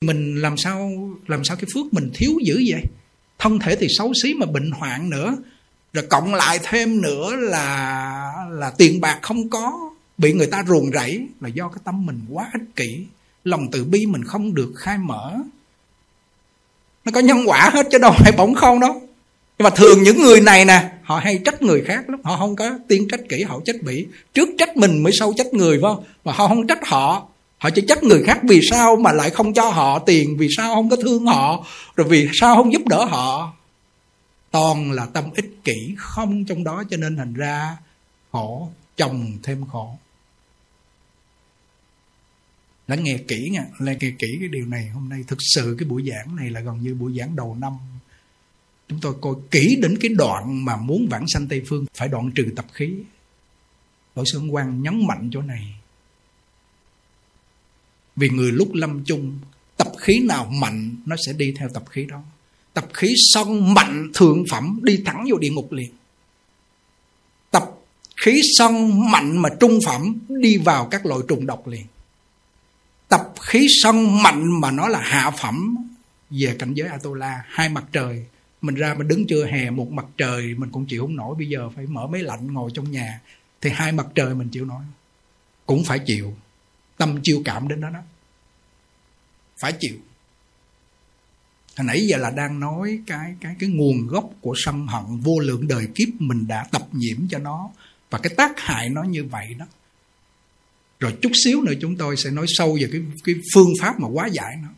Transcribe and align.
mình 0.00 0.40
làm 0.42 0.56
sao 0.56 0.92
làm 1.26 1.44
sao 1.44 1.56
cái 1.56 1.66
phước 1.74 1.94
mình 1.94 2.10
thiếu 2.14 2.30
dữ 2.44 2.64
vậy? 2.68 2.82
Thân 3.38 3.58
thể 3.58 3.76
thì 3.76 3.86
xấu 3.98 4.12
xí 4.22 4.34
mà 4.34 4.46
bệnh 4.46 4.70
hoạn 4.70 5.10
nữa. 5.10 5.36
Rồi 5.92 6.04
cộng 6.10 6.34
lại 6.34 6.58
thêm 6.62 7.02
nữa 7.02 7.36
là 7.36 8.32
là 8.50 8.70
tiền 8.78 9.00
bạc 9.00 9.18
không 9.22 9.50
có, 9.50 9.90
bị 10.18 10.32
người 10.32 10.46
ta 10.46 10.64
ruồng 10.68 10.90
rẫy 10.92 11.26
là 11.40 11.48
do 11.48 11.68
cái 11.68 11.80
tâm 11.84 12.06
mình 12.06 12.20
quá 12.30 12.50
ích 12.52 12.76
kỷ. 12.76 13.04
Lòng 13.44 13.68
từ 13.72 13.84
bi 13.84 14.06
mình 14.06 14.24
không 14.24 14.54
được 14.54 14.72
khai 14.76 14.98
mở. 14.98 15.34
Nó 17.04 17.12
có 17.14 17.20
nhân 17.20 17.38
quả 17.46 17.70
hết 17.72 17.86
chứ 17.90 17.98
đâu 17.98 18.12
phải 18.18 18.32
bỗng 18.36 18.54
không 18.54 18.80
đâu. 18.80 19.02
Nhưng 19.58 19.64
mà 19.64 19.70
thường 19.70 20.02
những 20.02 20.22
người 20.22 20.40
này 20.40 20.64
nè, 20.64 20.90
họ 21.02 21.18
hay 21.18 21.40
trách 21.44 21.62
người 21.62 21.82
khác 21.86 22.10
lắm. 22.10 22.20
Họ 22.22 22.36
không 22.36 22.56
có 22.56 22.78
tiên 22.88 23.08
trách 23.10 23.20
kỹ, 23.28 23.42
họ 23.42 23.60
trách 23.64 23.82
bỉ. 23.82 24.06
Trước 24.34 24.48
trách 24.58 24.76
mình 24.76 25.02
mới 25.02 25.12
sau 25.18 25.32
trách 25.36 25.54
người, 25.54 25.78
phải 25.82 25.90
không? 25.94 26.04
Mà 26.24 26.32
họ 26.32 26.48
không 26.48 26.66
trách 26.66 26.86
họ 26.86 27.28
họ 27.58 27.70
chỉ 27.70 27.82
trách 27.88 28.02
người 28.02 28.22
khác 28.22 28.40
vì 28.48 28.60
sao 28.70 28.96
mà 28.96 29.12
lại 29.12 29.30
không 29.30 29.54
cho 29.54 29.70
họ 29.70 29.98
tiền, 29.98 30.36
vì 30.38 30.48
sao 30.56 30.74
không 30.74 30.88
có 30.90 30.96
thương 30.96 31.26
họ, 31.26 31.66
rồi 31.96 32.08
vì 32.08 32.28
sao 32.32 32.56
không 32.56 32.72
giúp 32.72 32.82
đỡ 32.86 33.04
họ. 33.04 33.52
Toàn 34.50 34.92
là 34.92 35.06
tâm 35.06 35.24
ích 35.34 35.50
kỷ 35.64 35.94
không 35.96 36.44
trong 36.44 36.64
đó 36.64 36.84
cho 36.90 36.96
nên 36.96 37.16
thành 37.16 37.34
ra 37.34 37.76
khổ, 38.32 38.70
chồng 38.96 39.32
thêm 39.42 39.64
khổ. 39.72 39.98
Lắng 42.88 43.04
nghe 43.04 43.18
kỹ 43.28 43.48
nha 43.52 43.64
lắng 43.78 43.96
nghe 44.00 44.10
kỹ 44.18 44.36
cái 44.40 44.48
điều 44.48 44.66
này 44.66 44.88
hôm 44.88 45.08
nay. 45.08 45.24
Thực 45.26 45.38
sự 45.54 45.76
cái 45.78 45.88
buổi 45.88 46.10
giảng 46.10 46.36
này 46.36 46.50
là 46.50 46.60
gần 46.60 46.82
như 46.82 46.94
buổi 46.94 47.18
giảng 47.18 47.36
đầu 47.36 47.56
năm. 47.60 47.72
Chúng 48.88 49.00
tôi 49.00 49.14
coi 49.20 49.34
kỹ 49.50 49.78
đến 49.82 49.98
cái 50.00 50.08
đoạn 50.08 50.64
mà 50.64 50.76
muốn 50.76 51.06
vãng 51.10 51.24
sanh 51.28 51.48
tây 51.48 51.62
phương, 51.68 51.86
phải 51.94 52.08
đoạn 52.08 52.30
trừ 52.34 52.44
tập 52.56 52.66
khí. 52.72 52.94
Tổ 54.14 54.24
sư 54.24 54.42
Quang 54.50 54.82
nhấn 54.82 55.06
mạnh 55.06 55.30
chỗ 55.32 55.42
này 55.42 55.74
vì 58.16 58.28
người 58.28 58.52
lúc 58.52 58.74
lâm 58.74 59.04
chung, 59.04 59.38
tập 59.76 59.88
khí 59.98 60.20
nào 60.24 60.46
mạnh, 60.46 60.96
nó 61.06 61.16
sẽ 61.26 61.32
đi 61.32 61.54
theo 61.58 61.68
tập 61.74 61.84
khí 61.90 62.04
đó. 62.04 62.22
Tập 62.74 62.86
khí 62.94 63.14
sân 63.32 63.74
mạnh, 63.74 64.10
thượng 64.14 64.44
phẩm, 64.50 64.80
đi 64.82 65.02
thẳng 65.06 65.24
vô 65.30 65.38
địa 65.38 65.50
ngục 65.50 65.72
liền. 65.72 65.90
Tập 67.50 67.64
khí 68.16 68.40
sân 68.58 69.00
mạnh 69.10 69.42
mà 69.42 69.48
trung 69.60 69.78
phẩm, 69.86 70.14
đi 70.28 70.56
vào 70.56 70.88
các 70.90 71.06
loại 71.06 71.20
trùng 71.28 71.46
độc 71.46 71.66
liền. 71.68 71.86
Tập 73.08 73.32
khí 73.40 73.66
sân 73.82 74.22
mạnh 74.22 74.60
mà 74.60 74.70
nó 74.70 74.88
là 74.88 75.00
hạ 75.00 75.30
phẩm, 75.30 75.76
về 76.30 76.56
cảnh 76.58 76.74
giới 76.74 76.88
Atola, 76.88 77.44
hai 77.48 77.68
mặt 77.68 77.84
trời. 77.92 78.24
Mình 78.62 78.74
ra 78.74 78.94
mình 78.94 79.08
đứng 79.08 79.26
chưa 79.26 79.46
hè, 79.46 79.70
một 79.70 79.92
mặt 79.92 80.06
trời, 80.16 80.54
mình 80.54 80.70
cũng 80.70 80.86
chịu 80.86 81.02
không 81.02 81.16
nổi. 81.16 81.34
Bây 81.38 81.48
giờ 81.48 81.70
phải 81.76 81.86
mở 81.86 82.06
máy 82.06 82.22
lạnh 82.22 82.52
ngồi 82.52 82.70
trong 82.74 82.90
nhà, 82.90 83.20
thì 83.60 83.70
hai 83.70 83.92
mặt 83.92 84.06
trời 84.14 84.34
mình 84.34 84.48
chịu 84.48 84.64
nổi. 84.64 84.82
Cũng 85.66 85.84
phải 85.84 85.98
chịu 86.06 86.34
tâm 86.96 87.18
chiêu 87.22 87.42
cảm 87.44 87.68
đến 87.68 87.80
đó 87.80 87.90
đó. 87.90 88.00
Phải 89.60 89.72
chịu. 89.80 89.96
Hồi 91.76 91.86
nãy 91.86 92.06
giờ 92.06 92.16
là 92.16 92.30
đang 92.30 92.60
nói 92.60 93.00
cái 93.06 93.34
cái 93.40 93.56
cái 93.58 93.68
nguồn 93.70 94.06
gốc 94.06 94.30
của 94.40 94.54
sân 94.56 94.86
hận 94.86 95.20
vô 95.20 95.38
lượng 95.38 95.68
đời 95.68 95.88
kiếp 95.94 96.08
mình 96.18 96.46
đã 96.46 96.66
tập 96.72 96.88
nhiễm 96.92 97.28
cho 97.28 97.38
nó. 97.38 97.70
Và 98.10 98.18
cái 98.18 98.34
tác 98.36 98.52
hại 98.56 98.88
nó 98.88 99.02
như 99.02 99.24
vậy 99.24 99.54
đó. 99.58 99.66
Rồi 101.00 101.16
chút 101.22 101.32
xíu 101.44 101.62
nữa 101.62 101.72
chúng 101.80 101.96
tôi 101.96 102.16
sẽ 102.16 102.30
nói 102.30 102.46
sâu 102.48 102.78
về 102.80 102.88
cái 102.92 103.00
cái 103.24 103.34
phương 103.54 103.72
pháp 103.80 104.00
mà 104.00 104.08
hóa 104.08 104.26
giải 104.26 104.56
nó. 104.62 104.68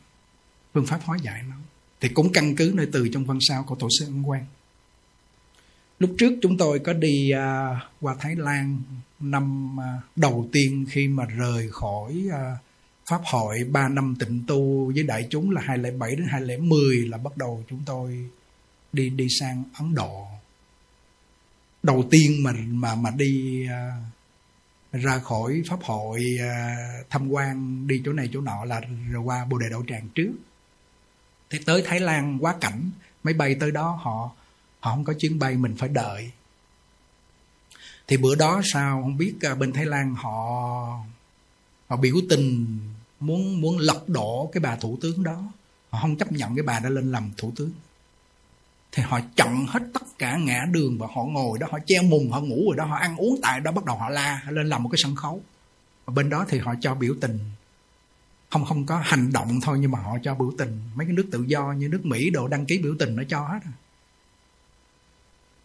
Phương 0.74 0.86
pháp 0.86 1.00
hóa 1.04 1.18
giải 1.22 1.42
nó. 1.48 1.56
Thì 2.00 2.08
cũng 2.08 2.32
căn 2.32 2.56
cứ 2.56 2.72
nơi 2.74 2.86
từ 2.92 3.08
trong 3.08 3.24
văn 3.24 3.38
sao 3.40 3.64
của 3.64 3.74
tổ 3.74 3.88
sư 3.98 4.06
ân 4.06 4.28
quan 4.28 4.44
lúc 5.98 6.14
trước 6.18 6.32
chúng 6.42 6.56
tôi 6.56 6.78
có 6.78 6.92
đi 6.92 7.32
uh, 7.34 7.78
qua 8.00 8.16
thái 8.20 8.36
lan 8.36 8.82
năm 9.20 9.76
à, 9.80 10.00
đầu 10.16 10.48
tiên 10.52 10.86
khi 10.90 11.08
mà 11.08 11.24
rời 11.24 11.68
khỏi 11.70 12.14
à, 12.32 12.56
pháp 13.10 13.20
hội 13.24 13.56
3 13.70 13.88
năm 13.88 14.16
tịnh 14.18 14.44
tu 14.46 14.92
với 14.94 15.02
đại 15.02 15.26
chúng 15.30 15.50
là 15.50 15.60
207 15.64 16.16
đến 16.16 16.26
210 16.30 17.08
là 17.08 17.18
bắt 17.18 17.36
đầu 17.36 17.64
chúng 17.68 17.82
tôi 17.86 18.30
đi 18.92 19.10
đi 19.10 19.26
sang 19.40 19.64
Ấn 19.78 19.94
Độ. 19.94 20.26
Đầu 21.82 22.04
tiên 22.10 22.42
mà 22.42 22.52
mà 22.68 22.94
mà 22.94 23.10
đi 23.10 23.66
à, 23.68 23.96
ra 24.92 25.18
khỏi 25.18 25.62
pháp 25.68 25.78
hội 25.82 26.24
tham 27.10 27.28
quan 27.28 27.86
đi 27.86 28.02
chỗ 28.04 28.12
này 28.12 28.28
chỗ 28.32 28.40
nọ 28.40 28.64
là 28.64 28.80
qua 29.24 29.44
Bồ 29.44 29.58
Đề 29.58 29.66
Đậu 29.70 29.84
Tràng 29.88 30.08
trước. 30.14 30.32
Thế 31.50 31.58
tới 31.66 31.82
Thái 31.86 32.00
Lan 32.00 32.38
quá 32.40 32.54
cảnh, 32.60 32.90
máy 33.22 33.34
bay 33.34 33.56
tới 33.60 33.70
đó 33.70 33.98
họ 34.02 34.30
họ 34.80 34.94
không 34.94 35.04
có 35.04 35.12
chuyến 35.12 35.38
bay 35.38 35.56
mình 35.56 35.74
phải 35.78 35.88
đợi. 35.88 36.30
Thì 38.08 38.16
bữa 38.16 38.34
đó 38.34 38.60
sao? 38.64 39.02
Không 39.02 39.16
biết 39.16 39.34
à, 39.40 39.54
bên 39.54 39.72
Thái 39.72 39.86
Lan 39.86 40.14
họ 40.14 40.32
họ 41.88 41.96
biểu 41.96 42.14
tình, 42.28 42.78
muốn 43.20 43.60
muốn 43.60 43.78
lật 43.78 44.08
đổ 44.08 44.50
cái 44.52 44.60
bà 44.60 44.76
thủ 44.76 44.98
tướng 45.00 45.22
đó. 45.22 45.42
Họ 45.90 45.98
không 46.00 46.16
chấp 46.16 46.32
nhận 46.32 46.56
cái 46.56 46.62
bà 46.62 46.80
đã 46.80 46.88
lên 46.88 47.12
làm 47.12 47.30
thủ 47.36 47.52
tướng. 47.56 47.70
Thì 48.92 49.02
họ 49.02 49.20
chặn 49.36 49.66
hết 49.68 49.82
tất 49.92 50.18
cả 50.18 50.36
ngã 50.36 50.66
đường 50.70 50.98
và 50.98 51.06
họ 51.14 51.24
ngồi 51.24 51.58
đó, 51.58 51.66
họ 51.70 51.78
che 51.86 52.00
mùng, 52.02 52.30
họ 52.30 52.40
ngủ 52.40 52.62
rồi 52.66 52.76
đó, 52.76 52.84
họ 52.84 52.96
ăn 52.96 53.16
uống 53.16 53.40
tại 53.42 53.60
đó, 53.60 53.72
bắt 53.72 53.84
đầu 53.84 53.96
họ 53.96 54.08
la, 54.08 54.42
họ 54.44 54.50
lên 54.50 54.68
làm 54.68 54.82
một 54.82 54.88
cái 54.92 54.98
sân 55.02 55.14
khấu. 55.14 55.42
Và 56.04 56.12
bên 56.14 56.30
đó 56.30 56.46
thì 56.48 56.58
họ 56.58 56.74
cho 56.80 56.94
biểu 56.94 57.14
tình. 57.20 57.38
Không 58.50 58.64
không 58.64 58.86
có 58.86 59.00
hành 59.04 59.32
động 59.32 59.60
thôi, 59.62 59.78
nhưng 59.80 59.90
mà 59.90 59.98
họ 59.98 60.16
cho 60.22 60.34
biểu 60.34 60.52
tình. 60.58 60.80
Mấy 60.94 61.06
cái 61.06 61.14
nước 61.14 61.28
tự 61.32 61.44
do 61.46 61.72
như 61.72 61.88
nước 61.88 62.06
mỹ 62.06 62.30
đồ 62.30 62.48
đăng 62.48 62.66
ký 62.66 62.78
biểu 62.78 62.94
tình 62.98 63.16
nó 63.16 63.22
cho 63.28 63.40
hết 63.40 63.58
rồi 63.64 63.72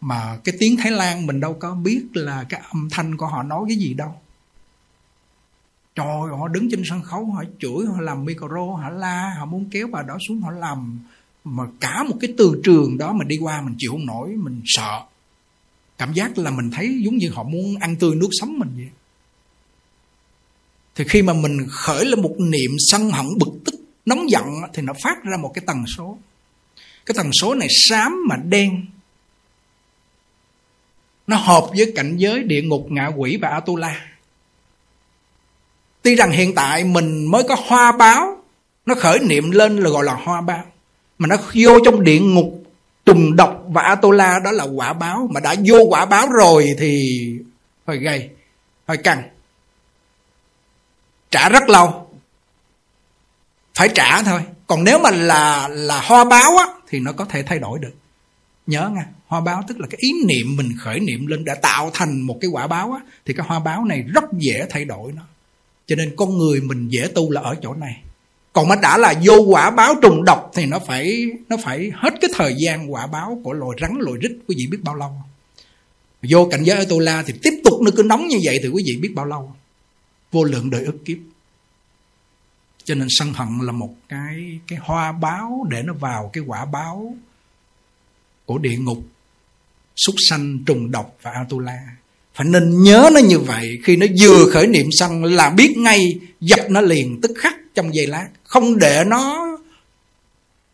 mà 0.04 0.38
cái 0.44 0.54
tiếng 0.58 0.76
thái 0.76 0.92
lan 0.92 1.26
mình 1.26 1.40
đâu 1.40 1.56
có 1.60 1.74
biết 1.74 2.04
là 2.14 2.44
cái 2.48 2.60
âm 2.68 2.88
thanh 2.90 3.16
của 3.16 3.26
họ 3.26 3.42
nói 3.42 3.64
cái 3.68 3.76
gì 3.76 3.94
đâu. 3.94 4.14
Trời 5.94 6.06
họ 6.38 6.48
đứng 6.48 6.68
trên 6.70 6.82
sân 6.84 7.02
khấu, 7.02 7.24
họ 7.24 7.44
chửi, 7.58 7.86
họ 7.94 8.00
làm 8.00 8.24
micro, 8.24 8.76
họ 8.82 8.90
la, 8.90 9.34
họ 9.38 9.46
muốn 9.46 9.64
kéo 9.70 9.86
bà 9.92 10.02
đó 10.02 10.16
xuống, 10.28 10.40
họ 10.40 10.50
làm. 10.50 10.98
Mà 11.44 11.64
cả 11.80 12.02
một 12.08 12.16
cái 12.20 12.34
từ 12.38 12.60
trường 12.64 12.98
đó 12.98 13.12
mình 13.12 13.28
đi 13.28 13.36
qua 13.36 13.60
mình 13.60 13.74
chịu 13.78 13.90
không 13.92 14.06
nổi, 14.06 14.28
mình 14.28 14.62
sợ. 14.64 15.02
Cảm 15.98 16.12
giác 16.12 16.38
là 16.38 16.50
mình 16.50 16.70
thấy 16.70 17.02
giống 17.04 17.16
như 17.16 17.30
họ 17.30 17.42
muốn 17.42 17.76
ăn 17.80 17.96
tươi 17.96 18.14
nuốt 18.14 18.30
sống 18.40 18.58
mình 18.58 18.70
vậy. 18.76 18.88
Thì 20.94 21.04
khi 21.08 21.22
mà 21.22 21.32
mình 21.32 21.66
khởi 21.70 22.04
lên 22.04 22.22
một 22.22 22.34
niệm 22.38 22.70
sân 22.78 23.10
hận 23.10 23.26
bực 23.38 23.52
tức, 23.64 23.74
nóng 24.06 24.30
giận 24.30 24.44
thì 24.74 24.82
nó 24.82 24.92
phát 25.04 25.24
ra 25.24 25.36
một 25.42 25.52
cái 25.54 25.64
tần 25.66 25.84
số. 25.96 26.18
Cái 27.06 27.14
tần 27.16 27.30
số 27.32 27.54
này 27.54 27.68
xám 27.70 28.24
mà 28.28 28.36
đen 28.36 28.86
nó 31.26 31.36
hợp 31.36 31.64
với 31.76 31.92
cảnh 31.96 32.16
giới 32.16 32.42
địa 32.42 32.62
ngục 32.62 32.86
ngạ 32.90 33.06
quỷ 33.06 33.38
và 33.42 33.48
atula. 33.48 34.00
Tuy 36.02 36.14
rằng 36.14 36.30
hiện 36.30 36.54
tại 36.54 36.84
mình 36.84 37.30
mới 37.30 37.42
có 37.48 37.56
hoa 37.66 37.92
báo, 37.92 38.38
Nó 38.86 38.94
khởi 38.94 39.18
niệm 39.18 39.50
lên 39.50 39.76
là 39.76 39.90
gọi 39.90 40.04
là 40.04 40.14
hoa 40.14 40.40
báo, 40.40 40.64
Mà 41.18 41.26
nó 41.26 41.36
vô 41.54 41.78
trong 41.84 42.04
địa 42.04 42.20
ngục 42.20 42.62
Trùng 43.06 43.36
độc 43.36 43.62
và 43.68 43.82
Atola 43.82 44.38
đó 44.38 44.50
là 44.50 44.64
quả 44.64 44.92
báo, 44.92 45.28
Mà 45.30 45.40
đã 45.40 45.54
vô 45.66 45.78
quả 45.88 46.04
báo 46.04 46.28
rồi 46.28 46.74
thì 46.78 47.22
Hơi 47.86 47.98
gây 47.98 48.30
Hơi 48.88 48.96
căng. 48.96 49.22
Trả 51.30 51.48
rất 51.48 51.68
lâu. 51.68 52.10
Phải 53.74 53.88
trả 53.94 54.22
thôi. 54.22 54.40
Còn 54.66 54.84
nếu 54.84 54.98
mà 54.98 55.10
là 55.10 55.68
là 55.68 56.00
hoa 56.00 56.24
báo 56.24 56.56
á, 56.56 56.66
Thì 56.88 57.00
nó 57.00 57.12
có 57.12 57.24
thể 57.24 57.42
thay 57.42 57.58
đổi 57.58 57.78
được. 57.78 57.92
Nhớ 58.66 58.90
nha. 58.94 59.06
Hoa 59.34 59.40
báo 59.40 59.62
tức 59.68 59.80
là 59.80 59.86
cái 59.86 59.98
ý 60.00 60.12
niệm 60.26 60.56
mình 60.56 60.72
khởi 60.78 61.00
niệm 61.00 61.26
lên 61.26 61.44
Đã 61.44 61.54
tạo 61.54 61.90
thành 61.94 62.20
một 62.20 62.38
cái 62.40 62.50
quả 62.50 62.66
báo 62.66 62.92
á, 62.92 63.00
Thì 63.24 63.34
cái 63.34 63.46
hoa 63.48 63.58
báo 63.58 63.84
này 63.84 64.02
rất 64.02 64.24
dễ 64.38 64.66
thay 64.70 64.84
đổi 64.84 65.12
nó. 65.12 65.22
Cho 65.86 65.96
nên 65.96 66.16
con 66.16 66.38
người 66.38 66.60
mình 66.60 66.88
dễ 66.88 67.08
tu 67.14 67.30
là 67.30 67.40
ở 67.40 67.54
chỗ 67.62 67.74
này. 67.74 68.02
Còn 68.52 68.68
mà 68.68 68.76
đã 68.82 68.98
là 68.98 69.14
vô 69.24 69.40
quả 69.40 69.70
báo 69.70 69.94
trùng 70.02 70.24
độc 70.24 70.50
thì 70.54 70.66
nó 70.66 70.78
phải 70.78 71.26
nó 71.48 71.56
phải 71.64 71.90
hết 71.94 72.10
cái 72.20 72.30
thời 72.34 72.54
gian 72.64 72.92
quả 72.92 73.06
báo 73.06 73.40
của 73.44 73.52
loài 73.52 73.78
rắn, 73.80 73.90
loài 73.98 74.18
rít, 74.20 74.32
quý 74.48 74.54
vị 74.58 74.66
biết 74.70 74.78
bao 74.82 74.94
lâu 74.94 75.10
vô 76.30 76.48
cảnh 76.50 76.64
giới 76.64 76.86
tu 76.86 77.00
la 77.00 77.22
thì 77.26 77.34
tiếp 77.42 77.60
tục 77.64 77.74
nó 77.82 77.90
cứ 77.96 78.02
nóng 78.02 78.26
như 78.28 78.36
vậy 78.44 78.58
thì 78.62 78.68
quý 78.68 78.82
vị 78.86 78.96
biết 79.02 79.12
bao 79.14 79.26
lâu? 79.26 79.52
Vô 80.32 80.44
lượng 80.44 80.70
đời 80.70 80.84
ức 80.84 81.04
kiếp. 81.04 81.18
Cho 82.84 82.94
nên 82.94 83.08
sân 83.10 83.32
hận 83.32 83.48
là 83.62 83.72
một 83.72 83.94
cái 84.08 84.60
cái 84.66 84.78
hoa 84.82 85.12
báo 85.12 85.66
để 85.70 85.82
nó 85.82 85.92
vào 85.92 86.30
cái 86.32 86.44
quả 86.46 86.64
báo 86.64 87.14
của 88.46 88.58
địa 88.58 88.76
ngục 88.76 88.98
súc 89.96 90.14
sanh, 90.28 90.58
trùng 90.66 90.90
độc 90.90 91.16
và 91.22 91.30
atula. 91.30 91.78
Phải 92.34 92.46
nên 92.46 92.82
nhớ 92.82 93.10
nó 93.14 93.20
như 93.20 93.38
vậy, 93.38 93.78
khi 93.84 93.96
nó 93.96 94.06
vừa 94.20 94.50
khởi 94.50 94.66
niệm 94.66 94.86
xong 94.90 95.24
là 95.24 95.50
biết 95.50 95.76
ngay, 95.76 96.18
dập 96.40 96.70
nó 96.70 96.80
liền 96.80 97.20
tức 97.22 97.30
khắc 97.36 97.54
trong 97.74 97.94
giây 97.94 98.06
lát. 98.06 98.28
Không 98.44 98.78
để 98.78 99.04
nó 99.06 99.56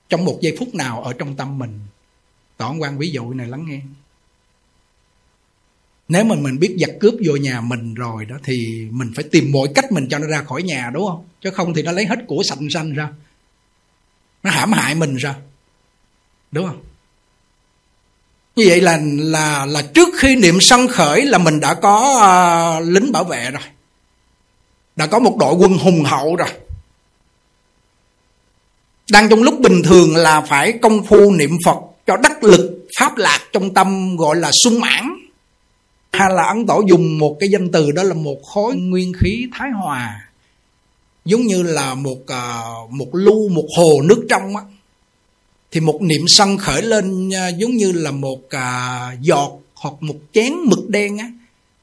trong 0.09 0.25
một 0.25 0.39
giây 0.41 0.57
phút 0.59 0.75
nào 0.75 1.03
ở 1.03 1.13
trong 1.13 1.37
tâm 1.37 1.59
mình. 1.59 1.79
Tỏ 2.57 2.75
quan 2.79 2.99
ví 2.99 3.11
dụ 3.11 3.33
này 3.33 3.47
lắng 3.47 3.65
nghe. 3.69 3.81
Nếu 6.09 6.25
mà 6.25 6.35
mình 6.35 6.59
biết 6.59 6.77
giặc 6.81 6.91
cướp 7.01 7.15
vô 7.27 7.37
nhà 7.37 7.61
mình 7.61 7.95
rồi 7.95 8.25
đó, 8.25 8.37
thì 8.45 8.89
mình 8.91 9.13
phải 9.15 9.25
tìm 9.25 9.53
mọi 9.53 9.69
cách 9.75 9.93
mình 9.93 10.09
cho 10.11 10.19
nó 10.19 10.27
ra 10.27 10.43
khỏi 10.43 10.63
nhà, 10.63 10.91
đúng 10.95 11.07
không? 11.09 11.25
Chứ 11.41 11.51
không 11.51 11.75
thì 11.75 11.83
nó 11.83 11.93
lấy 11.93 12.07
hết 12.07 12.19
của 12.27 12.43
sạch 12.43 12.59
xanh 12.71 12.93
ra. 12.93 13.09
Nó 14.43 14.51
hãm 14.51 14.73
hại 14.73 14.95
mình 14.95 15.17
ra. 15.17 15.35
Đúng 16.53 16.67
không? 16.67 16.83
Như 18.61 18.67
vậy 18.69 18.81
là 18.81 18.99
là 19.17 19.67
là 19.67 19.83
trước 19.83 20.09
khi 20.17 20.37
niệm 20.37 20.61
sân 20.61 20.89
khởi 20.89 21.27
là 21.27 21.39
mình 21.39 21.61
đã 21.61 21.75
có 21.75 21.97
uh, 22.81 22.89
lính 22.89 23.13
bảo 23.13 23.25
vệ 23.25 23.51
rồi. 23.51 23.63
Đã 24.97 25.07
có 25.07 25.19
một 25.19 25.37
đội 25.41 25.55
quân 25.55 25.79
hùng 25.79 26.05
hậu 26.05 26.37
rồi. 26.37 26.49
Đang 29.11 29.29
trong 29.29 29.43
lúc 29.43 29.61
bình 29.61 29.83
thường 29.83 30.17
là 30.17 30.41
phải 30.41 30.73
công 30.83 31.07
phu 31.07 31.33
niệm 31.33 31.59
phật 31.65 31.77
cho 32.07 32.17
đắc 32.17 32.45
lực 32.45 32.87
pháp 32.99 33.17
lạc 33.17 33.41
trong 33.53 33.75
tâm 33.75 34.17
gọi 34.17 34.37
là 34.37 34.51
sung 34.65 34.81
mãn. 34.81 35.15
Hay 36.13 36.31
là 36.31 36.43
ấn 36.43 36.67
tổ 36.67 36.83
dùng 36.89 37.19
một 37.19 37.37
cái 37.41 37.49
danh 37.49 37.71
từ 37.73 37.91
đó 37.93 38.03
là 38.03 38.15
một 38.15 38.43
khối 38.43 38.77
nguyên 38.77 39.13
khí 39.21 39.47
thái 39.59 39.71
hòa. 39.71 40.21
Giống 41.25 41.43
như 41.43 41.63
là 41.63 41.95
một 41.95 42.19
uh, 42.23 42.91
một 42.91 43.09
lưu 43.13 43.49
một 43.49 43.67
hồ 43.77 44.03
nước 44.03 44.27
trong 44.31 44.57
á 44.57 44.63
thì 45.71 45.81
một 45.81 46.03
niệm 46.03 46.29
sân 46.29 46.59
khởi 46.59 46.83
lên 46.83 47.31
à, 47.35 47.49
giống 47.49 47.77
như 47.77 47.93
là 47.93 48.11
một 48.11 48.51
à, 48.51 49.17
giọt 49.21 49.53
hoặc 49.75 49.95
một 50.01 50.17
chén 50.33 50.53
mực 50.67 50.89
đen 50.89 51.19
á 51.19 51.31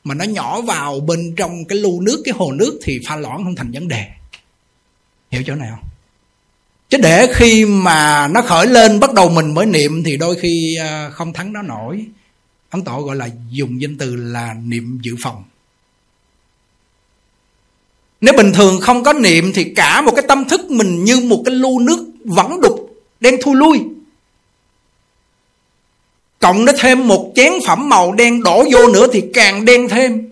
mà 0.03 0.15
nó 0.15 0.25
nhỏ 0.25 0.61
vào 0.61 0.99
bên 0.99 1.33
trong 1.35 1.65
cái 1.65 1.77
lu 1.77 2.01
nước 2.01 2.21
cái 2.25 2.33
hồ 2.37 2.51
nước 2.51 2.79
thì 2.83 2.99
pha 3.07 3.15
loãng 3.15 3.43
không 3.43 3.55
thành 3.55 3.71
vấn 3.71 3.87
đề. 3.87 4.05
Hiểu 5.31 5.43
chỗ 5.45 5.55
nào 5.55 5.79
chứ 6.89 6.97
để 6.97 7.27
khi 7.33 7.65
mà 7.65 8.27
nó 8.27 8.41
khởi 8.41 8.67
lên 8.67 8.99
bắt 8.99 9.13
đầu 9.13 9.29
mình 9.29 9.53
mới 9.53 9.65
niệm 9.65 10.03
thì 10.03 10.17
đôi 10.17 10.35
khi 10.39 10.75
à, 10.75 11.09
không 11.09 11.33
thắng 11.33 11.53
nó 11.53 11.61
nổi. 11.61 12.05
Ấn 12.69 12.83
tổ 12.83 13.01
gọi 13.01 13.15
là 13.15 13.29
dùng 13.51 13.81
danh 13.81 13.97
từ 13.97 14.15
là 14.15 14.53
niệm 14.53 14.99
dự 15.01 15.15
phòng. 15.23 15.43
Nếu 18.21 18.33
bình 18.37 18.51
thường 18.53 18.81
không 18.81 19.03
có 19.03 19.13
niệm 19.13 19.51
thì 19.53 19.63
cả 19.63 20.01
một 20.01 20.11
cái 20.15 20.25
tâm 20.27 20.45
thức 20.45 20.71
mình 20.71 21.03
như 21.03 21.19
một 21.19 21.41
cái 21.45 21.55
lu 21.55 21.79
nước 21.79 22.11
vẫn 22.23 22.61
đục 22.61 22.86
đen 23.19 23.35
thui 23.41 23.55
lui. 23.55 23.79
Cộng 26.39 26.65
nó 26.65 26.71
thêm 26.79 27.07
một 27.07 27.31
chén 27.35 27.53
phẩm 27.67 27.89
màu 27.89 28.13
đen 28.13 28.43
đổ 28.43 28.65
vô 28.71 28.87
nữa 28.87 29.07
thì 29.13 29.23
càng 29.33 29.65
đen 29.65 29.89
thêm. 29.89 30.29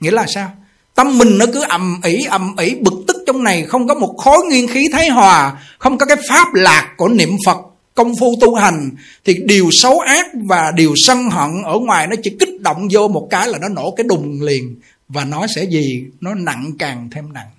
Nghĩa 0.00 0.10
là 0.10 0.26
sao? 0.34 0.52
Tâm 0.94 1.18
mình 1.18 1.38
nó 1.38 1.46
cứ 1.52 1.62
ầm 1.68 2.00
ỉ 2.04 2.24
ầm 2.28 2.56
ỉ 2.56 2.74
bực 2.74 2.94
tức 3.06 3.16
trong 3.26 3.44
này. 3.44 3.64
Không 3.64 3.88
có 3.88 3.94
một 3.94 4.14
khối 4.18 4.44
nguyên 4.44 4.68
khí 4.68 4.88
thái 4.92 5.08
hòa, 5.08 5.62
không 5.78 5.98
có 5.98 6.06
cái 6.06 6.16
pháp 6.28 6.54
lạc 6.54 6.94
của 6.96 7.08
niệm 7.08 7.30
phật 7.46 7.58
công 7.94 8.12
phu 8.20 8.34
tu 8.40 8.54
hành, 8.54 8.90
thì 9.24 9.34
điều 9.44 9.70
xấu 9.70 10.00
ác 10.00 10.26
và 10.34 10.70
điều 10.70 10.94
sân 10.96 11.30
hận 11.30 11.50
ở 11.64 11.78
ngoài 11.78 12.06
nó 12.06 12.16
chỉ 12.22 12.36
kích 12.40 12.60
động 12.60 12.88
vô 12.90 13.08
một 13.08 13.26
cái 13.30 13.48
là 13.48 13.58
nó 13.58 13.68
nổ 13.68 13.90
cái 13.96 14.04
đùng 14.04 14.42
liền. 14.42 14.76
Và 15.08 15.24
nó 15.24 15.46
sẽ 15.46 15.64
gì? 15.64 16.06
Nó 16.20 16.34
nặng 16.34 16.72
càng 16.78 17.08
thêm 17.12 17.32
nặng. 17.32 17.50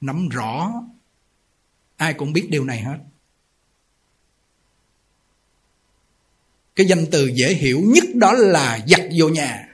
Nắm 0.00 0.28
rõ 0.28 0.72
ai 2.02 2.14
cũng 2.14 2.32
biết 2.32 2.46
điều 2.50 2.64
này 2.64 2.80
hết. 2.80 2.96
Cái 6.76 6.86
danh 6.86 7.06
từ 7.10 7.30
dễ 7.34 7.54
hiểu 7.54 7.80
nhất 7.84 8.04
đó 8.14 8.32
là 8.32 8.78
giặt 8.88 9.00
vô 9.16 9.28
nhà. 9.28 9.68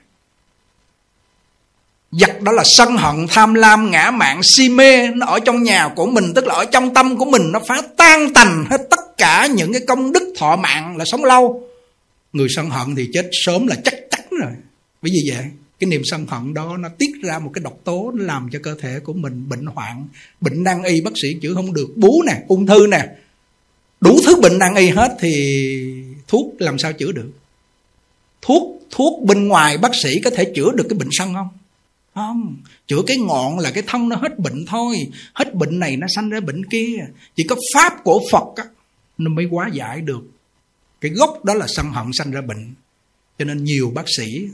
Giặt 2.11 2.41
đó 2.41 2.51
là 2.51 2.63
sân 2.65 2.97
hận, 2.97 3.27
tham 3.29 3.53
lam, 3.53 3.91
ngã 3.91 4.11
mạn, 4.11 4.43
si 4.43 4.69
mê. 4.69 5.07
Nó 5.07 5.25
ở 5.25 5.39
trong 5.39 5.63
nhà 5.63 5.89
của 5.95 6.05
mình, 6.05 6.33
tức 6.35 6.45
là 6.47 6.55
ở 6.55 6.65
trong 6.65 6.93
tâm 6.93 7.17
của 7.17 7.25
mình, 7.25 7.51
nó 7.51 7.59
phá 7.67 7.81
tan 7.97 8.33
tành 8.33 8.65
hết 8.69 8.81
tất 8.89 9.17
cả 9.17 9.47
những 9.47 9.73
cái 9.73 9.81
công 9.87 10.11
đức 10.11 10.33
thọ 10.37 10.55
mạng 10.55 10.97
là 10.97 11.05
sống 11.05 11.23
lâu. 11.23 11.69
Người 12.33 12.47
sân 12.49 12.69
hận 12.69 12.95
thì 12.95 13.09
chết 13.13 13.29
sớm 13.31 13.67
là 13.67 13.75
chắc 13.85 13.95
chắn 14.11 14.21
rồi. 14.41 14.51
Bởi 15.01 15.11
vì 15.13 15.31
vậy 15.31 15.45
cái 15.79 15.89
niềm 15.89 16.01
sân 16.05 16.25
hận 16.27 16.53
đó 16.53 16.77
nó 16.77 16.89
tiết 16.89 17.11
ra 17.23 17.39
một 17.39 17.51
cái 17.53 17.63
độc 17.63 17.79
tố, 17.83 18.11
nó 18.15 18.23
làm 18.23 18.49
cho 18.51 18.59
cơ 18.63 18.75
thể 18.79 18.99
của 18.99 19.13
mình 19.13 19.49
bệnh 19.49 19.65
hoạn, 19.65 20.07
bệnh 20.41 20.63
nan 20.63 20.83
y. 20.83 21.01
Bác 21.01 21.11
sĩ 21.21 21.33
chữa 21.41 21.53
không 21.53 21.73
được. 21.73 21.87
Bú 21.95 22.23
nè, 22.27 22.43
ung 22.47 22.67
thư 22.67 22.87
nè. 22.87 23.07
Đủ 24.01 24.19
thứ 24.25 24.41
bệnh 24.41 24.59
nan 24.59 24.75
y 24.75 24.89
hết 24.89 25.17
thì 25.19 25.33
thuốc 26.27 26.55
làm 26.59 26.77
sao 26.77 26.93
chữa 26.93 27.11
được? 27.11 27.31
Thuốc 28.41 28.81
thuốc 28.89 29.23
bên 29.23 29.47
ngoài 29.47 29.77
bác 29.77 29.91
sĩ 30.03 30.19
có 30.23 30.29
thể 30.29 30.51
chữa 30.55 30.71
được 30.71 30.85
cái 30.89 30.97
bệnh 30.99 31.09
sân 31.11 31.33
không? 31.33 31.49
Không. 32.15 32.57
Chữa 32.87 33.01
cái 33.07 33.17
ngọn 33.17 33.59
là 33.59 33.71
cái 33.71 33.83
thân 33.87 34.09
nó 34.09 34.15
hết 34.15 34.39
bệnh 34.39 34.65
thôi. 34.65 34.95
Hết 35.33 35.55
bệnh 35.55 35.79
này 35.79 35.97
nó 35.97 36.07
sanh 36.15 36.29
ra 36.29 36.39
bệnh 36.39 36.65
kia. 36.65 36.95
Chỉ 37.35 37.43
có 37.43 37.55
pháp 37.73 38.03
của 38.03 38.21
phật 38.31 38.55
á, 38.55 38.63
nó 39.17 39.31
mới 39.31 39.47
hóa 39.51 39.69
giải 39.73 40.01
được. 40.01 40.21
Cái 41.01 41.11
gốc 41.11 41.45
đó 41.45 41.53
là 41.53 41.65
sân 41.69 41.91
hận 41.91 42.05
sanh 42.13 42.31
ra 42.31 42.41
bệnh. 42.41 42.73
Cho 43.39 43.45
nên 43.45 43.63
nhiều 43.63 43.91
bác 43.95 44.05
sĩ 44.17 44.47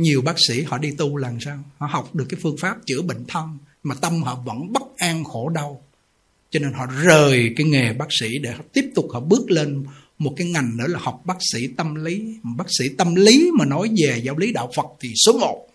nhiều 0.00 0.22
bác 0.22 0.36
sĩ 0.48 0.62
họ 0.62 0.78
đi 0.78 0.90
tu 0.98 1.16
làm 1.16 1.40
sao? 1.40 1.58
Họ 1.78 1.86
học 1.86 2.14
được 2.14 2.26
cái 2.28 2.40
phương 2.42 2.56
pháp 2.60 2.76
chữa 2.86 3.02
bệnh 3.02 3.24
thân 3.28 3.58
mà 3.82 3.94
tâm 4.00 4.22
họ 4.22 4.34
vẫn 4.44 4.72
bất 4.72 4.82
an 4.96 5.24
khổ 5.24 5.48
đau. 5.48 5.82
Cho 6.50 6.60
nên 6.60 6.72
họ 6.72 6.86
rời 6.86 7.52
cái 7.56 7.66
nghề 7.66 7.92
bác 7.92 8.08
sĩ 8.20 8.38
để 8.38 8.50
họ 8.50 8.62
tiếp 8.72 8.90
tục 8.94 9.06
họ 9.12 9.20
bước 9.20 9.50
lên 9.50 9.84
một 10.18 10.34
cái 10.36 10.50
ngành 10.50 10.76
nữa 10.76 10.86
là 10.86 10.98
học 11.02 11.22
bác 11.24 11.38
sĩ 11.52 11.66
tâm 11.66 11.94
lý. 11.94 12.34
Bác 12.42 12.66
sĩ 12.78 12.88
tâm 12.88 13.14
lý 13.14 13.50
mà 13.58 13.64
nói 13.64 13.90
về 13.96 14.20
giáo 14.24 14.36
lý 14.36 14.52
đạo 14.52 14.70
phật 14.76 14.86
thì 15.00 15.12
số 15.26 15.38
một. 15.38 15.66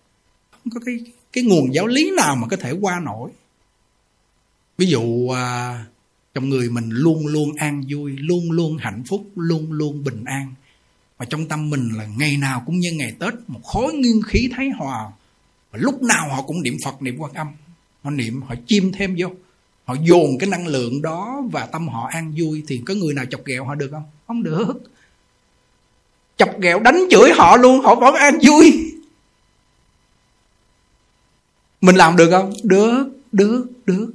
Không 0.51 0.73
có 0.73 0.79
cái 0.85 0.99
cái 1.33 1.43
nguồn 1.43 1.73
giáo 1.73 1.87
lý 1.87 2.11
nào 2.17 2.35
mà 2.35 2.47
có 2.47 2.57
thể 2.57 2.71
qua 2.81 2.99
nổi. 2.99 3.31
Ví 4.77 4.85
dụ 4.85 5.29
à, 5.29 5.85
trong 6.33 6.49
người 6.49 6.69
mình 6.69 6.89
luôn 6.89 7.27
luôn 7.27 7.55
an 7.57 7.83
vui 7.89 8.15
luôn 8.17 8.51
luôn 8.51 8.77
hạnh 8.77 9.03
phúc 9.07 9.27
luôn 9.35 9.71
luôn 9.71 10.03
bình 10.03 10.23
an 10.25 10.53
và 11.17 11.25
trong 11.25 11.47
tâm 11.47 11.69
mình 11.69 11.89
là 11.97 12.05
ngày 12.17 12.37
nào 12.37 12.63
cũng 12.65 12.79
như 12.79 12.91
ngày 12.91 13.13
Tết, 13.19 13.33
một 13.47 13.63
khối 13.63 13.93
nguyên 13.93 14.21
khí 14.27 14.49
thái 14.55 14.69
hòa. 14.77 15.11
Và 15.71 15.79
lúc 15.81 16.03
nào 16.03 16.29
họ 16.29 16.41
cũng 16.41 16.63
niệm 16.63 16.77
Phật, 16.85 17.01
niệm 17.01 17.15
quan 17.19 17.33
âm. 17.33 17.47
Họ 18.03 18.11
niệm, 18.11 18.41
họ 18.41 18.55
chim 18.67 18.91
thêm 18.91 19.15
vô. 19.19 19.27
Họ 19.85 19.95
dồn 20.01 20.37
cái 20.39 20.49
năng 20.49 20.67
lượng 20.67 21.01
đó 21.01 21.41
và 21.51 21.65
tâm 21.65 21.87
họ 21.87 22.07
an 22.11 22.33
vui, 22.37 22.63
thì 22.67 22.81
có 22.85 22.93
người 22.93 23.13
nào 23.13 23.25
chọc 23.25 23.45
ghẹo 23.45 23.65
họ 23.65 23.75
được 23.75 23.89
không? 23.91 24.03
Không 24.27 24.43
được. 24.43 24.73
Chọc 26.37 26.59
ghẹo 26.59 26.79
đánh 26.79 27.07
chửi 27.11 27.31
họ 27.31 27.57
luôn, 27.57 27.81
họ 27.81 27.95
vẫn 27.95 28.15
an 28.15 28.39
vui. 28.47 28.91
Mình 31.81 31.95
làm 31.95 32.17
được 32.17 32.31
không? 32.31 32.53
Được 32.63 33.07
được 33.31 33.65
được. 33.85 34.11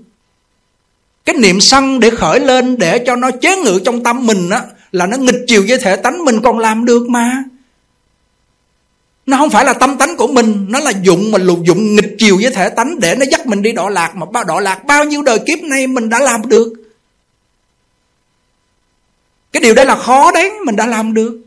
Cái 1.24 1.36
niệm 1.36 1.60
sân 1.60 2.00
để 2.00 2.10
khởi 2.10 2.40
lên 2.40 2.78
để 2.78 3.04
cho 3.06 3.16
nó 3.16 3.30
chế 3.30 3.56
ngự 3.56 3.80
trong 3.84 4.02
tâm 4.02 4.26
mình 4.26 4.50
á 4.50 4.64
là 4.92 5.06
nó 5.06 5.16
nghịch 5.16 5.44
chiều 5.46 5.64
với 5.68 5.78
thể 5.78 5.96
tánh 5.96 6.24
mình 6.24 6.40
còn 6.42 6.58
làm 6.58 6.84
được 6.84 7.08
mà. 7.08 7.44
Nó 9.26 9.36
không 9.36 9.50
phải 9.50 9.64
là 9.64 9.72
tâm 9.72 9.98
tánh 9.98 10.16
của 10.16 10.26
mình, 10.26 10.66
nó 10.68 10.80
là 10.80 10.92
dụng 11.02 11.32
mà 11.32 11.38
lục 11.38 11.58
dụng 11.64 11.94
nghịch 11.96 12.14
chiều 12.18 12.36
với 12.42 12.52
thể 12.52 12.68
tánh 12.68 13.00
để 13.00 13.14
nó 13.14 13.24
dắt 13.30 13.46
mình 13.46 13.62
đi 13.62 13.72
đọa 13.72 13.90
lạc 13.90 14.16
mà 14.16 14.26
bao 14.32 14.44
đọa 14.44 14.60
lạc 14.60 14.84
bao 14.84 15.04
nhiêu 15.04 15.22
đời 15.22 15.38
kiếp 15.46 15.58
nay 15.62 15.86
mình 15.86 16.08
đã 16.08 16.18
làm 16.18 16.48
được. 16.48 16.72
Cái 19.52 19.60
điều 19.60 19.74
đó 19.74 19.84
là 19.84 19.96
khó 19.96 20.32
đấy, 20.32 20.52
mình 20.64 20.76
đã 20.76 20.86
làm 20.86 21.14
được. 21.14 21.40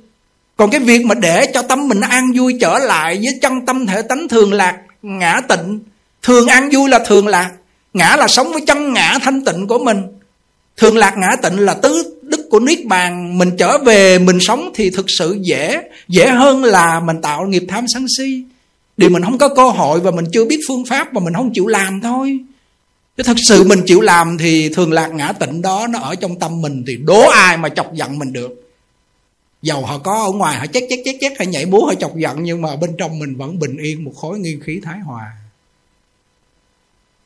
Còn 0.57 0.71
cái 0.71 0.79
việc 0.79 1.05
mà 1.05 1.15
để 1.15 1.51
cho 1.53 1.61
tâm 1.61 1.87
mình 1.87 2.01
an 2.01 2.31
vui 2.35 2.57
trở 2.61 2.79
lại 2.79 3.19
với 3.23 3.39
chân 3.41 3.65
tâm 3.65 3.85
thể 3.85 4.01
tánh 4.01 4.27
thường 4.27 4.53
lạc, 4.53 4.77
ngã 5.01 5.41
tịnh. 5.49 5.79
Thường 6.21 6.47
an 6.47 6.69
vui 6.73 6.89
là 6.89 6.99
thường 6.99 7.27
lạc, 7.27 7.51
ngã 7.93 8.15
là 8.15 8.27
sống 8.27 8.51
với 8.53 8.61
chân 8.67 8.93
ngã 8.93 9.17
thanh 9.21 9.45
tịnh 9.45 9.67
của 9.67 9.79
mình. 9.79 10.01
Thường 10.77 10.97
lạc 10.97 11.17
ngã 11.17 11.29
tịnh 11.41 11.59
là 11.59 11.73
tứ 11.73 12.12
đức 12.37 12.47
của 12.49 12.59
niết 12.59 12.85
bàn, 12.85 13.37
mình 13.37 13.51
trở 13.57 13.77
về, 13.77 14.19
mình 14.19 14.37
sống 14.39 14.71
thì 14.75 14.89
thực 14.89 15.05
sự 15.19 15.37
dễ 15.41 15.81
dễ 16.07 16.27
hơn 16.27 16.63
là 16.63 16.99
mình 16.99 17.21
tạo 17.21 17.47
nghiệp 17.47 17.63
tham 17.67 17.85
sân 17.87 18.05
si. 18.17 18.43
Điều 18.97 19.09
mình 19.09 19.23
không 19.23 19.37
có 19.37 19.49
cơ 19.55 19.69
hội 19.69 19.99
và 19.99 20.11
mình 20.11 20.25
chưa 20.33 20.45
biết 20.45 20.59
phương 20.67 20.85
pháp 20.85 21.13
và 21.13 21.21
mình 21.23 21.33
không 21.33 21.53
chịu 21.53 21.67
làm 21.67 22.01
thôi. 22.01 22.39
Chứ 23.17 23.23
thật 23.23 23.37
sự 23.49 23.63
mình 23.63 23.79
chịu 23.85 24.01
làm 24.01 24.37
thì 24.37 24.69
thường 24.69 24.91
lạc 24.91 25.07
ngã 25.07 25.31
tịnh 25.31 25.61
đó, 25.61 25.87
nó 25.87 25.99
ở 25.99 26.15
trong 26.15 26.39
tâm 26.39 26.61
mình 26.61 26.83
thì 26.87 26.97
đố 26.97 27.29
ai 27.29 27.57
mà 27.57 27.69
chọc 27.69 27.93
giận 27.93 28.19
mình 28.19 28.33
được. 28.33 28.71
Dầu 29.61 29.85
họ 29.85 29.97
có 29.97 30.23
ở 30.23 30.31
ngoài, 30.31 30.57
họ 30.59 30.65
chết 30.65 30.87
chết 30.89 31.01
chết 31.05 31.17
chết, 31.21 31.33
hay 31.37 31.47
nhảy 31.47 31.65
múa, 31.65 31.85
họ 31.85 31.95
chọc 31.95 32.17
giận, 32.17 32.43
nhưng 32.43 32.61
mà 32.61 32.75
bên 32.75 32.91
trong 32.97 33.19
mình 33.19 33.35
vẫn 33.35 33.59
bình 33.59 33.77
yên, 33.77 34.03
một 34.03 34.11
khối 34.15 34.39
nguyên 34.39 34.59
khí 34.61 34.79
thái 34.83 34.99
hòa. 34.99 35.31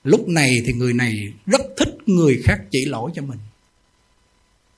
Lúc 0.03 0.27
này 0.27 0.49
thì 0.65 0.73
người 0.73 0.93
này 0.93 1.13
rất 1.45 1.61
thích 1.77 1.95
người 2.05 2.41
khác 2.43 2.57
chỉ 2.71 2.85
lỗi 2.85 3.11
cho 3.15 3.21
mình 3.21 3.37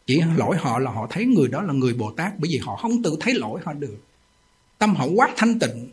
chỉ 0.10 0.22
lỗi 0.38 0.58
họ 0.60 0.80
là 0.80 0.92
họ 0.92 1.08
thấy 1.10 1.26
người 1.26 1.48
đó 1.48 1.62
là 1.62 1.74
người 1.74 1.94
bồ 1.94 2.12
tát 2.12 2.40
bởi 2.40 2.50
vì 2.52 2.58
họ 2.58 2.76
không 2.76 3.04
tự 3.04 3.18
thấy 3.20 3.34
lỗi 3.34 3.60
họ 3.64 3.74
được. 3.74 3.98
Tâm 4.78 4.96
họ 4.96 5.06
quá 5.16 5.30
thanh 5.38 5.60
tịnh 5.60 5.90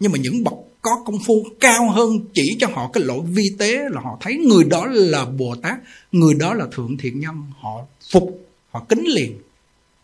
nhưng 0.00 0.12
mà 0.12 0.18
những 0.18 0.44
bậc 0.44 0.54
có 0.82 0.90
công 1.04 1.18
phu 1.26 1.46
cao 1.60 1.90
hơn 1.90 2.18
chỉ 2.34 2.56
cho 2.60 2.66
họ 2.66 2.90
cái 2.92 3.04
lỗi 3.04 3.20
vi 3.26 3.44
tế 3.58 3.78
là 3.90 4.00
họ 4.00 4.18
thấy 4.20 4.36
người 4.36 4.64
đó 4.64 4.86
là 4.86 5.24
bồ 5.24 5.54
tát 5.62 5.78
người 6.12 6.34
đó 6.34 6.54
là 6.54 6.66
thượng 6.72 6.96
thiện 6.96 7.20
nhân. 7.20 7.42
Họ 7.60 7.80
phục 8.12 8.46
họ 8.70 8.84
kính 8.88 9.04
liền. 9.04 9.32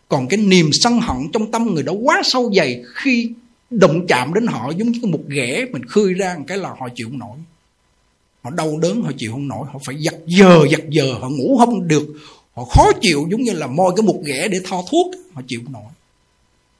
Còn 0.09 0.27
cái 0.27 0.37
niềm 0.37 0.69
sân 0.71 0.99
hận 0.99 1.17
trong 1.33 1.51
tâm 1.51 1.73
người 1.73 1.83
đó 1.83 1.93
quá 1.93 2.21
sâu 2.23 2.51
dày 2.55 2.83
khi 2.95 3.31
động 3.69 4.07
chạm 4.07 4.33
đến 4.33 4.47
họ 4.47 4.71
giống 4.77 4.91
như 4.91 4.99
một 5.07 5.21
ghẻ 5.27 5.65
mình 5.71 5.85
khơi 5.85 6.13
ra 6.13 6.35
một 6.37 6.45
cái 6.47 6.57
là 6.57 6.69
họ 6.69 6.87
chịu 6.95 7.09
nổi. 7.11 7.37
Họ 8.41 8.49
đau 8.49 8.77
đớn 8.81 9.01
họ 9.01 9.11
chịu 9.17 9.31
không 9.31 9.47
nổi 9.47 9.67
họ 9.73 9.79
phải 9.85 9.95
giặt 10.03 10.15
giờ 10.25 10.65
giặt 10.71 10.89
giờ 10.89 11.13
họ 11.13 11.29
ngủ 11.29 11.57
không 11.57 11.87
được 11.87 12.07
họ 12.53 12.65
khó 12.65 12.91
chịu 13.01 13.27
giống 13.31 13.41
như 13.41 13.51
là 13.53 13.67
moi 13.67 13.93
cái 13.95 14.03
mục 14.03 14.21
ghẻ 14.25 14.47
để 14.47 14.57
tho 14.63 14.81
thuốc, 14.91 15.15
họ 15.33 15.41
chịu 15.47 15.61
nổi. 15.69 15.91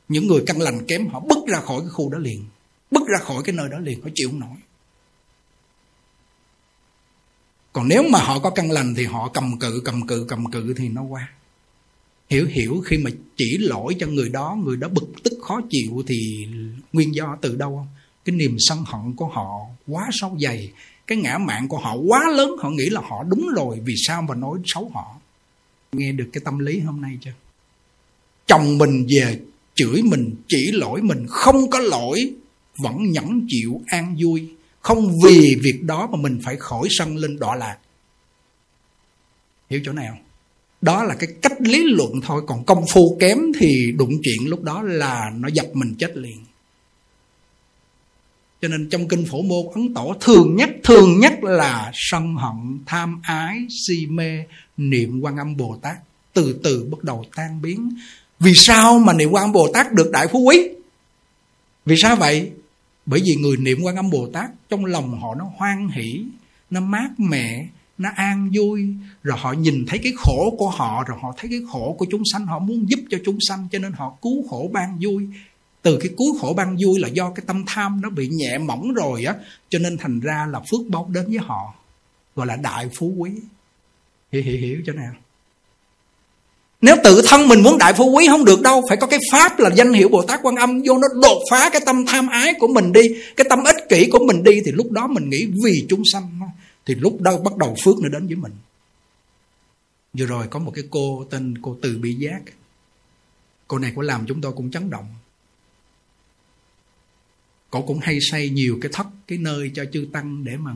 Những 0.08 0.28
người 0.28 0.44
căn 0.46 0.62
lành 0.62 0.86
kém, 0.88 1.08
họ 1.08 1.20
bứt 1.20 1.38
ra 1.48 1.60
khỏi 1.60 1.80
cái 1.80 1.90
khu 1.90 2.10
đó 2.10 2.18
liền. 2.18 2.46
Bứt 2.92 3.08
ra 3.08 3.20
khỏi 3.20 3.44
cái 3.46 3.56
nơi 3.56 3.70
đó 3.70 3.80
liền, 3.80 4.02
họ 4.02 4.10
chịu 4.16 4.32
nổi. 4.32 4.58
Còn 7.74 7.88
nếu 7.88 8.04
mà 8.10 8.20
họ 8.20 8.40
có 8.40 8.50
căn 8.50 8.72
lành 8.72 8.94
thì 8.96 9.06
họ 9.06 9.30
cầm 9.34 9.60
cự 9.60 9.82
cầm 9.86 10.08
cự 10.08 10.26
cầm 10.28 10.52
cự 10.52 10.74
thì 10.78 10.90
nó 10.90 11.04
qua. 11.04 11.30
Hiểu 12.30 12.46
hiểu, 12.46 12.82
khi 12.86 12.98
mà 12.98 13.10
chỉ 13.38 13.58
lỗi 13.58 13.96
cho 14.00 14.08
người 14.08 14.30
đó 14.30 14.58
người 14.64 14.78
đó 14.78 14.88
bực 14.88 15.24
tức, 15.24 15.34
khó 15.42 15.62
chịu 15.70 16.04
thì 16.08 16.48
nguyên 16.94 17.16
do 17.16 17.38
từ 17.42 17.56
đâu 17.56 17.78
không? 17.78 17.88
Cái 18.26 18.36
niềm 18.36 18.56
sân 18.60 18.84
hận 18.86 19.16
của 19.16 19.28
họ 19.28 19.60
quá 19.88 20.10
sâu 20.12 20.38
dày. 20.42 20.72
Cái 21.08 21.18
ngã 21.18 21.38
mạng 21.38 21.68
của 21.68 21.78
họ 21.78 21.96
quá 21.96 22.20
lớn, 22.32 22.52
họ 22.60 22.70
nghĩ 22.70 22.90
là 22.90 23.02
họ 23.02 23.24
đúng 23.24 23.50
rồi, 23.56 23.80
vì 23.84 23.94
sao 24.08 24.22
mà 24.22 24.36
nói 24.36 24.60
xấu 24.66 24.92
họ? 24.94 25.16
Nghe 25.94 26.12
được 26.12 26.30
cái 26.34 26.42
tâm 26.46 26.60
lý 26.60 26.80
hôm 26.80 27.02
nay 27.02 27.18
chưa? 27.22 27.34
Chồng 28.48 28.78
mình 28.78 29.06
về 29.10 29.40
chửi 29.76 30.02
mình, 30.02 30.36
chỉ 30.48 30.72
lỗi 30.72 31.02
mình, 31.02 31.26
không 31.30 31.70
có 31.70 31.80
lỗi, 31.80 32.34
vẫn 32.78 33.12
nhẫn 33.12 33.46
chịu 33.48 33.82
an 33.88 34.16
vui. 34.24 34.50
Không 34.80 35.12
vì 35.26 35.56
việc 35.64 35.84
đó 35.84 36.10
mà 36.12 36.18
mình 36.22 36.40
phải 36.44 36.56
khỏi 36.56 36.88
sân 36.90 37.18
lên 37.18 37.40
đọa 37.40 37.56
lạc. 37.56 37.78
Hiểu 39.70 39.80
chỗ 39.86 39.92
nào 39.92 40.18
đó 40.84 41.04
là 41.04 41.16
cái 41.16 41.30
cách 41.42 41.62
lý 41.62 41.84
luận 41.84 42.12
thôi, 42.24 42.42
còn 42.48 42.64
công 42.64 42.86
phu 42.94 43.18
kém 43.20 43.40
thì 43.60 43.92
đụng 43.98 44.12
chuyện 44.24 44.50
lúc 44.50 44.64
đó 44.64 44.82
là 44.82 45.32
nó 45.36 45.48
dập 45.54 45.66
mình 45.74 45.96
chết 46.00 46.18
liền 46.18 46.38
cho 48.64 48.70
nên 48.70 48.90
trong 48.90 49.08
kinh 49.08 49.26
phổ 49.26 49.42
môn 49.42 49.66
ấn 49.74 49.94
tổ 49.94 50.16
thường 50.20 50.56
nhất 50.56 50.70
thường 50.84 51.20
nhất 51.20 51.44
là 51.44 51.92
sân 51.94 52.36
hận, 52.36 52.80
tham 52.86 53.22
ái, 53.24 53.60
si 53.70 54.06
mê, 54.06 54.44
niệm 54.78 55.22
quan 55.22 55.38
âm 55.38 55.58
bồ 55.58 55.78
tát 55.82 55.96
từ 56.34 56.60
từ 56.64 56.88
bắt 56.92 57.04
đầu 57.04 57.26
tan 57.36 57.62
biến. 57.62 57.90
Vì 58.40 58.54
sao 58.56 59.00
mà 59.00 59.14
niệm 59.14 59.30
quan 59.32 59.44
âm 59.44 59.52
bồ 59.52 59.68
tát 59.74 59.94
được 59.94 60.12
đại 60.12 60.28
phú 60.28 60.40
quý? 60.40 60.70
Vì 61.86 61.96
sao 61.98 62.16
vậy? 62.16 62.52
Bởi 63.06 63.22
vì 63.26 63.36
người 63.36 63.58
niệm 63.58 63.78
quan 63.84 63.96
âm 63.96 64.10
bồ 64.10 64.28
tát 64.34 64.50
trong 64.70 64.86
lòng 64.86 65.20
họ 65.22 65.36
nó 65.36 65.46
hoan 65.58 65.90
hỷ, 65.90 66.24
nó 66.70 66.80
mát 66.80 67.10
mẻ, 67.18 67.68
nó 67.98 68.10
an 68.16 68.52
vui, 68.54 68.88
rồi 69.24 69.38
họ 69.42 69.54
nhìn 69.54 69.86
thấy 69.88 70.00
cái 70.04 70.14
khổ 70.16 70.56
của 70.58 70.70
họ, 70.70 71.04
rồi 71.08 71.18
họ 71.22 71.34
thấy 71.38 71.50
cái 71.50 71.62
khổ 71.72 71.96
của 72.00 72.06
chúng 72.12 72.24
sanh, 72.34 72.46
họ 72.46 72.60
muốn 72.60 72.90
giúp 72.90 73.00
cho 73.10 73.18
chúng 73.26 73.38
sanh, 73.48 73.68
cho 73.72 73.80
nên 73.80 73.92
họ 73.92 74.18
cứu 74.22 74.48
khổ 74.50 74.70
ban 74.74 74.98
vui 75.02 75.28
từ 75.84 75.98
cái 75.98 76.10
cứu 76.18 76.40
khổ 76.40 76.54
ban 76.58 76.78
vui 76.86 77.00
là 77.00 77.08
do 77.08 77.30
cái 77.30 77.44
tâm 77.48 77.64
tham 77.68 78.02
nó 78.02 78.10
bị 78.10 78.28
nhẹ 78.28 78.58
mỏng 78.58 78.94
rồi 78.94 79.26
á, 79.26 79.36
cho 79.70 79.80
nên 79.80 79.98
thành 79.98 80.20
ra 80.20 80.48
là 80.52 80.60
phước 80.60 80.90
báo 80.90 81.10
đến 81.14 81.26
với 81.28 81.38
họ, 81.38 81.74
gọi 82.36 82.48
là 82.48 82.56
đại 82.56 82.90
phú 83.00 83.14
quý. 83.18 83.32
Hiểu 84.32 84.44
hiểu 84.44 84.58
hiểu 84.58 84.82
cho 84.86 84.94
nào 84.94 85.14
nếu 86.84 86.96
tự 87.04 87.22
thân 87.28 87.48
mình 87.48 87.64
muốn 87.64 87.78
đại 87.78 87.94
phú 87.94 88.12
quý 88.12 88.28
không 88.28 88.46
được 88.46 88.62
đâu, 88.62 88.84
Phải 88.90 88.98
có 88.98 89.08
cái 89.08 89.20
pháp 89.32 89.60
là 89.60 89.70
danh 89.76 89.94
hiệu 89.94 90.10
Bồ 90.10 90.22
Tát 90.22 90.40
Quan 90.44 90.56
Âm, 90.56 90.82
Vô 90.86 90.98
nó 90.98 91.08
đột 91.22 91.42
phá 91.52 91.70
cái 91.70 91.82
tâm 91.86 92.06
tham 92.06 92.28
ái 92.28 92.54
của 92.60 92.68
mình 92.68 92.92
đi, 92.92 93.02
Cái 93.36 93.46
tâm 93.50 93.64
ích 93.64 93.76
kỷ 93.90 94.10
của 94.12 94.20
mình 94.26 94.44
đi, 94.44 94.62
Thì 94.66 94.72
lúc 94.72 94.92
đó 94.92 95.08
mình 95.08 95.30
nghĩ 95.30 95.48
vì 95.64 95.86
chúng 95.90 96.04
sanh 96.14 96.40
Thì 96.86 96.96
lúc 96.96 97.22
đó 97.22 97.38
bắt 97.38 97.58
đầu 97.58 97.76
phước 97.84 98.00
nó 98.00 98.10
đến 98.10 98.28
với 98.28 98.36
mình. 98.36 98.52
Vừa 100.18 100.26
rồi 100.26 100.48
có 100.50 100.60
một 100.60 100.72
cái 100.76 100.84
cô 100.90 101.26
tên 101.30 101.58
cô 101.62 101.78
Từ 101.82 101.98
Bi 101.98 102.14
Giác. 102.14 102.42
Cô 103.68 103.80
này 103.80 103.94
có 103.96 104.02
làm 104.02 104.26
chúng 104.28 104.42
tôi 104.42 104.52
cũng 104.52 104.72
chấn 104.72 104.90
động 104.90 105.06
cổ 107.74 107.82
cũng 107.82 108.00
hay 108.00 108.18
xây 108.22 108.50
nhiều 108.50 108.78
cái 108.82 108.92
thất, 108.94 109.08
Cái 109.28 109.38
nơi 109.38 109.72
cho 109.74 109.86
chư 109.94 110.08
Tăng 110.14 110.44
để 110.44 110.58
mà 110.58 110.76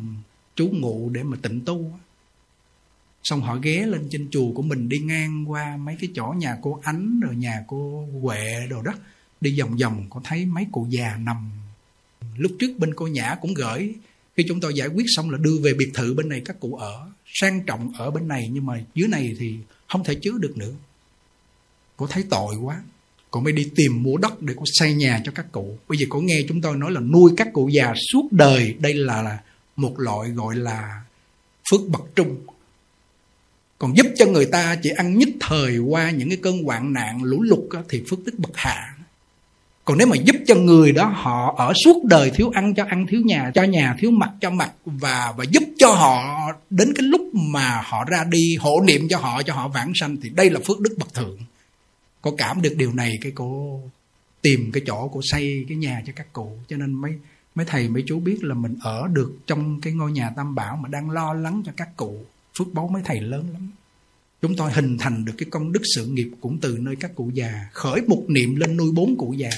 trú 0.55 0.67
ngụ, 0.67 1.09
Để 1.09 1.23
mà 1.23 1.37
tịnh 1.41 1.61
tu. 1.65 1.91
Xong 3.23 3.41
họ 3.41 3.55
ghé 3.55 3.85
lên 3.85 4.07
trên 4.09 4.27
chùa 4.31 4.51
của 4.51 4.61
mình 4.61 4.89
đi 4.89 4.97
ngang 4.99 5.51
qua 5.51 5.77
mấy 5.77 5.95
cái 5.99 6.09
chỗ 6.15 6.33
nhà 6.37 6.57
cô 6.61 6.79
ánh, 6.83 7.19
rồi 7.19 7.35
nhà 7.35 7.63
cô 7.67 8.07
huệ 8.21 8.67
đồ 8.69 8.81
đó, 8.81 8.93
đi 9.41 9.59
vòng 9.59 9.77
vòng. 9.77 10.05
Có 10.09 10.21
thấy 10.23 10.45
mấy 10.45 10.67
cụ 10.71 10.87
già 10.89 11.17
nằm. 11.19 11.51
Lúc 12.37 12.51
trước 12.59 12.77
bên 12.77 12.93
cô 12.93 13.07
nhã 13.07 13.35
cũng 13.41 13.53
gửi, 13.53 13.95
khi 14.37 14.43
chúng 14.47 14.59
tôi 14.59 14.73
giải 14.73 14.87
quyết 14.87 15.05
xong 15.07 15.29
là 15.29 15.37
đưa 15.37 15.59
về 15.63 15.73
biệt 15.73 15.91
thự 15.93 16.13
bên 16.13 16.29
này 16.29 16.41
các 16.45 16.59
cụ 16.59 16.75
ở. 16.75 17.11
Sang 17.25 17.65
trọng 17.65 17.93
ở 17.97 18.11
bên 18.11 18.27
này, 18.27 18.49
nhưng 18.51 18.65
mà 18.65 18.83
dưới 18.95 19.07
này 19.07 19.35
thì 19.39 19.57
không 19.87 20.03
thể 20.03 20.15
chứa 20.15 20.37
được 20.39 20.57
nữa. 20.57 20.73
Cô 21.97 22.07
thấy 22.07 22.23
tội 22.29 22.55
quá 22.55 22.83
cô 23.37 23.41
mới 23.41 23.53
đi 23.53 23.67
tìm 23.75 24.03
mua 24.03 24.17
đất 24.17 24.41
để 24.41 24.53
cô 24.57 24.63
xây 24.65 24.93
nhà 24.93 25.21
cho 25.25 25.31
các 25.35 25.51
cụ. 25.51 25.77
Bây 25.89 25.97
giờ 25.97 26.05
cô 26.09 26.19
nghe 26.19 26.41
chúng 26.47 26.61
tôi 26.61 26.77
nói 26.77 26.91
là 26.91 26.99
nuôi 26.99 27.31
các 27.37 27.47
cụ 27.53 27.69
già 27.69 27.93
suốt 28.11 28.27
đời. 28.31 28.75
Đây 28.79 28.93
là, 28.93 29.21
là 29.21 29.39
một 29.75 29.99
loại 29.99 30.29
gọi 30.29 30.55
là 30.55 31.01
phước 31.71 31.81
bậc 31.87 32.01
trung. 32.15 32.37
Còn 33.79 33.97
giúp 33.97 34.07
cho 34.15 34.25
người 34.25 34.45
ta 34.45 34.75
chỉ 34.83 34.89
ăn 34.89 35.17
nhất 35.17 35.29
thời 35.39 35.77
qua 35.77 36.11
những 36.11 36.29
cái 36.29 36.37
cơn 36.37 36.63
hoạn 36.63 36.93
nạn 36.93 37.23
lũ 37.23 37.41
lụt 37.41 37.59
thì 37.89 38.03
phước 38.09 38.25
đức 38.25 38.33
bậc 38.37 38.51
hạ. 38.55 38.95
Còn 39.85 39.97
nếu 39.97 40.07
mà 40.07 40.15
giúp 40.15 40.35
cho 40.47 40.55
người 40.55 40.91
đó 40.91 41.05
họ 41.15 41.55
ở 41.57 41.73
suốt 41.85 42.03
đời 42.03 42.31
thiếu 42.35 42.49
ăn 42.53 42.73
cho 42.75 42.85
ăn 42.89 43.05
thiếu 43.09 43.21
nhà 43.25 43.51
cho 43.55 43.63
nhà 43.63 43.95
thiếu 43.99 44.11
mặt 44.11 44.29
cho 44.41 44.49
mặt 44.49 44.71
và 44.85 45.33
và 45.37 45.43
giúp 45.43 45.63
cho 45.77 45.91
họ 45.91 46.23
đến 46.69 46.93
cái 46.95 47.03
lúc 47.07 47.21
mà 47.33 47.81
họ 47.85 48.05
ra 48.07 48.23
đi 48.29 48.55
hộ 48.59 48.81
niệm 48.83 49.07
cho 49.09 49.17
họ 49.17 49.43
cho 49.43 49.53
họ 49.53 49.67
vãng 49.67 49.91
sanh 49.95 50.17
thì 50.21 50.29
đây 50.29 50.49
là 50.49 50.59
phước 50.67 50.79
đức 50.79 50.95
bậc 50.97 51.13
thượng 51.13 51.37
có 52.21 52.31
cảm 52.37 52.61
được 52.61 52.73
điều 52.77 52.93
này 52.93 53.11
cái 53.21 53.31
cô 53.35 53.81
tìm 54.41 54.71
cái 54.73 54.83
chỗ 54.85 55.09
cô 55.13 55.21
xây 55.23 55.65
cái 55.69 55.77
nhà 55.77 56.03
cho 56.05 56.13
các 56.15 56.33
cụ. 56.33 56.57
Cho 56.67 56.77
nên 56.77 56.93
mấy 56.93 57.11
mấy 57.55 57.65
thầy, 57.65 57.89
mấy 57.89 58.03
chú 58.07 58.19
biết 58.19 58.43
là 58.43 58.55
mình 58.55 58.75
ở 58.81 59.07
được 59.07 59.37
trong 59.47 59.81
cái 59.81 59.93
ngôi 59.93 60.11
nhà 60.11 60.29
tam 60.35 60.55
bảo 60.55 60.75
mà 60.75 60.89
đang 60.89 61.09
lo 61.09 61.33
lắng 61.33 61.63
cho 61.65 61.71
các 61.77 61.97
cụ. 61.97 62.25
Phước 62.57 62.73
báu 62.73 62.87
mấy 62.87 63.01
thầy 63.05 63.21
lớn 63.21 63.49
lắm. 63.53 63.71
Chúng 64.41 64.55
tôi 64.55 64.71
hình 64.71 64.97
thành 64.97 65.25
được 65.25 65.33
cái 65.37 65.49
công 65.49 65.71
đức 65.71 65.81
sự 65.95 66.05
nghiệp 66.05 66.29
cũng 66.41 66.57
từ 66.61 66.77
nơi 66.77 66.95
các 66.95 67.15
cụ 67.15 67.31
già. 67.33 67.65
Khởi 67.73 68.01
một 68.01 68.23
niệm 68.27 68.55
lên 68.55 68.77
nuôi 68.77 68.91
bốn 68.91 69.17
cụ 69.17 69.33
già. 69.33 69.49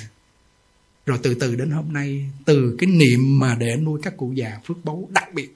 Rồi 1.05 1.19
từ 1.23 1.33
từ 1.33 1.55
đến 1.55 1.71
hôm 1.71 1.93
nay, 1.93 2.31
từ 2.45 2.75
cái 2.79 2.89
niệm 2.89 3.39
mà 3.39 3.55
để 3.55 3.75
nuôi 3.75 3.99
các 4.03 4.17
cụ 4.17 4.31
già 4.33 4.59
phước 4.65 4.85
báu 4.85 5.07
đặc 5.09 5.33
biệt. 5.33 5.55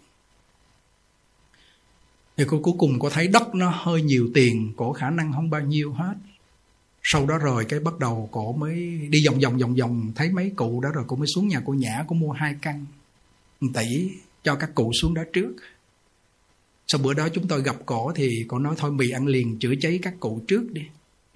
Thì 2.38 2.43
cô 2.48 2.60
cuối 2.60 2.74
cùng 2.77 3.00
có 3.00 3.10
thấy 3.10 3.27
đất 3.27 3.55
nó 3.55 3.69
hơi 3.69 4.01
nhiều 4.01 4.29
tiền, 4.33 4.74
cổ 4.75 4.93
khả 4.93 5.10
năng 5.10 5.33
không 5.33 5.50
bao 5.50 5.62
nhiêu 5.62 5.93
hết 5.93 6.13
sau 7.03 7.25
đó 7.25 7.38
rồi 7.38 7.65
cái 7.65 7.79
bắt 7.79 8.00
đầu 8.00 8.29
cổ 8.31 8.53
mới 8.53 8.75
đi 9.10 9.27
vòng 9.27 9.39
vòng 9.39 9.57
vòng 9.57 9.75
vòng, 9.75 10.12
thấy 10.15 10.29
mấy 10.31 10.51
cụ 10.55 10.81
đó 10.81 10.89
rồi 10.93 11.03
cổ 11.07 11.15
mới 11.15 11.27
xuống 11.36 11.48
nhà 11.48 11.62
cô 11.65 11.74
nhã 11.74 12.05
cổ 12.07 12.15
mua 12.15 12.31
hai 12.31 12.55
căn 12.62 12.86
tỷ 13.74 14.12
cho 14.43 14.55
các 14.55 14.75
cụ 14.75 14.91
xuống 15.01 15.13
đó 15.13 15.24
trước. 15.33 15.55
Sau 16.88 17.01
bữa 17.03 17.13
đó 17.13 17.29
chúng 17.29 17.48
tôi 17.48 17.63
gặp 17.63 17.75
cổ 17.86 18.12
thì 18.15 18.45
cổ 18.48 18.60
nói, 18.60 18.75
thôi 18.77 18.91
mì 18.91 19.10
ăn 19.10 19.27
liền, 19.27 19.60
chữa 19.60 19.74
cháy 19.81 20.00
các 20.01 20.19
cụ 20.19 20.41
trước 20.48 20.74
đi. 20.74 20.81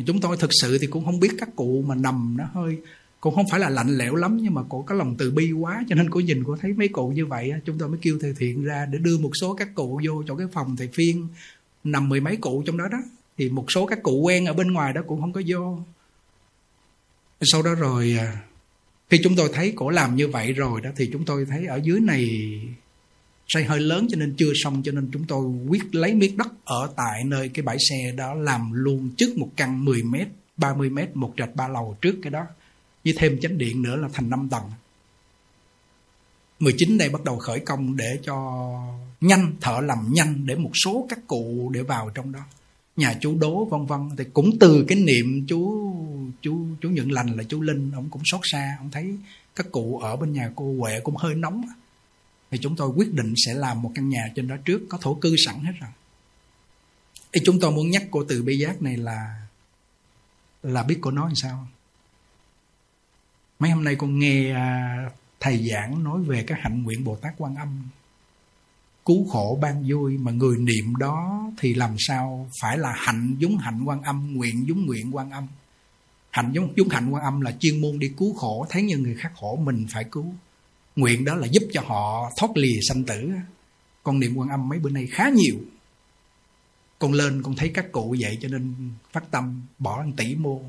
Chúng 0.05 0.21
tôi 0.21 0.37
thực 0.37 0.49
sự 0.61 0.77
thì 0.81 0.87
cũng 0.87 1.05
không 1.05 1.19
biết 1.19 1.31
các 1.39 1.49
cụ 1.55 1.83
mà 1.87 1.95
nằm 1.95 2.35
nó 2.37 2.43
hơi, 2.53 2.77
cũng 3.19 3.35
không 3.35 3.45
phải 3.51 3.59
là 3.59 3.69
lạnh 3.69 3.97
lẽo 3.97 4.15
lắm, 4.15 4.37
nhưng 4.41 4.53
mà 4.53 4.61
cổ 4.69 4.81
có 4.81 4.95
lòng 4.95 5.15
từ 5.17 5.31
bi 5.31 5.51
quá, 5.51 5.83
cho 5.89 5.95
nên 5.95 6.09
cổ 6.09 6.19
nhìn, 6.19 6.43
cổ 6.43 6.57
thấy 6.61 6.73
mấy 6.73 6.87
cụ 6.87 7.09
như 7.09 7.25
vậy 7.25 7.51
chúng 7.65 7.77
tôi 7.77 7.89
mới 7.89 7.99
kêu 8.01 8.17
thầy 8.21 8.33
thiện 8.37 8.63
ra 8.63 8.85
để 8.91 8.99
đưa 8.99 9.17
một 9.17 9.31
số 9.41 9.53
các 9.53 9.75
cụ 9.75 10.01
vô 10.05 10.23
cho 10.27 10.35
cái 10.35 10.47
phòng 10.53 10.75
thầy 10.75 10.87
phiên, 10.93 11.27
nằm 11.83 12.09
mười 12.09 12.19
mấy 12.19 12.35
cụ 12.35 12.63
trong 12.65 12.77
đó 12.77 12.85
đó 12.91 12.97
thì 13.37 13.49
một 13.49 13.71
số 13.71 13.85
các 13.85 14.03
cụ 14.03 14.21
quen 14.21 14.45
ở 14.45 14.53
bên 14.53 14.73
ngoài 14.73 14.93
đó 14.93 15.01
cũng 15.07 15.21
không 15.21 15.33
có 15.33 15.41
vô. 15.47 15.79
Sau 17.41 17.61
đó 17.61 17.75
rồi 17.75 18.15
à, 18.19 18.41
khi 19.09 19.19
chúng 19.23 19.35
tôi 19.35 19.49
thấy 19.53 19.73
cổ 19.75 19.89
làm 19.89 20.15
như 20.15 20.27
vậy 20.27 20.53
rồi 20.53 20.81
đó, 20.81 20.89
thì 20.95 21.09
chúng 21.13 21.25
tôi 21.25 21.45
thấy 21.45 21.65
ở 21.65 21.79
dưới 21.83 21.99
này 21.99 22.29
xây 23.47 23.63
hơi 23.63 23.79
lớn 23.79 24.07
cho 24.09 24.17
nên 24.17 24.35
chưa 24.37 24.51
xong, 24.55 24.81
cho 24.85 24.91
nên 24.91 25.09
chúng 25.13 25.23
tôi 25.27 25.45
quyết 25.67 25.95
lấy 25.95 26.13
miếng 26.13 26.37
đất 26.37 26.47
ở 26.63 26.89
tại 26.95 27.23
nơi 27.23 27.49
cái 27.49 27.63
bãi 27.63 27.77
xe 27.89 28.11
đó 28.11 28.33
làm 28.33 28.71
luôn 28.73 29.09
trước 29.17 29.37
một 29.37 29.49
căn 29.55 29.85
10 29.85 30.03
mét 30.03 30.27
30 30.57 30.89
mét, 30.89 31.15
một 31.15 31.33
trệt 31.37 31.49
ba 31.55 31.67
lầu 31.67 31.97
trước 32.01 32.15
cái 32.23 32.31
đó, 32.31 32.45
với 33.03 33.13
thêm 33.17 33.39
chánh 33.41 33.57
điện 33.57 33.81
nữa 33.81 33.95
là 33.95 34.07
thành 34.13 34.29
5 34.29 34.47
tầng. 34.51 34.71
19 36.59 36.97
đây 36.97 37.09
bắt 37.09 37.23
đầu 37.23 37.37
khởi 37.37 37.59
công 37.59 37.97
để 37.97 38.19
cho 38.23 38.35
nhanh, 39.21 39.55
thợ 39.61 39.81
làm 39.81 40.13
nhanh, 40.13 40.45
để 40.45 40.55
một 40.55 40.71
số 40.73 41.05
các 41.09 41.19
cụ 41.27 41.71
để 41.73 41.81
vào 41.81 42.09
trong 42.15 42.31
đó 42.31 42.39
nhà 42.97 43.17
chú 43.21 43.37
đố, 43.39 43.65
vân 43.65 43.85
vân. 43.85 44.09
Thì 44.17 44.23
cũng 44.33 44.59
từ 44.59 44.85
cái 44.87 44.99
niệm 44.99 45.45
chú 45.47 45.93
chú 46.41 46.65
chú 46.81 46.89
nhận 46.89 47.11
lành 47.11 47.37
là 47.37 47.43
chú 47.43 47.61
linh, 47.61 47.91
ông 47.91 48.09
cũng 48.09 48.21
xót 48.25 48.41
xa. 48.43 48.75
Ông 48.79 48.91
thấy 48.91 49.17
các 49.55 49.67
cụ 49.71 49.99
ở 49.99 50.15
bên 50.15 50.33
nhà 50.33 50.51
cô 50.55 50.75
huệ 50.79 50.99
cũng 50.99 51.15
hơi 51.15 51.35
nóng 51.35 51.61
thì 52.51 52.57
chúng 52.61 52.75
tôi 52.75 52.89
quyết 52.89 53.13
định 53.13 53.33
sẽ 53.45 53.53
làm 53.53 53.81
một 53.81 53.91
căn 53.95 54.09
nhà 54.09 54.31
trên 54.35 54.47
đó 54.47 54.55
trước, 54.65 54.81
có 54.89 54.97
thổ 55.01 55.13
cư 55.13 55.35
sẵn 55.45 55.59
hết 55.59 55.73
rồi. 55.79 55.89
Thì 57.31 57.41
chúng 57.45 57.59
tôi 57.59 57.71
muốn 57.71 57.89
nhắc 57.89 58.03
cô 58.11 58.23
từ 58.29 58.43
bi 58.43 58.57
giác 58.57 58.81
này 58.81 58.97
là 58.97 59.41
là 60.63 60.83
biết 60.83 60.97
cô 61.01 61.11
nói 61.11 61.29
làm 61.29 61.35
sao. 61.35 61.67
Mấy 63.59 63.71
hôm 63.71 63.83
nay 63.83 63.95
con 63.95 64.19
nghe 64.19 64.53
à, 64.53 65.09
thầy 65.39 65.69
giảng 65.69 66.03
nói 66.03 66.23
về 66.23 66.43
cái 66.43 66.59
hạnh 66.61 66.83
nguyện 66.83 67.03
bồ 67.03 67.15
tát 67.15 67.33
quan 67.37 67.55
âm 67.55 67.89
cứu 69.07 69.27
khổ 69.27 69.59
ban 69.61 69.83
vui, 69.87 70.17
mà 70.17 70.31
người 70.31 70.57
niệm 70.57 70.95
đó 70.95 71.49
thì 71.57 71.73
làm 71.73 71.95
sao 71.97 72.49
phải 72.61 72.77
là 72.77 72.93
hạnh 72.97 73.35
giống 73.39 73.57
hạnh 73.57 73.83
quan 73.85 74.01
âm, 74.01 74.33
nguyện 74.33 74.65
giống 74.67 74.85
nguyện 74.85 75.15
quan 75.15 75.31
âm. 75.31 75.47
Hạnh 76.29 76.51
giống 76.53 76.73
giống 76.77 76.89
hạnh 76.89 77.09
quan 77.09 77.23
âm 77.23 77.41
là 77.41 77.51
chuyên 77.59 77.81
môn 77.81 77.99
đi 77.99 78.11
cứu 78.17 78.33
khổ, 78.33 78.65
thấy 78.69 78.81
như 78.81 78.97
người 78.97 79.15
khác 79.15 79.31
khổ, 79.35 79.55
mình 79.63 79.85
phải 79.93 80.03
cứu. 80.03 80.25
Nguyện 80.95 81.25
đó 81.25 81.35
là 81.35 81.47
giúp 81.47 81.63
cho 81.71 81.81
họ 81.85 82.31
thoát 82.37 82.57
lìa 82.57 82.79
sanh 82.89 83.03
tử. 83.03 83.29
Con 84.03 84.19
niệm 84.19 84.35
quan 84.35 84.49
âm 84.49 84.69
mấy 84.69 84.79
bữa 84.79 84.89
nay 84.89 85.07
khá 85.11 85.29
nhiều. 85.29 85.55
Con 86.99 87.13
lên, 87.13 87.43
con 87.43 87.55
thấy 87.55 87.69
các 87.69 87.91
cụ 87.91 88.15
vậy 88.19 88.37
cho 88.41 88.47
nên 88.47 88.73
phát 89.13 89.31
tâm, 89.31 89.61
bỏ 89.79 90.03
một 90.05 90.11
tỷ 90.17 90.35
mô. 90.35 90.61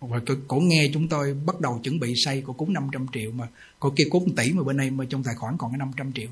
Và 0.00 0.20
cổ 0.48 0.56
nghe 0.56 0.90
chúng 0.94 1.08
tôi 1.08 1.34
bắt 1.34 1.60
đầu 1.60 1.80
chuẩn 1.82 2.00
bị 2.00 2.12
xây 2.16 2.42
cổ 2.46 2.52
cúng 2.52 2.72
500 2.72 3.06
triệu 3.12 3.30
mà. 3.32 3.48
Cổ 3.80 3.92
kia 3.96 4.04
cúng 4.10 4.34
tỷ 4.36 4.52
mà 4.52 4.62
bên 4.62 4.76
đây 4.76 4.90
mà 4.90 5.04
trong 5.10 5.24
tài 5.24 5.34
khoản 5.34 5.56
còn 5.58 5.70
cái 5.70 5.78
500 5.78 6.12
triệu. 6.12 6.28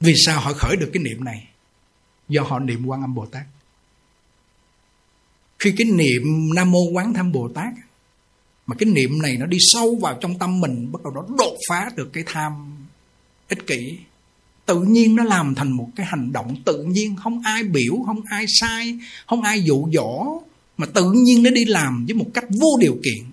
Vì 0.00 0.14
sao 0.26 0.40
họ 0.40 0.52
khởi 0.52 0.76
được 0.76 0.90
cái 0.92 1.02
niệm 1.02 1.24
này? 1.24 1.48
Do 2.28 2.42
họ 2.42 2.58
niệm 2.58 2.86
quan 2.86 3.00
âm 3.00 3.14
bồ 3.14 3.26
tát. 3.26 3.42
Khi 5.58 5.72
cái 5.76 5.86
niệm 5.90 6.54
nam 6.54 6.70
mô 6.70 6.80
quán 6.92 7.14
thâm 7.14 7.32
bồ 7.32 7.48
tát, 7.48 7.72
mà 8.66 8.76
cái 8.78 8.88
niệm 8.88 9.22
này 9.22 9.36
nó 9.36 9.46
đi 9.46 9.58
sâu 9.60 9.96
vào 9.96 10.18
trong 10.20 10.38
tâm 10.38 10.60
mình, 10.60 10.92
bắt 10.92 11.02
đầu 11.02 11.12
nó 11.12 11.36
đột 11.38 11.56
phá 11.68 11.90
được 11.96 12.10
cái 12.12 12.24
tham 12.26 12.52
ích 13.48 13.66
kỷ, 13.66 13.98
tự 14.66 14.82
nhiên 14.82 15.16
nó 15.16 15.24
làm 15.24 15.54
thành 15.54 15.72
một 15.72 15.88
cái 15.96 16.06
hành 16.06 16.32
động 16.32 16.56
tự 16.64 16.84
nhiên. 16.84 17.16
Không 17.16 17.42
ai 17.44 17.62
biểu, 17.62 18.02
không 18.06 18.20
ai 18.30 18.44
sai, 18.60 18.98
không 19.26 19.42
ai 19.42 19.62
dụ 19.62 19.88
dỗ, 19.92 20.42
mà 20.76 20.86
tự 20.86 21.12
nhiên 21.12 21.42
nó 21.42 21.50
đi 21.50 21.64
làm 21.64 22.06
với 22.06 22.14
một 22.14 22.26
cách 22.34 22.44
vô 22.60 22.68
điều 22.80 22.98
kiện. 23.04 23.24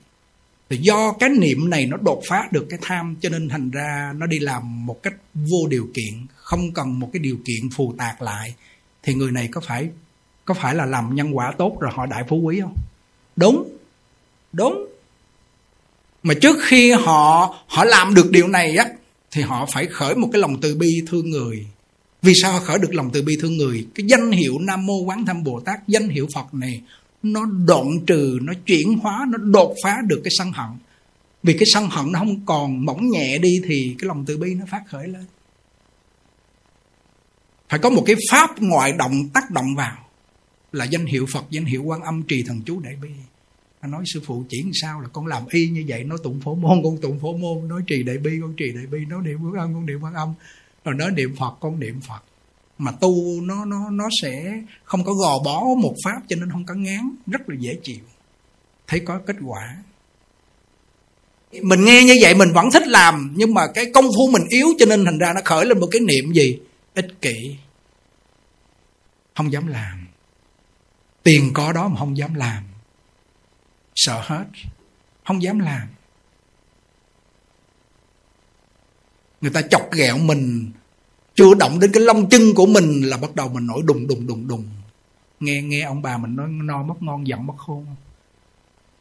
Thì 0.69 0.77
do 0.77 1.11
cái 1.11 1.29
niệm 1.29 1.69
này 1.69 1.85
nó 1.85 1.97
đột 1.97 2.21
phá 2.29 2.47
được 2.51 2.67
cái 2.69 2.79
tham, 2.81 3.15
cho 3.21 3.29
nên 3.29 3.49
thành 3.49 3.71
ra 3.71 4.13
nó 4.17 4.25
đi 4.25 4.39
làm 4.39 4.85
một 4.85 5.03
cách 5.03 5.13
vô 5.33 5.67
điều 5.69 5.89
kiện 5.93 6.25
không 6.47 6.73
cần 6.73 6.99
một 6.99 7.09
cái 7.13 7.19
điều 7.19 7.37
kiện 7.45 7.69
phù 7.75 7.93
tạc 7.97 8.21
lại, 8.21 8.53
thì 9.03 9.13
người 9.13 9.31
này 9.31 9.47
có 9.51 9.61
phải 9.61 9.89
có 10.45 10.53
phải 10.53 10.75
là 10.75 10.85
làm 10.85 11.15
nhân 11.15 11.37
quả 11.37 11.53
tốt 11.57 11.77
rồi 11.79 11.91
họ 11.93 12.05
đại 12.05 12.23
phú 12.29 12.37
quý 12.37 12.59
không? 12.61 12.75
Đúng 13.35 13.77
đúng. 14.53 14.87
Mà 16.23 16.33
trước 16.41 16.57
khi 16.61 16.91
họ 16.91 17.55
họ 17.67 17.85
làm 17.85 18.13
được 18.13 18.31
điều 18.31 18.47
này 18.47 18.75
á, 18.75 18.85
thì 19.31 19.41
họ 19.41 19.65
phải 19.73 19.85
khởi 19.85 20.15
một 20.15 20.29
cái 20.33 20.41
lòng 20.41 20.61
từ 20.61 20.75
bi 20.75 20.87
thương 21.07 21.29
người. 21.29 21.67
Vì 22.21 22.33
sao 22.41 22.51
họ 22.51 22.59
khởi 22.59 22.79
được 22.79 22.93
lòng 22.93 23.09
từ 23.13 23.21
bi 23.21 23.37
thương 23.41 23.57
người? 23.57 23.87
Cái 23.95 24.05
danh 24.05 24.31
hiệu 24.31 24.59
nam 24.59 24.85
mô 24.85 24.99
quán 24.99 25.25
thâm 25.25 25.43
bồ 25.43 25.59
tát, 25.59 25.87
danh 25.87 26.09
hiệu 26.09 26.27
phật 26.35 26.53
này, 26.53 26.81
nó 27.23 27.45
đoạn 27.45 27.99
trừ, 28.07 28.39
nó 28.41 28.53
chuyển 28.65 28.97
hóa, 28.97 29.25
nó 29.29 29.37
đột 29.37 29.75
phá 29.83 29.97
được 30.07 30.21
cái 30.23 30.31
sân 30.37 30.51
hận. 30.51 30.69
Vì 31.43 31.53
cái 31.53 31.65
sân 31.73 31.89
hận 31.89 32.11
nó 32.11 32.19
không 32.19 32.45
còn 32.45 32.85
mỏng 32.85 33.09
nhẹ 33.09 33.37
đi 33.37 33.61
thì 33.67 33.95
cái 33.99 34.07
lòng 34.07 34.23
từ 34.27 34.37
bi 34.37 34.53
nó 34.53 34.65
phát 34.71 34.81
khởi 34.87 35.07
lên 35.07 35.25
phải 37.69 37.79
có 37.79 37.89
một 37.89 38.03
cái 38.05 38.15
pháp 38.31 38.61
ngoại 38.61 38.91
động, 38.91 39.29
tác 39.33 39.51
động 39.51 39.75
vào. 39.75 39.97
Là 40.71 40.85
danh 40.85 41.05
hiệu 41.05 41.25
phật, 41.33 41.45
danh 41.49 41.65
hiệu 41.65 41.83
quan 41.83 42.01
âm 42.01 42.23
trì 42.23 42.43
thần 42.43 42.61
chú 42.65 42.79
đại 42.79 42.95
bi. 43.01 43.09
Anh 43.79 43.91
nói 43.91 44.03
sư 44.13 44.21
phụ 44.25 44.43
chỉ 44.49 44.65
sao 44.81 45.01
là 45.01 45.07
con 45.13 45.27
làm 45.27 45.43
y 45.49 45.67
như 45.67 45.83
vậy. 45.87 46.03
Nói 46.03 46.17
tụng 46.23 46.41
phổ 46.41 46.55
môn, 46.55 46.81
con 46.83 46.97
tụng 46.97 47.19
phổ 47.19 47.37
môn. 47.37 47.67
Nói 47.67 47.81
trì 47.87 48.03
đại 48.03 48.17
bi, 48.17 48.31
con 48.41 48.53
trì 48.57 48.71
đại 48.71 48.85
bi. 48.85 49.05
Nói 49.05 49.21
niệm 49.25 49.37
quan 49.43 49.53
âm, 49.53 49.73
con 49.73 49.85
niệm 49.85 49.99
quan 50.01 50.13
âm. 50.13 50.33
Rồi 50.85 50.95
nói 50.95 51.11
niệm 51.11 51.35
phật, 51.39 51.51
con 51.59 51.79
niệm 51.79 51.99
phật. 52.07 52.23
Mà 52.77 52.91
tu 52.91 53.41
nó 53.41 53.65
nó 53.65 53.89
nó 53.89 54.09
sẽ 54.21 54.61
không 54.83 55.03
có 55.03 55.13
gò 55.13 55.39
bó 55.45 55.63
một 55.77 55.95
pháp 56.05 56.21
cho 56.27 56.35
nên 56.35 56.51
không 56.51 56.65
có 56.65 56.73
ngán. 56.73 57.15
Rất 57.27 57.49
là 57.49 57.55
dễ 57.59 57.77
chịu. 57.83 57.99
Thấy 58.87 58.99
có 58.99 59.19
kết 59.25 59.35
quả. 59.45 59.77
Mình 61.61 61.85
nghe 61.85 62.03
như 62.03 62.15
vậy 62.21 62.35
mình 62.35 62.53
vẫn 62.53 62.71
thích 62.73 62.87
làm. 62.87 63.33
Nhưng 63.35 63.53
mà 63.53 63.67
cái 63.67 63.91
công 63.93 64.05
phu 64.05 64.31
mình 64.31 64.43
yếu 64.49 64.67
cho 64.79 64.85
nên 64.85 65.05
thành 65.05 65.17
ra 65.17 65.33
nó 65.33 65.41
khởi 65.45 65.65
lên 65.65 65.79
một 65.79 65.87
cái 65.91 66.01
niệm 66.01 66.33
gì? 66.33 66.59
Ích 66.97 67.21
kỷ. 67.21 67.55
Không 69.35 69.51
dám 69.51 69.67
làm. 69.67 70.07
Tiền 71.23 71.51
có 71.53 71.73
đó 71.73 71.87
mà 71.87 71.99
không 71.99 72.17
dám 72.17 72.33
làm. 72.33 72.63
Sợ 73.95 74.21
hết. 74.25 74.45
Không 75.25 75.41
dám 75.41 75.59
làm. 75.59 75.87
Người 79.41 79.51
ta 79.51 79.61
chọc 79.61 79.91
ghẹo 79.91 80.17
mình 80.17 80.71
chưa 81.35 81.53
động 81.59 81.79
đến 81.79 81.91
cái 81.93 82.03
lông 82.03 82.29
chân 82.29 82.41
của 82.55 82.65
mình 82.65 83.01
là 83.01 83.17
bắt 83.17 83.35
đầu 83.35 83.49
mình 83.49 83.67
nổi 83.67 83.81
đùng 83.85 84.07
đùng 84.07 84.27
đùng 84.27 84.47
đùng. 84.47 84.65
Nghe 85.39 85.61
nghe 85.61 85.81
ông 85.81 86.01
bà 86.01 86.17
mình 86.17 86.35
nói, 86.35 86.47
no 86.49 86.83
mất 86.83 87.03
ngon, 87.03 87.27
giận 87.27 87.47
mất 87.47 87.57
khôn. 87.57 87.85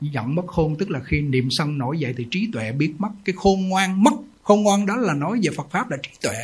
Giận 0.01 0.35
mất 0.35 0.47
khôn 0.47 0.77
tức 0.79 0.91
là 0.91 1.01
khi 1.05 1.21
niệm 1.21 1.49
sân 1.51 1.79
nổi 1.79 1.99
dậy 1.99 2.15
thì 2.17 2.27
trí 2.31 2.51
tuệ 2.53 2.73
biết 2.73 2.95
mất. 2.99 3.11
Cái 3.25 3.35
khôn 3.39 3.69
ngoan 3.69 4.05
mất. 4.05 4.15
Khôn 4.43 4.63
ngoan 4.63 4.87
đó 4.87 4.97
là 4.97 5.15
nói 5.15 5.41
về 5.43 5.51
Phật 5.57 5.71
pháp 5.71 5.91
là 5.91 5.97
trí 6.03 6.11
tuệ 6.23 6.37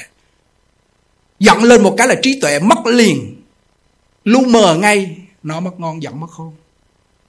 giận 1.39 1.63
lên 1.63 1.83
một 1.83 1.95
cái 1.99 2.09
là 2.09 2.15
trí 2.23 2.39
tuệ 2.41 2.59
mất 2.59 2.87
liền. 2.87 3.43
Lu 4.25 4.47
mờ 4.47 4.77
ngay, 4.77 5.17
nó 5.43 5.61
mất 5.61 5.81
ngon, 5.81 6.03
giận 6.03 6.21
mất 6.21 6.31
khôn. 6.31 6.55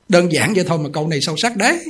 Đơn 0.09 0.31
giản 0.31 0.53
vậy 0.53 0.65
thôi 0.67 0.79
mà 0.79 0.89
câu 0.93 1.07
này 1.07 1.19
sâu 1.21 1.35
sắc 1.37 1.57
đấy. 1.57 1.85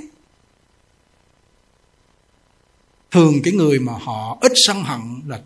Thường 3.11 3.33
cái 3.43 3.53
người 3.53 3.79
mà 3.79 3.93
họ 3.93 4.37
ít 4.41 4.51
sân 4.55 4.83
hận 4.83 5.01
là 5.27 5.41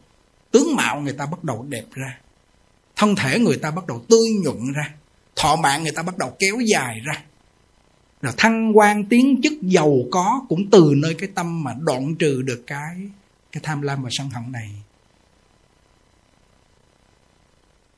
tướng 0.52 0.76
mạo 0.76 1.02
người 1.02 1.14
ta 1.14 1.26
bắt 1.26 1.44
đầu 1.44 1.66
đẹp 1.70 1.86
ra. 1.92 2.20
Thân 2.96 3.16
thể 3.16 3.40
người 3.40 3.58
ta 3.58 3.72
bắt 3.72 3.88
đầu 3.88 4.06
tươi 4.10 4.30
nhuận 4.44 4.74
ra. 4.76 4.94
Thọ 5.36 5.56
mạng 5.56 5.84
người 5.84 5.92
ta 5.92 6.04
bắt 6.04 6.18
đầu 6.18 6.36
kéo 6.40 6.60
dài 6.60 7.00
ra. 7.06 7.24
Rồi 8.22 8.34
thăng 8.38 8.78
quan 8.78 9.06
tiến 9.06 9.40
chức 9.44 9.54
giàu 9.62 9.98
có 10.12 10.42
cũng 10.50 10.70
từ 10.72 10.94
nơi 10.98 11.14
cái 11.14 11.30
tâm 11.36 11.64
mà 11.64 11.76
đoạn 11.80 12.16
trừ 12.16 12.42
được 12.42 12.64
cái 12.68 12.96
cái 13.52 13.62
tham 13.64 13.82
lam 13.82 14.04
và 14.04 14.10
sân 14.12 14.30
hận 14.30 14.52
này. 14.52 14.70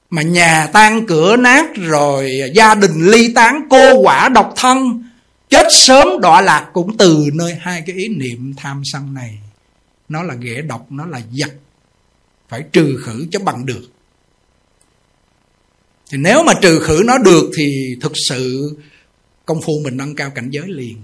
Mà 0.09 0.21
nhà 0.21 0.67
tan 0.73 1.05
cửa 1.07 1.35
nát 1.37 1.65
rồi, 1.75 2.31
gia 2.53 2.75
đình 2.75 3.11
ly 3.11 3.33
tán, 3.33 3.67
cô 3.69 4.01
quả 4.01 4.29
độc 4.29 4.53
thân. 4.55 5.03
Chết 5.49 5.67
sớm 5.69 6.07
đọa 6.21 6.41
lạc 6.41 6.69
cũng 6.73 6.97
từ 6.97 7.25
nơi 7.33 7.55
hai 7.59 7.83
cái 7.87 7.95
ý 7.95 8.07
niệm 8.07 8.53
tham 8.57 8.81
sân 8.85 9.13
này. 9.13 9.39
Nó 10.09 10.23
là 10.23 10.33
ghẻ 10.33 10.61
độc, 10.61 10.91
nó 10.91 11.05
là 11.05 11.21
giặc 11.31 11.51
phải 12.49 12.63
trừ 12.71 12.97
khử 13.03 13.27
cho 13.31 13.39
bằng 13.39 13.65
được. 13.65 13.83
Thì 16.11 16.17
nếu 16.17 16.43
mà 16.43 16.53
trừ 16.61 16.79
khử 16.79 17.01
nó 17.05 17.17
được 17.17 17.51
thì 17.57 17.95
thực 18.01 18.11
sự 18.29 18.71
công 19.45 19.61
phu 19.61 19.73
mình 19.83 19.97
nâng 19.97 20.15
cao 20.15 20.29
cảnh 20.29 20.49
giới 20.49 20.67
liền. 20.67 20.97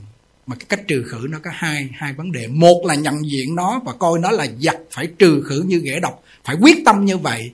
Mà 0.48 0.56
cái 0.56 0.66
cách 0.70 0.88
trừ 0.88 1.04
khử 1.08 1.28
nó 1.30 1.38
có 1.44 1.50
hai 1.54 1.90
hai 1.94 2.14
vấn 2.14 2.32
đề. 2.32 2.48
Một 2.48 2.86
là 2.86 2.96
nhận 2.96 3.16
diện 3.32 3.56
nó 3.56 3.82
và 3.86 3.94
coi 3.94 4.20
nó 4.20 4.32
là 4.32 4.48
giặc 4.60 4.78
phải 4.92 5.08
trừ 5.20 5.44
khử 5.46 5.64
như 5.68 5.80
ghẻ 5.80 6.00
độc. 6.00 6.24
Phải 6.46 6.56
quyết 6.62 6.78
tâm 6.86 7.06
như 7.06 7.18
vậy 7.18 7.52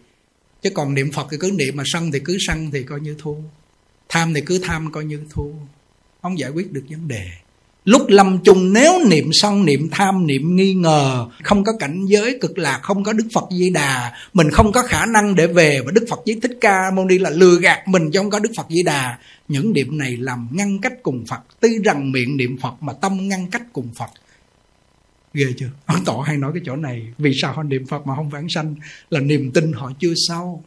chứ 0.61 0.69
còn 0.69 0.93
niệm 0.93 1.11
phật 1.11 1.27
thì 1.31 1.37
cứ 1.39 1.51
niệm 1.51 1.77
mà 1.77 1.83
sân 1.85 2.11
thì 2.11 2.19
cứ 2.25 2.37
sân 2.39 2.71
thì 2.71 2.83
coi 2.83 2.99
như 2.99 3.15
thua. 3.19 3.35
Tham 4.09 4.33
thì 4.33 4.41
cứ 4.41 4.59
tham 4.63 4.91
coi 4.91 5.05
như 5.05 5.19
thua. 5.29 5.51
Không 6.21 6.39
giải 6.39 6.49
quyết 6.49 6.71
được 6.71 6.83
vấn 6.89 7.07
đề. 7.07 7.25
Lúc 7.85 8.01
lâm 8.07 8.39
chung 8.43 8.73
nếu 8.73 8.93
niệm 9.09 9.29
sân, 9.33 9.65
niệm 9.65 9.89
tham, 9.91 10.27
niệm 10.27 10.55
nghi 10.55 10.73
ngờ, 10.73 11.27
không 11.43 11.63
có 11.63 11.71
cảnh 11.79 12.05
giới 12.05 12.37
cực 12.41 12.57
lạc, 12.57 12.79
không 12.83 13.03
có 13.03 13.13
đức 13.13 13.27
phật 13.33 13.43
di 13.51 13.69
đà, 13.69 14.11
mình 14.33 14.49
không 14.51 14.71
có 14.71 14.83
khả 14.83 15.05
năng 15.05 15.35
để 15.35 15.47
về 15.47 15.81
và 15.85 15.91
đức 15.91 16.05
phật 16.09 16.19
với 16.25 16.39
thích 16.41 16.57
ca 16.61 16.91
mâu 16.95 17.05
ni 17.05 17.17
là 17.17 17.29
lừa 17.29 17.59
gạt 17.59 17.87
mình 17.87 18.11
chứ 18.11 18.19
không 18.19 18.29
có 18.29 18.39
đức 18.39 18.51
phật 18.57 18.65
di 18.69 18.83
đà. 18.83 19.17
Những 19.47 19.73
niệm 19.73 19.97
này 19.97 20.17
làm 20.17 20.47
ngăn 20.51 20.79
cách 20.81 20.93
cùng 21.03 21.25
phật. 21.25 21.39
Tuy 21.59 21.79
rằng 21.83 22.11
miệng 22.11 22.37
niệm 22.37 22.57
phật 22.61 22.73
mà 22.83 22.93
tâm 22.93 23.29
ngăn 23.29 23.51
cách 23.51 23.63
cùng 23.73 23.89
phật 23.95 24.09
ghê 25.33 25.53
chưa? 25.57 25.69
Ông 25.85 26.05
tổ 26.05 26.19
hay 26.19 26.37
nói 26.37 26.51
cái 26.53 26.61
chỗ 26.65 26.75
này, 26.75 27.13
vì 27.17 27.31
sao 27.41 27.53
họ 27.53 27.63
niệm 27.63 27.85
phật 27.85 28.07
mà 28.07 28.15
không 28.15 28.29
vãng 28.29 28.49
sanh? 28.49 28.75
Là 29.09 29.19
niềm 29.19 29.51
tin 29.51 29.73
họ 29.73 29.91
chưa 29.99 30.13
sâu, 30.27 30.63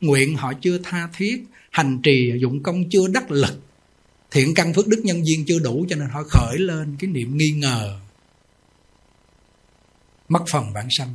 nguyện 0.00 0.36
họ 0.36 0.52
chưa 0.60 0.78
tha 0.78 1.08
thiết, 1.16 1.44
hành 1.70 2.00
trì 2.02 2.32
dụng 2.40 2.62
công 2.62 2.90
chưa 2.90 3.08
đắc 3.08 3.30
lực. 3.30 3.60
Thiện 4.30 4.54
căn 4.54 4.74
phước 4.74 4.88
đức 4.88 5.00
nhân 5.04 5.26
duyên 5.26 5.44
chưa 5.46 5.58
đủ 5.58 5.86
cho 5.88 5.96
nên 5.96 6.08
họ 6.08 6.22
khởi 6.22 6.58
lên 6.58 6.96
cái 6.98 7.10
niệm 7.10 7.36
nghi 7.36 7.50
ngờ. 7.50 8.00
Mất 10.28 10.44
phần 10.52 10.72
vãng 10.72 10.88
sanh. 10.90 11.14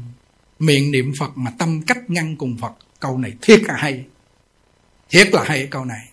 Miệng 0.60 0.92
niệm 0.92 1.12
phật 1.20 1.32
mà 1.36 1.52
tâm 1.60 1.82
cách 1.82 2.10
ngăn 2.10 2.36
cùng 2.36 2.58
phật. 2.58 2.74
Câu 3.00 3.18
này 3.18 3.34
thiết 3.42 3.64
là 3.64 3.76
hay. 3.78 4.06
Thiết 5.10 5.34
là 5.34 5.44
hay 5.44 5.68
câu 5.68 5.86
này. 5.86 6.10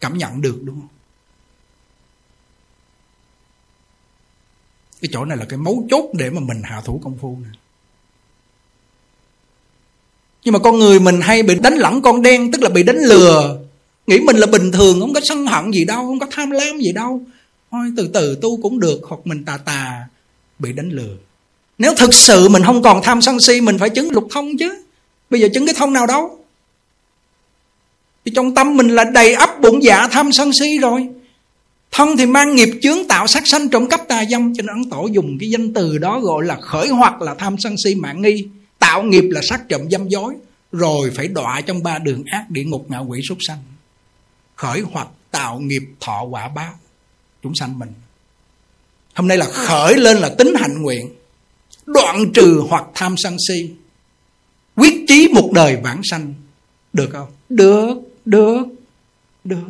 Cảm 0.00 0.18
nhận 0.18 0.40
được 0.40 0.60
đúng 0.64 0.80
không? 0.80 0.95
Cái 5.06 5.10
chỗ 5.12 5.24
này 5.24 5.36
là 5.36 5.44
cái 5.44 5.58
mấu 5.58 5.86
chốt 5.90 6.10
để 6.12 6.30
mà 6.30 6.40
mình 6.40 6.62
hạ 6.64 6.80
thủ 6.84 7.00
công 7.04 7.18
phu 7.20 7.36
nè. 7.42 7.58
Nhưng 10.44 10.52
mà 10.52 10.58
con 10.58 10.78
người 10.78 11.00
mình 11.00 11.20
hay 11.20 11.42
bị 11.42 11.54
đánh 11.62 11.74
lẳng 11.74 12.02
con 12.02 12.22
đen, 12.22 12.52
tức 12.52 12.62
là 12.62 12.68
bị 12.68 12.82
đánh 12.82 12.98
lừa. 12.98 13.58
Nghĩ 14.06 14.20
mình 14.20 14.36
là 14.36 14.46
bình 14.46 14.72
thường, 14.72 15.00
không 15.00 15.14
có 15.14 15.20
sân 15.24 15.46
hận 15.46 15.70
gì 15.70 15.84
đâu, 15.84 16.06
không 16.06 16.18
có 16.18 16.26
tham 16.30 16.50
lam 16.50 16.78
gì 16.78 16.92
đâu. 16.92 17.22
Thôi, 17.70 17.92
từ 17.96 18.10
từ 18.14 18.38
tu 18.42 18.62
cũng 18.62 18.80
được, 18.80 19.00
hoặc 19.08 19.20
mình 19.24 19.44
tà 19.44 19.56
tà, 19.56 20.06
bị 20.58 20.72
đánh 20.72 20.88
lừa. 20.88 21.16
Nếu 21.78 21.94
thực 21.94 22.14
sự 22.14 22.48
mình 22.48 22.62
không 22.64 22.82
còn 22.82 23.02
tham 23.02 23.22
sân 23.22 23.40
si, 23.40 23.60
mình 23.60 23.78
phải 23.78 23.90
chứng 23.90 24.10
lục 24.10 24.28
thông 24.30 24.58
chứ. 24.58 24.82
Bây 25.30 25.40
giờ 25.40 25.48
chứng 25.54 25.66
cái 25.66 25.74
thông 25.78 25.92
nào 25.92 26.06
đâu? 26.06 26.38
Thì 28.24 28.32
trong 28.34 28.54
tâm 28.54 28.76
mình 28.76 28.88
là 28.88 29.04
đầy 29.04 29.34
ắp 29.34 29.60
bụng 29.60 29.82
dạ 29.82 30.08
tham 30.10 30.32
sân 30.32 30.50
si 30.60 30.78
rồi. 30.80 31.08
Thân 31.96 32.16
thì 32.16 32.26
mang 32.26 32.54
nghiệp 32.54 32.68
chướng 32.82 33.08
tạo 33.08 33.26
sát 33.26 33.46
sanh 33.46 33.68
trộm 33.68 33.88
cắp 33.88 34.00
tà 34.08 34.24
dâm. 34.24 34.54
Cho 34.54 34.62
nên 34.62 34.76
Ấn 34.76 34.90
Tổ 34.90 35.08
dùng 35.12 35.36
cái 35.40 35.50
danh 35.50 35.74
từ 35.74 35.98
đó 35.98 36.20
gọi 36.20 36.44
là 36.44 36.56
khởi 36.60 36.88
hoặc 36.88 37.22
là 37.22 37.34
tham 37.34 37.56
sân 37.58 37.74
si 37.84 37.94
mạng 37.94 38.22
nghi. 38.22 38.48
Tạo 38.78 39.02
nghiệp 39.02 39.24
là 39.30 39.40
sát 39.48 39.68
trộm 39.68 39.80
dâm 39.90 40.08
dối. 40.08 40.34
Rồi 40.72 41.10
phải 41.14 41.28
đọa 41.28 41.60
trong 41.60 41.82
ba 41.82 41.98
đường 41.98 42.24
ác 42.26 42.50
địa 42.50 42.64
ngục 42.64 42.86
ngạ 42.88 42.98
quỷ 42.98 43.20
súc 43.28 43.38
sanh. 43.40 43.58
Khởi 44.56 44.80
hoặc 44.92 45.08
tạo 45.30 45.58
nghiệp 45.58 45.82
thọ 46.00 46.22
quả 46.22 46.48
báo. 46.48 46.72
Chúng 47.42 47.54
sanh 47.54 47.78
mình. 47.78 47.92
Hôm 49.14 49.28
nay 49.28 49.38
là 49.38 49.46
khởi 49.46 49.94
lên 49.94 50.16
là 50.16 50.28
tính 50.28 50.54
hạnh 50.58 50.82
nguyện. 50.82 51.08
Đoạn 51.86 52.32
trừ 52.34 52.62
hoặc 52.68 52.84
tham 52.94 53.14
sân 53.18 53.36
si. 53.48 53.70
Quyết 54.76 55.04
chí 55.08 55.28
một 55.34 55.50
đời 55.52 55.76
vãng 55.82 56.00
sanh. 56.04 56.34
Được 56.92 57.08
không? 57.12 57.28
Được, 57.48 57.94
được, 58.24 58.64
được. 59.44 59.64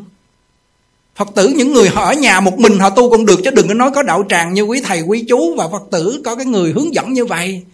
Phật 1.17 1.29
tử, 1.35 1.55
những 1.57 1.73
người 1.73 1.89
họ 1.89 2.05
ở 2.05 2.13
nhà 2.13 2.41
một 2.41 2.59
mình 2.59 2.79
họ 2.79 2.91
tu 2.91 3.11
cũng 3.11 3.27
được, 3.27 3.41
chứ 3.45 3.51
đừng 3.51 3.69
có 3.69 3.75
nói 3.75 3.91
có 3.95 4.03
đạo 4.03 4.25
tràng 4.29 4.55
như 4.55 4.63
quý 4.63 4.81
thầy, 4.85 5.01
quý 5.01 5.25
chú 5.29 5.55
và 5.57 5.69
Phật 5.69 5.83
tử 5.91 6.23
có 6.25 6.37
cái 6.37 6.47
người 6.47 6.73
hướng 6.73 6.95
dẫn 6.95 7.13
như 7.13 7.25
vậy. 7.25 7.65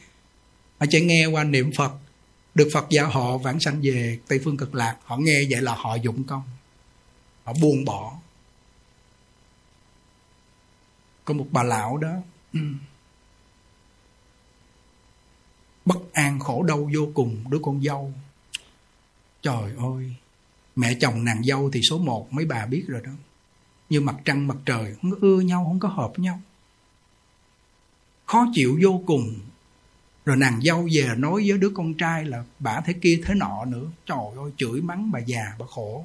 Họ 0.78 0.86
chỉ 0.90 1.00
nghe 1.00 1.26
qua 1.26 1.44
niệm 1.44 1.72
Phật, 1.76 1.92
được 2.54 2.68
Phật 2.72 2.86
giáo 2.90 3.08
họ 3.08 3.38
vãng 3.38 3.60
sanh 3.60 3.80
về 3.82 4.18
Tây 4.28 4.40
Phương 4.44 4.56
Cực 4.56 4.74
Lạc. 4.74 4.96
Họ 5.04 5.16
nghe 5.16 5.42
vậy 5.50 5.62
là 5.62 5.74
họ 5.74 5.94
dụng 5.94 6.24
công, 6.24 6.42
Họ 7.44 7.52
buông 7.60 7.84
bỏ. 7.84 8.16
Có 11.24 11.34
một 11.34 11.46
bà 11.50 11.62
lão 11.62 11.96
đó, 11.96 12.12
bất 15.84 16.12
an 16.12 16.40
khổ 16.40 16.62
đau 16.62 16.90
vô 16.94 17.08
cùng, 17.14 17.44
đứa 17.50 17.58
con 17.62 17.82
dâu. 17.82 18.12
Trời 19.42 19.72
ơi, 19.78 20.14
mẹ 20.76 20.94
chồng 21.00 21.24
nàng 21.24 21.44
dâu 21.44 21.70
thì 21.72 21.80
số 21.82 21.98
một, 21.98 22.32
mấy 22.32 22.44
bà 22.44 22.66
biết 22.66 22.84
rồi 22.88 23.00
đó 23.04 23.12
như 23.92 24.00
mặt 24.00 24.16
trăng 24.24 24.48
mặt 24.48 24.56
trời, 24.66 24.94
không 25.02 25.10
có 25.10 25.16
ưa 25.20 25.40
nhau, 25.40 25.64
không 25.68 25.80
có 25.80 25.88
hợp 25.88 26.12
nhau. 26.16 26.40
Khó 28.26 28.46
chịu 28.54 28.78
vô 28.82 29.02
cùng. 29.06 29.34
Rồi 30.24 30.36
nàng 30.36 30.60
dâu 30.62 30.88
về 30.94 31.08
nói 31.16 31.44
với 31.46 31.58
đứa 31.58 31.70
con 31.74 31.94
trai 31.94 32.24
là 32.24 32.44
bà 32.58 32.80
thế 32.86 32.92
kia 32.92 33.20
thế 33.24 33.34
nọ 33.34 33.64
nữa. 33.64 33.86
Trời 34.06 34.18
ơi, 34.36 34.50
chửi 34.56 34.80
mắng 34.80 35.10
bà 35.12 35.18
già, 35.18 35.52
bà 35.58 35.66
khổ. 35.70 36.04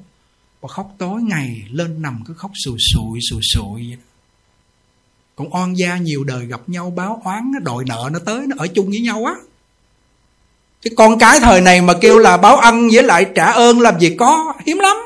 Bà 0.62 0.68
khóc 0.68 0.94
tối 0.98 1.22
ngày, 1.22 1.64
lên 1.70 2.02
nằm 2.02 2.22
cứ 2.26 2.34
khóc 2.34 2.50
sùi 2.64 2.76
sụi 2.78 3.18
sùi 3.30 3.40
sụi. 3.42 3.88
vậy 3.88 3.98
còn 5.36 5.54
oan 5.54 5.78
gia 5.78 5.96
nhiều 5.96 6.24
đời 6.24 6.46
gặp 6.46 6.60
nhau 6.66 6.90
báo 6.90 7.20
oán 7.24 7.52
đòi 7.62 7.84
nợ 7.86 8.10
nó 8.12 8.18
tới, 8.18 8.46
nó 8.46 8.56
ở 8.58 8.66
chung 8.66 8.86
với 8.88 9.00
nhau 9.00 9.24
á. 9.24 9.34
Chứ 10.80 10.90
con 10.96 11.18
cái 11.18 11.40
thời 11.40 11.60
này 11.60 11.82
mà 11.82 11.94
kêu 12.00 12.18
là 12.18 12.36
báo 12.36 12.56
ân 12.56 12.88
với 12.92 13.02
lại 13.02 13.26
trả 13.34 13.46
ơn, 13.46 13.80
làm 13.80 14.00
gì 14.00 14.16
có, 14.18 14.54
hiếm 14.66 14.78
lắm 14.78 14.96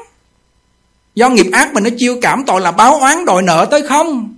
do 1.14 1.28
nghiệp 1.28 1.46
ác 1.52 1.74
mình 1.74 1.84
nó 1.84 1.90
chiêu 1.98 2.18
cảm 2.22 2.42
tội 2.46 2.60
là 2.60 2.72
báo 2.72 2.94
oán 2.94 3.24
đòi 3.26 3.42
nợ 3.42 3.68
tới 3.70 3.82
không? 3.88 4.34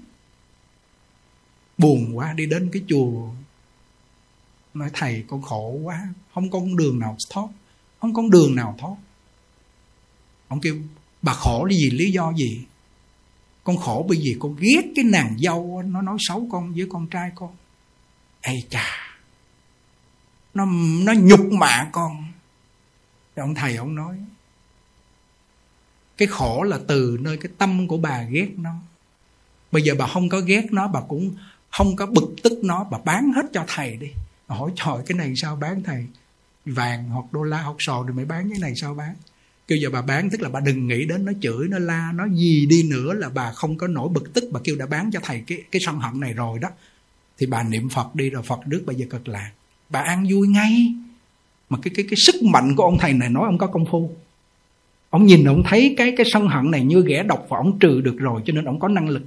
Buồn 1.79 2.19
quá, 2.19 2.33
đi 2.33 2.47
đến 2.47 2.71
cái 2.73 2.83
chùa. 2.89 3.29
Nói, 4.75 4.91
thầy, 4.93 5.25
con 5.29 5.43
khổ 5.43 5.79
quá, 5.83 6.09
không 6.35 6.51
có 6.51 6.59
con 6.59 6.77
đường 6.77 6.99
nào 6.99 7.17
thoát, 7.31 7.47
không 8.01 8.15
có 8.15 8.23
con 8.23 8.31
đường 8.31 8.55
nào 8.55 8.75
thoát. 8.79 8.95
Ông 10.49 10.61
kêu, 10.61 10.77
bà 11.23 11.33
khổ 11.33 11.65
là 11.65 11.77
gì? 11.77 11.91
Lý 11.91 12.13
do 12.13 12.33
gì? 12.33 12.65
Con 13.65 13.77
khổ 13.77 14.07
bởi 14.09 14.19
vì 14.19 14.37
con 14.41 14.57
ghét 14.59 14.83
cái 14.97 15.05
nàng 15.05 15.37
dâu 15.39 15.83
nó 15.87 16.03
nói 16.03 16.17
xấu 16.21 16.49
con 16.53 16.75
với 16.75 16.87
con 16.91 17.07
trai 17.07 17.31
con. 17.35 17.51
Ây 18.43 18.65
chà, 18.71 18.87
nó 20.55 20.67
nó 21.05 21.13
nhục 21.13 21.53
mạ 21.53 21.89
con. 21.93 22.25
Thì 23.37 23.41
ông 23.41 23.55
thầy 23.55 23.77
ông 23.77 23.95
nói 23.95 24.17
cái 26.17 26.29
khổ 26.29 26.63
là 26.63 26.79
từ 26.87 27.19
nơi 27.21 27.37
cái 27.37 27.53
tâm 27.59 27.89
của 27.89 27.97
bà 27.97 28.23
ghét 28.23 28.49
nó. 28.57 28.75
Bây 29.73 29.83
giờ 29.83 29.95
bà 29.99 30.07
không 30.07 30.29
có 30.29 30.41
ghét 30.41 30.73
nó, 30.73 30.89
bà 30.89 31.01
cũng 31.01 31.35
không 31.71 31.97
có 31.97 32.07
bực 32.07 32.35
tức 32.43 32.53
nó, 32.63 32.85
bà 32.91 32.99
bán 33.05 33.33
hết 33.33 33.47
cho 33.53 33.65
thầy 33.69 33.97
đi. 33.97 34.09
Bà 34.49 34.57
hỏi, 34.57 34.71
trời, 34.77 34.97
cái 35.07 35.19
này 35.19 35.33
sao 35.37 35.57
bán 35.57 35.83
thầy? 35.83 36.07
Vàng 36.65 37.09
hoặc 37.09 37.25
đô 37.33 37.43
la 37.43 37.63
hoặc 37.63 37.77
sò 37.79 38.05
thì 38.09 38.15
mới 38.15 38.25
bán, 38.25 38.51
cái 38.51 38.59
này 38.59 38.73
sao 38.77 38.95
bán? 38.95 39.15
Kêu 39.69 39.79
giờ 39.79 39.91
bà 39.93 40.03
bán, 40.03 40.31
tức 40.31 40.41
là 40.41 40.49
bà 40.49 40.61
đừng 40.61 40.89
nghĩ 40.89 41.05
đến 41.05 41.25
nó 41.25 41.33
chửi, 41.41 41.69
nó 41.69 41.79
la, 41.79 42.13
nó 42.15 42.29
gì 42.29 42.67
đi 42.67 42.83
nữa 42.83 43.13
là 43.13 43.29
bà 43.29 43.53
không 43.53 43.79
có 43.79 43.87
nổi 43.87 44.09
bực 44.09 44.35
tức, 44.35 44.45
bà 44.53 44.61
kêu 44.65 44.77
đã 44.77 44.87
bán 44.87 45.11
cho 45.13 45.21
thầy 45.23 45.43
cái 45.47 45.63
cái 45.71 45.83
sân 45.87 45.99
hận 45.99 46.21
này 46.21 46.33
rồi 46.33 46.59
đó. 46.59 46.69
Thì 47.39 47.47
bà 47.47 47.63
niệm 47.63 47.89
phật 47.89 48.15
đi, 48.15 48.31
rồi 48.31 48.43
phật 48.43 48.67
đức 48.67 48.83
bây 48.87 48.97
giờ 48.97 49.07
cực 49.11 49.29
lạc. 49.29 49.51
Bà 49.91 50.01
ăn 50.01 50.27
vui 50.31 50.49
ngay. 50.49 50.95
Mà 51.71 51.79
cái 51.83 51.93
cái 51.97 52.07
cái 52.11 52.17
sức 52.17 52.43
mạnh 52.43 52.77
của 52.77 52.83
ông 52.83 52.99
thầy 53.01 53.13
này 53.13 53.29
nói 53.29 53.43
ông 53.47 53.59
có 53.59 53.67
công 53.67 53.87
phu 53.91 54.17
ông 55.15 55.27
nhìn 55.27 55.45
ông 55.45 55.63
thấy 55.67 55.95
cái 55.97 56.15
cái 56.17 56.27
sân 56.33 56.49
hận 56.49 56.71
này 56.71 56.85
như 56.85 57.05
ghẻ 57.07 57.23
độc 57.23 57.47
và 57.49 57.59
ông 57.59 57.79
trừ 57.79 58.01
được 58.01 58.17
rồi 58.19 58.43
cho 58.45 58.53
nên 58.53 58.65
ông 58.65 58.81
có 58.81 58.89
năng 58.89 59.09
lực. 59.09 59.23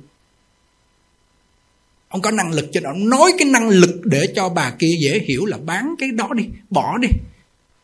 Ông 2.10 2.22
có 2.22 2.32
năng 2.32 2.52
lực 2.52 2.70
cho 2.72 2.82
nên 2.82 2.92
ông 2.92 3.10
nói 3.10 3.32
cái 3.38 3.48
năng 3.50 3.70
lực 3.70 4.02
để 4.04 4.34
cho 4.36 4.50
bà 4.50 4.72
kia 4.80 4.92
dễ 5.02 5.20
hiểu 5.20 5.46
là 5.46 5.58
bán 5.58 5.96
cái 6.00 6.12
đó 6.12 6.30
đi 6.36 6.44
bỏ 6.70 6.98
đi. 6.98 7.08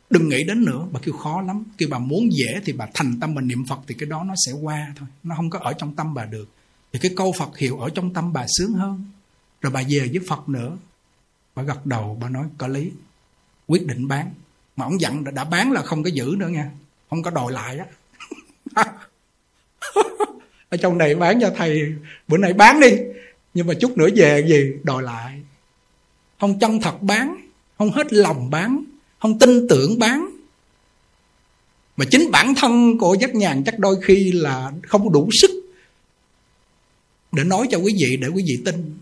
Đừng 0.10 0.30
nghĩ 0.30 0.44
đến 0.44 0.66
nữa 0.66 0.88
bà 0.92 1.00
kêu 1.04 1.14
khó 1.14 1.42
lắm. 1.42 1.64
Kêu 1.78 1.90
bà 1.92 2.00
muốn 2.00 2.30
dễ 2.34 2.60
thì 2.66 2.74
bà 2.74 2.88
thành 2.94 3.20
tâm 3.20 3.36
mình 3.36 3.48
niệm 3.48 3.66
phật 3.66 3.80
thì 3.88 3.96
cái 4.00 4.10
đó 4.10 4.24
nó 4.24 4.34
sẽ 4.46 4.52
qua 4.52 4.94
thôi. 4.96 5.08
Nó 5.24 5.36
không 5.36 5.50
có 5.50 5.60
ở 5.60 5.74
trong 5.74 5.96
tâm 5.96 6.14
bà 6.14 6.26
được. 6.26 6.50
Thì 6.94 7.00
cái 7.00 7.12
câu 7.18 7.34
phật 7.40 7.58
hiệu 7.58 7.80
ở 7.80 7.90
trong 7.90 8.14
tâm 8.14 8.34
bà 8.34 8.46
sướng 8.48 8.74
hơn. 8.74 9.06
Rồi 9.62 9.72
bà 9.72 9.82
về 9.90 10.00
với 10.00 10.22
phật 10.28 10.50
nữa. 10.50 10.78
Bà 11.56 11.64
gật 11.64 11.86
đầu 11.86 12.18
bà 12.22 12.30
nói 12.30 12.46
có 12.58 12.68
lý. 12.68 12.92
Quyết 13.68 13.88
định 13.88 14.08
bán. 14.08 14.32
Mà 14.76 14.86
ông 14.86 15.02
dặn 15.02 15.24
đã, 15.24 15.32
đã 15.32 15.44
bán 15.44 15.72
là 15.72 15.82
không 15.82 16.04
có 16.04 16.10
giữ 16.10 16.36
nữa 16.38 16.50
nha 16.50 16.72
không 17.14 17.24
có 17.24 17.32
đòi 17.32 17.52
lại 17.52 17.78
á. 17.78 18.86
Ở 20.70 20.78
trong 20.78 20.98
này 20.98 21.16
bán 21.16 21.42
cho 21.42 21.52
thầy, 21.58 21.82
bữa 22.28 22.38
nay 22.38 22.54
bán 22.54 22.80
đi. 22.80 22.92
Nhưng 23.54 23.68
mà 23.68 23.74
chút 23.74 23.98
nữa 23.98 24.08
về 24.16 24.46
gì, 24.48 24.72
đòi 24.84 25.04
lại. 25.04 25.42
Không 26.40 26.60
chân 26.60 26.82
thật 26.82 27.02
bán, 27.02 27.48
không 27.78 27.92
hết 27.92 28.14
lòng 28.14 28.50
bán, 28.50 28.84
không 29.20 29.40
tin 29.40 29.68
tưởng 29.68 30.00
bán. 30.00 30.30
Mà 31.98 32.06
chính 32.12 32.32
bản 32.32 32.56
thân 32.56 32.98
của 32.98 33.14
giác 33.20 33.36
nhàn 33.36 33.64
chắc 33.64 33.80
đôi 33.80 33.96
khi 34.04 34.32
là 34.32 34.72
không 34.88 35.12
đủ 35.12 35.30
sức 35.42 35.52
để 37.32 37.44
nói 37.44 37.68
cho 37.72 37.78
quý 37.78 37.96
vị, 38.00 38.18
để 38.22 38.28
quý 38.28 38.44
vị 38.48 38.62
tin. 38.66 38.98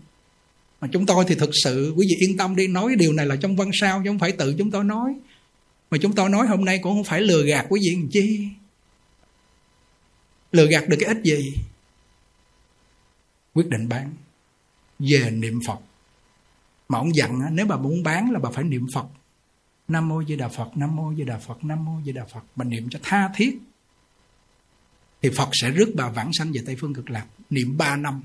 Mà 0.80 0.88
chúng 0.92 1.06
tôi 1.06 1.24
thì 1.28 1.34
thực 1.34 1.50
sự, 1.64 1.94
quý 1.96 2.06
vị 2.08 2.26
yên 2.26 2.36
tâm 2.36 2.56
đi, 2.56 2.68
nói 2.68 2.94
điều 2.98 3.12
này 3.12 3.26
là 3.26 3.36
trong 3.36 3.56
văn 3.56 3.70
sao 3.80 4.00
chứ 4.04 4.10
không 4.10 4.18
phải 4.18 4.32
tự 4.32 4.54
chúng 4.58 4.70
tôi 4.70 4.84
nói 4.84 5.14
mà 5.92 5.98
chúng 6.02 6.14
tôi 6.14 6.28
nói 6.28 6.46
hôm 6.46 6.64
nay 6.64 6.78
cũng 6.82 6.94
không 6.94 7.04
phải 7.04 7.20
lừa 7.20 7.44
gạt 7.44 7.66
quý 7.68 7.80
vị 7.80 7.96
làm 7.96 8.08
chi. 8.12 8.48
Lừa 10.52 10.66
gạt 10.66 10.88
được 10.88 10.96
cái 11.00 11.08
ích 11.08 11.22
gì? 11.24 11.54
Quyết 13.54 13.68
định 13.68 13.88
bán. 13.88 14.14
Về 14.98 15.30
niệm 15.30 15.60
phật. 15.66 15.78
Mà 16.88 16.98
ông 16.98 17.14
dặn 17.14 17.40
nếu 17.50 17.66
bà 17.66 17.76
muốn 17.76 18.02
bán 18.02 18.30
là 18.30 18.38
bà 18.38 18.50
phải 18.50 18.64
niệm 18.64 18.86
phật. 18.94 19.06
Nam 19.88 20.08
mô 20.08 20.24
di 20.24 20.36
đà 20.36 20.48
phật, 20.48 20.76
nam 20.76 20.96
mô 20.96 21.14
di 21.14 21.24
đà 21.24 21.38
phật, 21.38 21.64
nam 21.64 21.84
mô 21.84 22.00
di 22.04 22.12
đà 22.12 22.24
phật. 22.24 22.44
Bà 22.56 22.64
niệm 22.64 22.88
cho 22.90 22.98
tha 23.02 23.30
thiết. 23.34 23.58
Thì 25.22 25.30
phật 25.36 25.48
sẽ 25.52 25.70
rước 25.70 25.92
bà 25.94 26.08
vãng 26.08 26.30
sanh 26.32 26.52
về 26.52 26.62
tây 26.66 26.76
phương 26.80 26.94
cực 26.94 27.10
lạc. 27.10 27.26
Niệm 27.50 27.76
ba 27.76 27.96
năm. 27.96 28.22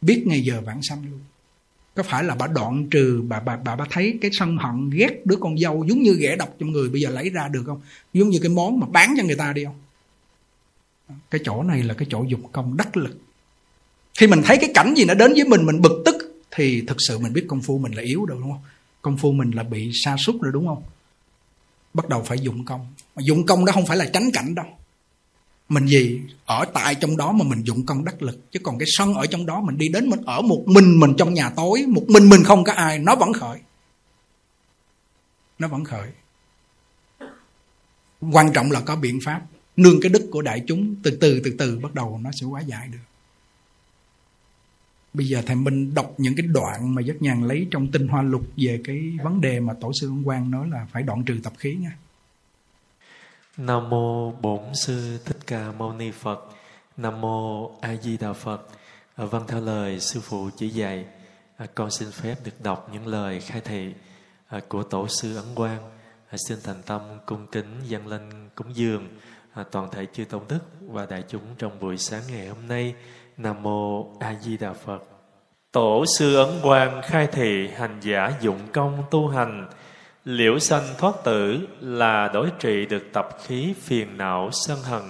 Biết 0.00 0.24
ngày 0.26 0.40
giờ 0.40 0.60
vãng 0.60 0.80
sanh 0.82 1.10
luôn 1.10 1.20
có 1.94 2.02
phải 2.02 2.24
là 2.24 2.34
bà 2.34 2.46
đoạn 2.46 2.88
trừ, 2.90 3.22
bà 3.28 3.40
bà 3.40 3.56
bà 3.56 3.76
bà 3.76 3.84
thấy 3.90 4.18
cái 4.20 4.30
sân 4.34 4.56
hận 4.56 4.90
ghét 4.90 5.26
đứa 5.26 5.36
con 5.36 5.58
dâu 5.58 5.84
giống 5.88 6.02
như 6.02 6.16
ghẻ 6.20 6.36
độc 6.36 6.54
trong 6.58 6.72
người 6.72 6.88
bây 6.88 7.00
giờ 7.00 7.10
lấy 7.10 7.30
ra 7.30 7.48
được 7.48 7.62
không? 7.66 7.80
Giống 8.12 8.28
như 8.28 8.38
cái 8.42 8.50
món 8.50 8.80
mà 8.80 8.86
bán 8.90 9.14
cho 9.16 9.24
người 9.24 9.36
ta 9.36 9.52
đi 9.52 9.64
không? 9.64 9.80
Cái 11.30 11.40
chỗ 11.44 11.62
này 11.62 11.82
là 11.82 11.94
cái 11.94 12.08
chỗ 12.10 12.24
dụng 12.28 12.52
công 12.52 12.76
đắc 12.76 12.96
lực. 12.96 13.18
Khi 14.18 14.26
mình 14.26 14.42
thấy 14.44 14.56
cái 14.60 14.70
cảnh 14.74 14.94
gì 14.96 15.04
nó 15.04 15.14
đến 15.14 15.32
với 15.32 15.44
mình 15.44 15.66
mình 15.66 15.80
bực 15.80 16.02
tức, 16.04 16.42
thì 16.50 16.84
thực 16.86 16.96
sự 17.08 17.18
mình 17.18 17.32
biết 17.32 17.44
công 17.48 17.62
phu 17.62 17.78
mình 17.78 17.92
là 17.92 18.02
yếu 18.02 18.24
rồi, 18.24 18.38
đúng 18.40 18.52
không? 18.52 18.62
Công 19.02 19.16
phu 19.16 19.32
mình 19.32 19.50
là 19.50 19.62
bị 19.62 19.90
sa 20.04 20.16
sút 20.16 20.34
rồi, 20.42 20.52
đúng 20.52 20.66
không? 20.66 20.82
Bắt 21.94 22.08
đầu 22.08 22.22
phải 22.22 22.38
dụng 22.38 22.64
công. 22.64 22.86
Mà 23.16 23.22
dụng 23.24 23.46
công 23.46 23.64
đó 23.64 23.72
không 23.72 23.86
phải 23.86 23.96
là 23.96 24.10
tránh 24.12 24.30
cảnh 24.32 24.54
đâu 24.54 24.66
mình 25.68 25.86
gì? 25.86 26.20
Ở 26.44 26.64
tại 26.74 26.94
trong 26.94 27.16
đó 27.16 27.32
mà 27.32 27.44
mình 27.44 27.62
dụng 27.62 27.86
công 27.86 28.04
đắc 28.04 28.22
lực. 28.22 28.52
Chứ 28.52 28.60
còn 28.62 28.78
cái 28.78 28.86
sân 28.88 29.14
ở 29.14 29.26
trong 29.26 29.46
đó 29.46 29.60
mình 29.60 29.78
đi 29.78 29.88
đến 29.88 30.10
mình 30.10 30.20
ở 30.24 30.42
một 30.42 30.64
mình 30.66 31.00
mình 31.00 31.14
trong 31.18 31.34
nhà 31.34 31.50
tối, 31.50 31.84
một 31.88 32.04
mình 32.08 32.28
mình 32.28 32.44
không 32.44 32.64
có 32.64 32.72
ai, 32.72 32.98
nó 32.98 33.16
vẫn 33.16 33.32
khởi. 33.32 33.58
Nó 35.58 35.68
vẫn 35.68 35.84
khởi. 35.84 36.08
Quan 38.32 38.52
trọng 38.52 38.70
là 38.70 38.80
có 38.80 38.96
biện 38.96 39.18
pháp. 39.24 39.42
Nương 39.76 40.00
cái 40.00 40.10
đức 40.10 40.28
của 40.30 40.42
đại 40.42 40.64
chúng, 40.66 40.94
từ 41.02 41.10
từ 41.20 41.40
từ 41.44 41.54
từ 41.58 41.78
bắt 41.78 41.94
đầu 41.94 42.20
nó 42.22 42.30
sẽ 42.32 42.46
hóa 42.46 42.60
giải 42.60 42.88
được. 42.88 42.98
Bây 45.14 45.26
giờ 45.26 45.42
thầy 45.46 45.56
minh 45.56 45.94
đọc 45.94 46.14
những 46.18 46.34
cái 46.36 46.46
đoạn 46.46 46.94
mà 46.94 47.02
rất 47.02 47.22
nhàn 47.22 47.48
lấy 47.48 47.66
trong 47.70 47.90
tinh 47.90 48.08
hoa 48.08 48.22
lục 48.22 48.46
về 48.56 48.80
cái 48.84 49.16
vấn 49.24 49.40
đề 49.40 49.60
mà 49.60 49.74
tổ 49.80 49.92
sư 50.00 50.08
ông 50.08 50.24
quang 50.24 50.50
nói 50.50 50.68
là 50.68 50.86
phải 50.92 51.02
đoạn 51.02 51.24
trừ 51.24 51.40
tập 51.42 51.52
khí 51.58 51.74
nha 51.74 51.96
nam 53.56 53.90
mô 53.90 54.30
bổn 54.30 54.60
sư 54.74 55.18
thích 55.24 55.38
ca 55.46 55.72
mâu 55.78 55.92
ni 55.92 56.10
phật. 56.10 56.44
Nam 56.96 57.20
mô 57.20 57.70
a 57.80 57.94
di 57.94 58.16
đà 58.16 58.32
phật. 58.32 58.66
À, 59.16 59.24
vâng 59.24 59.44
theo 59.48 59.60
lời 59.60 60.00
sư 60.00 60.20
phụ 60.20 60.50
chỉ 60.56 60.68
dạy 60.68 61.04
à, 61.56 61.66
con 61.74 61.90
xin 61.90 62.10
phép 62.10 62.34
được 62.44 62.60
đọc 62.62 62.88
những 62.92 63.06
lời 63.06 63.40
khai 63.40 63.60
thị 63.60 63.92
à, 64.48 64.60
của 64.68 64.82
tổ 64.82 65.08
sư 65.08 65.36
ấn 65.36 65.44
quang. 65.54 65.90
À, 66.30 66.36
xin 66.48 66.58
thành 66.64 66.82
tâm 66.86 67.00
cung 67.26 67.46
kính 67.46 67.80
dâng 67.82 68.06
lên 68.06 68.50
cúng 68.54 68.76
dường 68.76 69.08
à, 69.52 69.64
toàn 69.70 69.90
thể 69.90 70.06
chư 70.12 70.24
tôn 70.24 70.42
đức 70.48 70.60
và 70.80 71.06
đại 71.06 71.24
chúng 71.28 71.42
trong 71.58 71.80
buổi 71.80 71.96
sáng 71.98 72.22
ngày 72.30 72.48
hôm 72.48 72.68
nay. 72.68 72.94
Nam 73.36 73.62
mô 73.62 74.12
a 74.20 74.34
di 74.40 74.56
đà 74.56 74.72
phật. 74.72 75.02
Tổ 75.72 76.04
sư 76.18 76.36
ấn 76.36 76.60
quang 76.62 77.02
khai 77.04 77.26
thị 77.26 77.68
hành 77.68 78.00
giả 78.00 78.32
dụng 78.40 78.60
công 78.72 79.02
tu 79.10 79.28
hành 79.28 79.68
liễu 80.24 80.58
sanh 80.58 80.84
thoát 80.98 81.14
tử 81.24 81.68
là 81.80 82.30
đối 82.34 82.50
trị 82.58 82.86
được 82.86 83.12
tập 83.12 83.28
khí 83.44 83.74
phiền 83.80 84.16
não 84.16 84.48
sân 84.52 84.78
hận. 84.82 85.02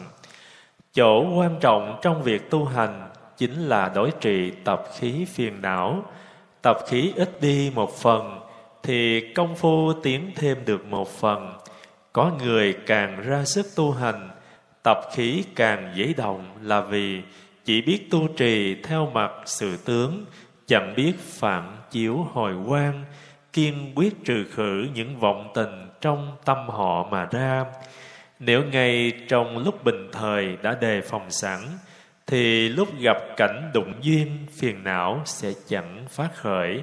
Chỗ 0.93 1.39
quan 1.39 1.57
trọng 1.61 1.99
trong 2.03 2.23
việc 2.23 2.51
tu 2.51 2.65
hành 2.65 3.11
chính 3.37 3.69
là 3.69 3.89
đối 3.95 4.11
trị 4.21 4.53
tập 4.65 4.83
khí 4.99 5.25
phiền 5.25 5.63
não. 5.63 6.05
Tập 6.63 6.77
khí 6.89 7.13
ít 7.17 7.41
đi 7.41 7.73
một 7.75 7.97
phần 7.99 8.41
thì 8.83 9.33
công 9.35 9.57
phu 9.57 9.93
tiến 10.03 10.31
thêm 10.35 10.59
được 10.65 10.87
một 10.87 11.09
phần. 11.09 11.53
Có 12.13 12.31
người 12.43 12.77
càng 12.87 13.21
ra 13.21 13.45
sức 13.45 13.67
tu 13.77 13.93
hành, 13.93 14.31
tập 14.83 15.01
khí 15.15 15.45
càng 15.55 15.93
dễ 15.95 16.15
động 16.17 16.45
là 16.63 16.81
vì 16.81 17.21
chỉ 17.65 17.83
biết 17.83 18.11
tu 18.11 18.29
trì 18.37 18.75
theo 18.75 19.11
mặt 19.15 19.31
sự 19.45 19.77
tướng, 19.77 20.25
chẳng 20.67 20.95
biết 20.97 21.13
phản 21.19 21.77
chiếu 21.91 22.27
hồi 22.33 22.55
quan 22.67 23.05
kiên 23.53 23.93
quyết 23.95 24.25
trừ 24.25 24.45
khử 24.51 24.87
những 24.95 25.19
vọng 25.19 25.51
tình 25.55 25.89
trong 26.01 26.37
tâm 26.45 26.69
họ 26.69 27.09
mà 27.11 27.29
ra 27.31 27.65
nếu 28.39 28.65
ngay 28.65 29.13
trong 29.29 29.59
lúc 29.59 29.85
bình 29.85 30.09
thời 30.13 30.57
đã 30.63 30.75
đề 30.81 31.01
phòng 31.01 31.31
sẵn 31.31 31.61
thì 32.27 32.69
lúc 32.69 32.89
gặp 33.01 33.17
cảnh 33.37 33.71
đụng 33.75 33.95
duyên 34.01 34.47
phiền 34.51 34.85
não 34.85 35.21
sẽ 35.25 35.53
chẳng 35.67 36.05
phát 36.09 36.29
khởi. 36.35 36.83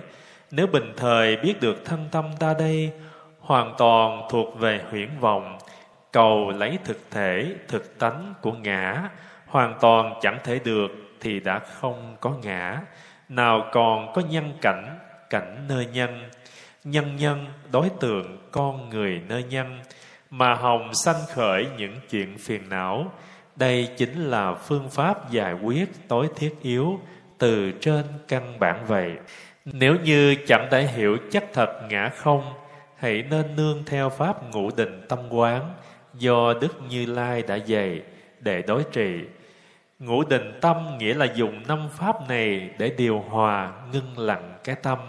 Nếu 0.51 0.67
bình 0.67 0.93
thời 0.97 1.37
biết 1.37 1.53
được 1.61 1.85
thân 1.85 2.05
tâm 2.11 2.25
ta 2.39 2.53
đây 2.59 2.91
hoàn 3.39 3.73
toàn 3.77 4.27
thuộc 4.29 4.59
về 4.59 4.81
huyễn 4.91 5.09
vọng, 5.19 5.57
cầu 6.11 6.51
lấy 6.51 6.77
thực 6.85 7.11
thể, 7.11 7.55
thực 7.67 7.99
tánh 7.99 8.33
của 8.41 8.51
ngã, 8.51 9.09
hoàn 9.45 9.77
toàn 9.81 10.13
chẳng 10.21 10.37
thể 10.43 10.59
được 10.65 10.91
thì 11.19 11.39
đã 11.39 11.59
không 11.59 12.15
có 12.19 12.33
ngã, 12.43 12.81
nào 13.29 13.69
còn 13.71 14.13
có 14.13 14.21
nhân 14.29 14.53
cảnh, 14.61 14.99
cảnh 15.29 15.65
nơi 15.69 15.87
nhân, 15.93 16.29
nhân 16.83 17.15
nhân 17.15 17.45
đối 17.71 17.89
tượng 17.89 18.37
con 18.51 18.89
người 18.89 19.21
nơi 19.27 19.43
nhân, 19.43 19.79
mà 20.29 20.53
hồng 20.53 20.93
sanh 20.93 21.21
khởi 21.33 21.67
những 21.77 21.95
chuyện 22.09 22.37
phiền 22.37 22.69
não. 22.69 23.11
Đây 23.55 23.89
chính 23.97 24.23
là 24.23 24.53
phương 24.53 24.89
pháp 24.89 25.31
giải 25.31 25.53
quyết 25.53 25.89
tối 26.07 26.27
thiết 26.35 26.55
yếu 26.61 26.99
từ 27.37 27.71
trên 27.71 28.05
căn 28.27 28.59
bản 28.59 28.85
vậy. 28.87 29.11
Nếu 29.65 29.95
như 30.03 30.35
chẳng 30.47 30.67
thể 30.71 30.87
hiểu 30.87 31.17
chắc 31.31 31.43
thật 31.53 31.81
ngã 31.89 32.09
không, 32.15 32.53
hãy 32.95 33.23
nên 33.29 33.55
nương 33.55 33.83
theo 33.85 34.09
pháp 34.09 34.51
ngũ 34.51 34.69
định 34.75 35.05
tâm 35.09 35.19
quán 35.29 35.73
do 36.13 36.53
Đức 36.61 36.81
Như 36.89 37.05
Lai 37.05 37.41
đã 37.41 37.55
dạy 37.55 38.01
để 38.39 38.61
đối 38.61 38.83
trị. 38.91 39.19
Ngũ 39.99 40.23
định 40.23 40.57
tâm 40.61 40.97
nghĩa 40.97 41.13
là 41.13 41.25
dùng 41.35 41.67
năm 41.67 41.89
pháp 41.97 42.29
này 42.29 42.69
để 42.77 42.93
điều 42.97 43.19
hòa, 43.19 43.71
ngưng 43.93 44.17
lặng 44.17 44.53
cái 44.63 44.75
tâm, 44.75 44.99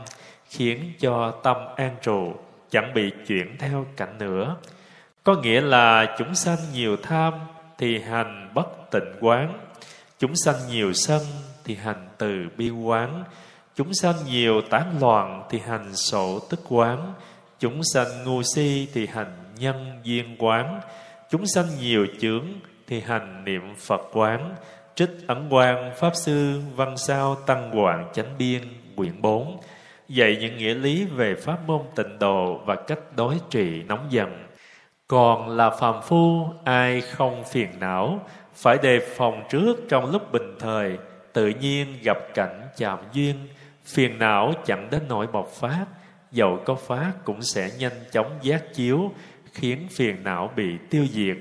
khiến 0.51 0.93
cho 0.99 1.31
tâm 1.43 1.57
an 1.77 1.97
trụ, 2.03 2.35
chẳng 2.71 2.93
bị 2.95 3.11
chuyển 3.27 3.57
theo 3.59 3.87
cảnh 3.97 4.19
nữa. 4.19 4.57
Có 5.25 5.35
nghĩa 5.35 5.61
là 5.61 6.17
chúng 6.19 6.35
sanh 6.35 6.59
nhiều 6.75 6.97
tham 6.97 7.35
thì 7.79 7.99
hành 7.99 8.51
bất 8.55 8.91
tịnh 8.91 9.13
quán, 9.21 9.59
chúng 10.19 10.37
sanh 10.45 10.55
nhiều 10.71 10.93
sân 10.93 11.23
thì 11.65 11.75
hành 11.75 12.09
từ 12.19 12.49
bi 12.57 12.71
quán, 12.71 13.25
chúng 13.77 13.95
sanh 13.95 14.15
nhiều 14.27 14.61
tán 14.61 14.95
loạn 15.01 15.43
thì 15.51 15.59
hành 15.59 15.97
sổ 15.97 16.39
tức 16.51 16.61
quán, 16.69 17.15
chúng 17.59 17.81
sanh 17.95 18.25
ngu 18.25 18.43
si 18.43 18.89
thì 18.95 19.07
hành 19.07 19.37
nhân 19.59 20.01
duyên 20.05 20.37
quán, 20.39 20.81
chúng 21.31 21.47
sanh 21.47 21.67
nhiều 21.81 22.07
chướng 22.21 22.47
thì 22.87 23.01
hành 23.01 23.45
niệm 23.45 23.75
Phật 23.77 24.01
quán, 24.13 24.55
trích 24.95 25.11
ấn 25.27 25.49
quang 25.51 25.93
Pháp 25.97 26.17
Sư 26.17 26.61
Văn 26.77 26.97
Sao 26.97 27.35
Tăng 27.35 27.71
Hoàng 27.71 28.11
Chánh 28.13 28.39
Biên 28.39 28.63
quyển 28.97 29.23
4 29.23 29.61
dạy 30.11 30.37
những 30.40 30.57
nghĩa 30.57 30.75
lý 30.75 31.05
về 31.05 31.35
pháp 31.35 31.59
môn 31.66 31.81
tịnh 31.96 32.18
độ 32.18 32.61
và 32.66 32.75
cách 32.75 32.99
đối 33.16 33.37
trị 33.51 33.83
nóng 33.83 34.07
giận. 34.11 34.46
Còn 35.09 35.49
là 35.49 35.70
phàm 35.70 36.03
phu, 36.03 36.46
ai 36.64 37.01
không 37.01 37.44
phiền 37.44 37.68
não, 37.81 38.27
phải 38.55 38.79
đề 38.83 39.01
phòng 39.16 39.42
trước 39.51 39.77
trong 39.88 40.11
lúc 40.11 40.33
bình 40.33 40.55
thời, 40.59 40.99
tự 41.33 41.49
nhiên 41.49 41.87
gặp 42.03 42.16
cảnh 42.35 42.68
chạm 42.77 42.99
duyên, 43.12 43.37
phiền 43.85 44.18
não 44.18 44.53
chẳng 44.64 44.88
đến 44.90 45.03
nỗi 45.09 45.27
bộc 45.27 45.49
phát, 45.49 45.85
dầu 46.33 46.59
có 46.64 46.75
phát 46.75 47.12
cũng 47.25 47.42
sẽ 47.42 47.70
nhanh 47.79 48.05
chóng 48.12 48.38
giác 48.42 48.75
chiếu, 48.75 49.12
khiến 49.53 49.87
phiền 49.90 50.25
não 50.25 50.51
bị 50.57 50.79
tiêu 50.90 51.07
diệt. 51.11 51.37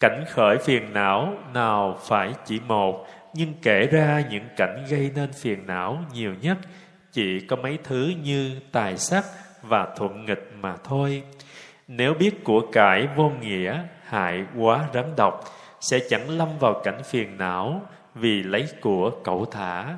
Cảnh 0.00 0.24
khởi 0.28 0.58
phiền 0.58 0.92
não 0.92 1.34
nào 1.54 1.98
phải 2.02 2.32
chỉ 2.46 2.60
một, 2.68 3.06
nhưng 3.34 3.54
kể 3.62 3.88
ra 3.92 4.24
những 4.30 4.44
cảnh 4.56 4.84
gây 4.90 5.10
nên 5.14 5.32
phiền 5.32 5.66
não 5.66 5.98
nhiều 6.14 6.34
nhất 6.40 6.58
chỉ 7.16 7.40
có 7.40 7.56
mấy 7.56 7.78
thứ 7.84 8.12
như 8.22 8.50
tài 8.72 8.98
sắc 8.98 9.24
và 9.62 9.88
thuận 9.96 10.24
nghịch 10.24 10.52
mà 10.60 10.76
thôi. 10.84 11.22
Nếu 11.88 12.14
biết 12.14 12.44
của 12.44 12.60
cải 12.72 13.08
vô 13.16 13.32
nghĩa, 13.40 13.82
hại 14.04 14.44
quá 14.58 14.88
rắn 14.94 15.04
độc, 15.16 15.44
sẽ 15.80 15.98
chẳng 16.08 16.30
lâm 16.30 16.48
vào 16.58 16.80
cảnh 16.84 17.02
phiền 17.04 17.38
não 17.38 17.82
vì 18.14 18.42
lấy 18.42 18.66
của 18.80 19.10
cẩu 19.24 19.44
thả. 19.44 19.96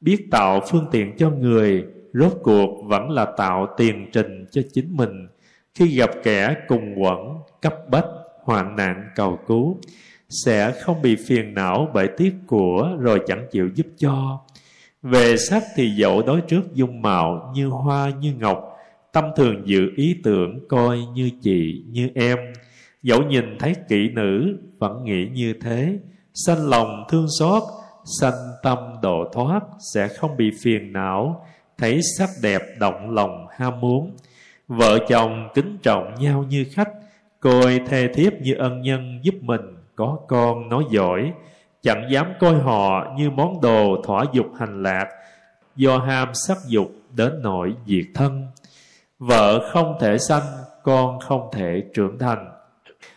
Biết 0.00 0.28
tạo 0.30 0.60
phương 0.70 0.86
tiện 0.92 1.16
cho 1.16 1.30
người, 1.30 1.84
rốt 2.12 2.32
cuộc 2.42 2.84
vẫn 2.84 3.10
là 3.10 3.26
tạo 3.36 3.66
tiền 3.76 4.10
trình 4.12 4.46
cho 4.50 4.62
chính 4.72 4.96
mình. 4.96 5.28
Khi 5.74 5.96
gặp 5.96 6.10
kẻ 6.22 6.54
cùng 6.68 7.02
quẩn, 7.02 7.38
cấp 7.62 7.74
bách, 7.90 8.06
hoạn 8.42 8.76
nạn 8.76 9.10
cầu 9.14 9.38
cứu, 9.46 9.80
sẽ 10.28 10.72
không 10.82 11.02
bị 11.02 11.16
phiền 11.28 11.54
não 11.54 11.90
bởi 11.94 12.08
tiếc 12.16 12.34
của 12.46 12.96
rồi 13.00 13.20
chẳng 13.26 13.46
chịu 13.50 13.68
giúp 13.74 13.86
cho. 13.98 14.40
Về 15.02 15.36
sắc 15.36 15.62
thì 15.76 15.90
dẫu 15.90 16.22
đối 16.22 16.40
trước 16.40 16.74
dung 16.74 17.02
mạo 17.02 17.52
như 17.54 17.66
hoa 17.66 18.10
như 18.20 18.34
ngọc, 18.38 18.76
tâm 19.12 19.24
thường 19.36 19.62
dự 19.64 19.90
ý 19.96 20.16
tưởng 20.24 20.68
coi 20.68 20.98
như 21.14 21.30
chị 21.42 21.84
như 21.88 22.10
em. 22.14 22.38
Dẫu 23.02 23.22
nhìn 23.22 23.58
thấy 23.58 23.74
kỹ 23.88 24.08
nữ 24.12 24.58
vẫn 24.78 25.04
nghĩ 25.04 25.26
như 25.32 25.54
thế, 25.62 25.98
sanh 26.46 26.68
lòng 26.68 27.04
thương 27.08 27.26
xót, 27.40 27.62
sanh 28.20 28.34
tâm 28.62 28.78
độ 29.02 29.24
thoát 29.32 29.62
sẽ 29.94 30.08
không 30.08 30.36
bị 30.36 30.50
phiền 30.62 30.92
não, 30.92 31.46
thấy 31.78 32.00
sắc 32.18 32.28
đẹp 32.42 32.62
động 32.80 33.10
lòng 33.10 33.46
ham 33.58 33.80
muốn. 33.80 34.16
Vợ 34.68 34.98
chồng 35.08 35.48
kính 35.54 35.78
trọng 35.82 36.14
nhau 36.20 36.44
như 36.48 36.64
khách, 36.72 36.90
coi 37.40 37.80
thê 37.88 38.08
thiếp 38.14 38.32
như 38.40 38.54
ân 38.54 38.80
nhân 38.80 39.20
giúp 39.22 39.34
mình 39.40 39.60
có 39.96 40.18
con 40.28 40.68
nói 40.68 40.84
giỏi, 40.90 41.32
chẳng 41.88 42.06
dám 42.10 42.32
coi 42.40 42.54
họ 42.54 43.06
như 43.16 43.30
món 43.30 43.60
đồ 43.60 44.02
thỏa 44.04 44.24
dục 44.32 44.46
hành 44.58 44.82
lạc, 44.82 45.06
do 45.76 45.98
ham 45.98 46.28
sắc 46.34 46.56
dục 46.66 46.90
đến 47.10 47.42
nỗi 47.42 47.74
diệt 47.86 48.04
thân. 48.14 48.46
Vợ 49.18 49.70
không 49.72 49.96
thể 50.00 50.18
sanh, 50.18 50.42
con 50.82 51.20
không 51.20 51.48
thể 51.52 51.82
trưởng 51.94 52.18
thành. 52.18 52.50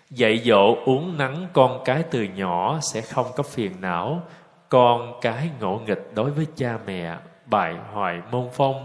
Dạy 0.09 0.41
dỗ 0.45 0.75
uống 0.85 1.17
nắng 1.17 1.47
con 1.53 1.81
cái 1.85 2.03
từ 2.11 2.23
nhỏ 2.23 2.79
sẽ 2.81 3.01
không 3.01 3.25
có 3.35 3.43
phiền 3.43 3.71
não. 3.81 4.21
Con 4.69 5.13
cái 5.21 5.49
ngộ 5.59 5.81
nghịch 5.85 6.11
đối 6.15 6.31
với 6.31 6.45
cha 6.55 6.79
mẹ, 6.85 7.17
bại 7.45 7.75
hoại 7.93 8.21
môn 8.31 8.49
phong. 8.53 8.83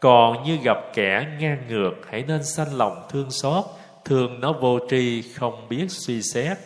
Còn 0.00 0.42
như 0.42 0.58
gặp 0.64 0.78
kẻ 0.94 1.26
ngang 1.40 1.62
ngược, 1.68 1.94
hãy 2.10 2.24
nên 2.28 2.44
sanh 2.44 2.74
lòng 2.74 3.02
thương 3.10 3.30
xót, 3.30 3.64
thương 4.04 4.40
nó 4.40 4.52
vô 4.52 4.78
tri, 4.90 5.22
không 5.22 5.68
biết 5.68 5.86
suy 5.88 6.22
xét. 6.22 6.56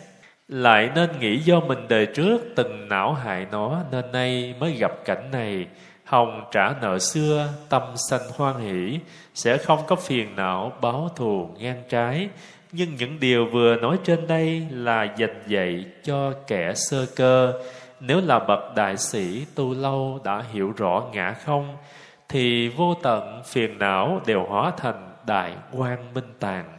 Lại 0.50 0.90
nên 0.94 1.10
nghĩ 1.20 1.38
do 1.38 1.60
mình 1.60 1.88
đời 1.88 2.06
trước 2.06 2.40
từng 2.56 2.88
não 2.88 3.14
hại 3.14 3.46
nó 3.52 3.82
nên 3.90 4.12
nay 4.12 4.54
mới 4.58 4.72
gặp 4.72 4.92
cảnh 5.04 5.30
này. 5.32 5.66
Hồng 6.04 6.44
trả 6.52 6.74
nợ 6.80 6.98
xưa, 6.98 7.48
tâm 7.68 7.82
sanh 8.10 8.20
hoan 8.36 8.60
hỷ, 8.60 8.98
sẽ 9.34 9.56
không 9.56 9.78
có 9.86 9.96
phiền 9.96 10.36
não 10.36 10.72
báo 10.80 11.08
thù 11.16 11.48
ngang 11.58 11.82
trái. 11.88 12.28
Nhưng 12.72 12.94
những 12.96 13.20
điều 13.20 13.46
vừa 13.52 13.76
nói 13.76 13.98
trên 14.04 14.26
đây 14.26 14.66
là 14.70 15.06
dành 15.16 15.42
dạy 15.46 15.84
cho 16.04 16.32
kẻ 16.46 16.72
sơ 16.74 17.06
cơ. 17.16 17.52
Nếu 18.00 18.20
là 18.20 18.38
bậc 18.38 18.74
đại 18.76 18.96
sĩ 18.96 19.44
tu 19.54 19.74
lâu 19.74 20.20
đã 20.24 20.42
hiểu 20.52 20.72
rõ 20.76 21.02
ngã 21.12 21.34
không, 21.44 21.76
thì 22.28 22.68
vô 22.68 22.94
tận 23.02 23.42
phiền 23.44 23.78
não 23.78 24.20
đều 24.26 24.44
hóa 24.48 24.72
thành 24.76 25.14
đại 25.26 25.52
quang 25.76 26.14
minh 26.14 26.34
tàng. 26.40 26.78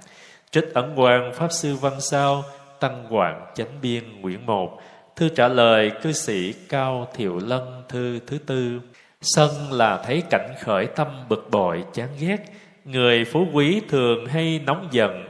Trích 0.52 0.74
ẩn 0.74 0.96
quang 0.96 1.32
Pháp 1.34 1.52
Sư 1.52 1.76
Văn 1.76 1.94
Sao 2.00 2.44
Tăng 2.82 3.04
Hoàng 3.10 3.46
Chánh 3.56 3.82
Biên 3.82 4.22
Nguyễn 4.22 4.46
Một. 4.46 4.82
Thư 5.16 5.30
trả 5.30 5.48
lời 5.48 5.92
cư 6.02 6.12
sĩ 6.12 6.54
Cao 6.70 7.08
Thiệu 7.16 7.40
Lân, 7.44 7.84
Thư 7.90 8.20
thứ 8.28 8.38
tư. 8.38 8.82
Sân 9.22 9.72
là 9.72 10.04
thấy 10.06 10.24
cảnh 10.30 10.54
khởi 10.60 10.86
tâm 10.86 11.08
bực 11.30 11.48
bội, 11.52 11.84
chán 11.94 12.10
ghét. 12.20 12.38
Người 12.86 13.26
phú 13.26 13.48
quý 13.54 13.82
thường 13.90 14.26
hay 14.26 14.62
nóng 14.66 14.88
giận. 14.92 15.28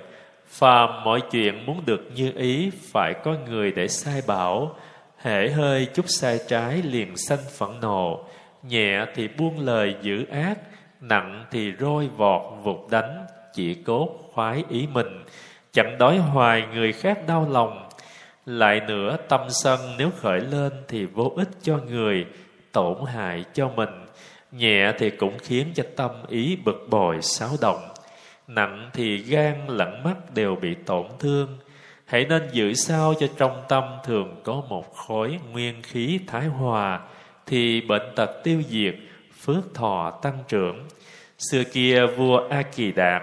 Phàm 0.48 1.04
mọi 1.04 1.22
chuyện 1.32 1.66
muốn 1.66 1.86
được 1.86 2.10
như 2.16 2.32
ý, 2.36 2.72
Phải 2.92 3.14
có 3.24 3.36
người 3.50 3.72
để 3.72 3.88
sai 3.88 4.22
bảo. 4.28 4.76
Hễ 5.18 5.50
hơi 5.50 5.86
chút 5.94 6.06
sai 6.08 6.40
trái 6.48 6.82
liền 6.82 7.18
sanh 7.18 7.44
phẫn 7.58 7.70
nộ. 7.82 8.26
Nhẹ 8.64 9.06
thì 9.16 9.28
buông 9.28 9.60
lời 9.60 9.96
giữ 10.02 10.26
ác, 10.32 10.58
Nặng 11.02 11.46
thì 11.52 11.74
roi 11.80 12.08
vọt 12.08 12.42
vụt 12.64 12.92
đánh, 12.92 13.26
Chỉ 13.54 13.74
cốt 13.74 14.10
khoái 14.34 14.64
ý 14.70 14.88
mình. 14.94 15.24
Chẳng 15.74 15.98
đói 15.98 16.18
hoài 16.18 16.64
người 16.74 16.94
khác 16.94 17.20
đau 17.28 17.48
lòng. 17.52 17.90
Lại 18.46 18.80
nữa 18.88 19.18
tâm 19.30 19.42
sân 19.50 19.80
nếu 19.98 20.10
khởi 20.18 20.40
lên 20.40 20.72
Thì 20.88 21.06
vô 21.06 21.34
ích 21.38 21.50
cho 21.62 21.78
người 21.78 22.26
Tổn 22.72 22.98
hại 23.06 23.44
cho 23.54 23.70
mình. 23.70 23.90
Nhẹ 24.52 24.92
thì 25.00 25.10
cũng 25.10 25.38
khiến 25.40 25.68
cho 25.76 25.84
tâm 25.96 26.12
ý 26.28 26.58
bực 26.66 26.88
bội 26.90 27.22
xáo 27.22 27.50
động. 27.62 27.82
Nặng 28.48 28.90
thì 28.94 29.18
gan 29.18 29.68
lẫn 29.68 30.04
mắt 30.04 30.16
đều 30.34 30.56
bị 30.56 30.76
tổn 30.86 31.06
thương. 31.20 31.58
Hãy 32.06 32.26
nên 32.26 32.50
giữ 32.52 32.74
sao 32.74 33.14
cho 33.20 33.28
trong 33.38 33.62
tâm 33.70 33.84
thường 34.06 34.42
có 34.44 34.62
một 34.70 34.96
khối 34.96 35.40
nguyên 35.52 35.82
khí 35.82 36.20
thái 36.28 36.46
hòa 36.46 37.00
Thì 37.46 37.82
bệnh 37.82 38.16
tật 38.16 38.44
tiêu 38.44 38.62
diệt, 38.70 38.96
phước 39.42 39.74
thọ 39.74 40.20
tăng 40.22 40.38
trưởng. 40.48 40.88
Xưa 41.52 41.64
kia 41.64 42.06
vua 42.06 42.48
A 42.50 42.62
Kỳ 42.62 42.92
Đạt 42.92 43.22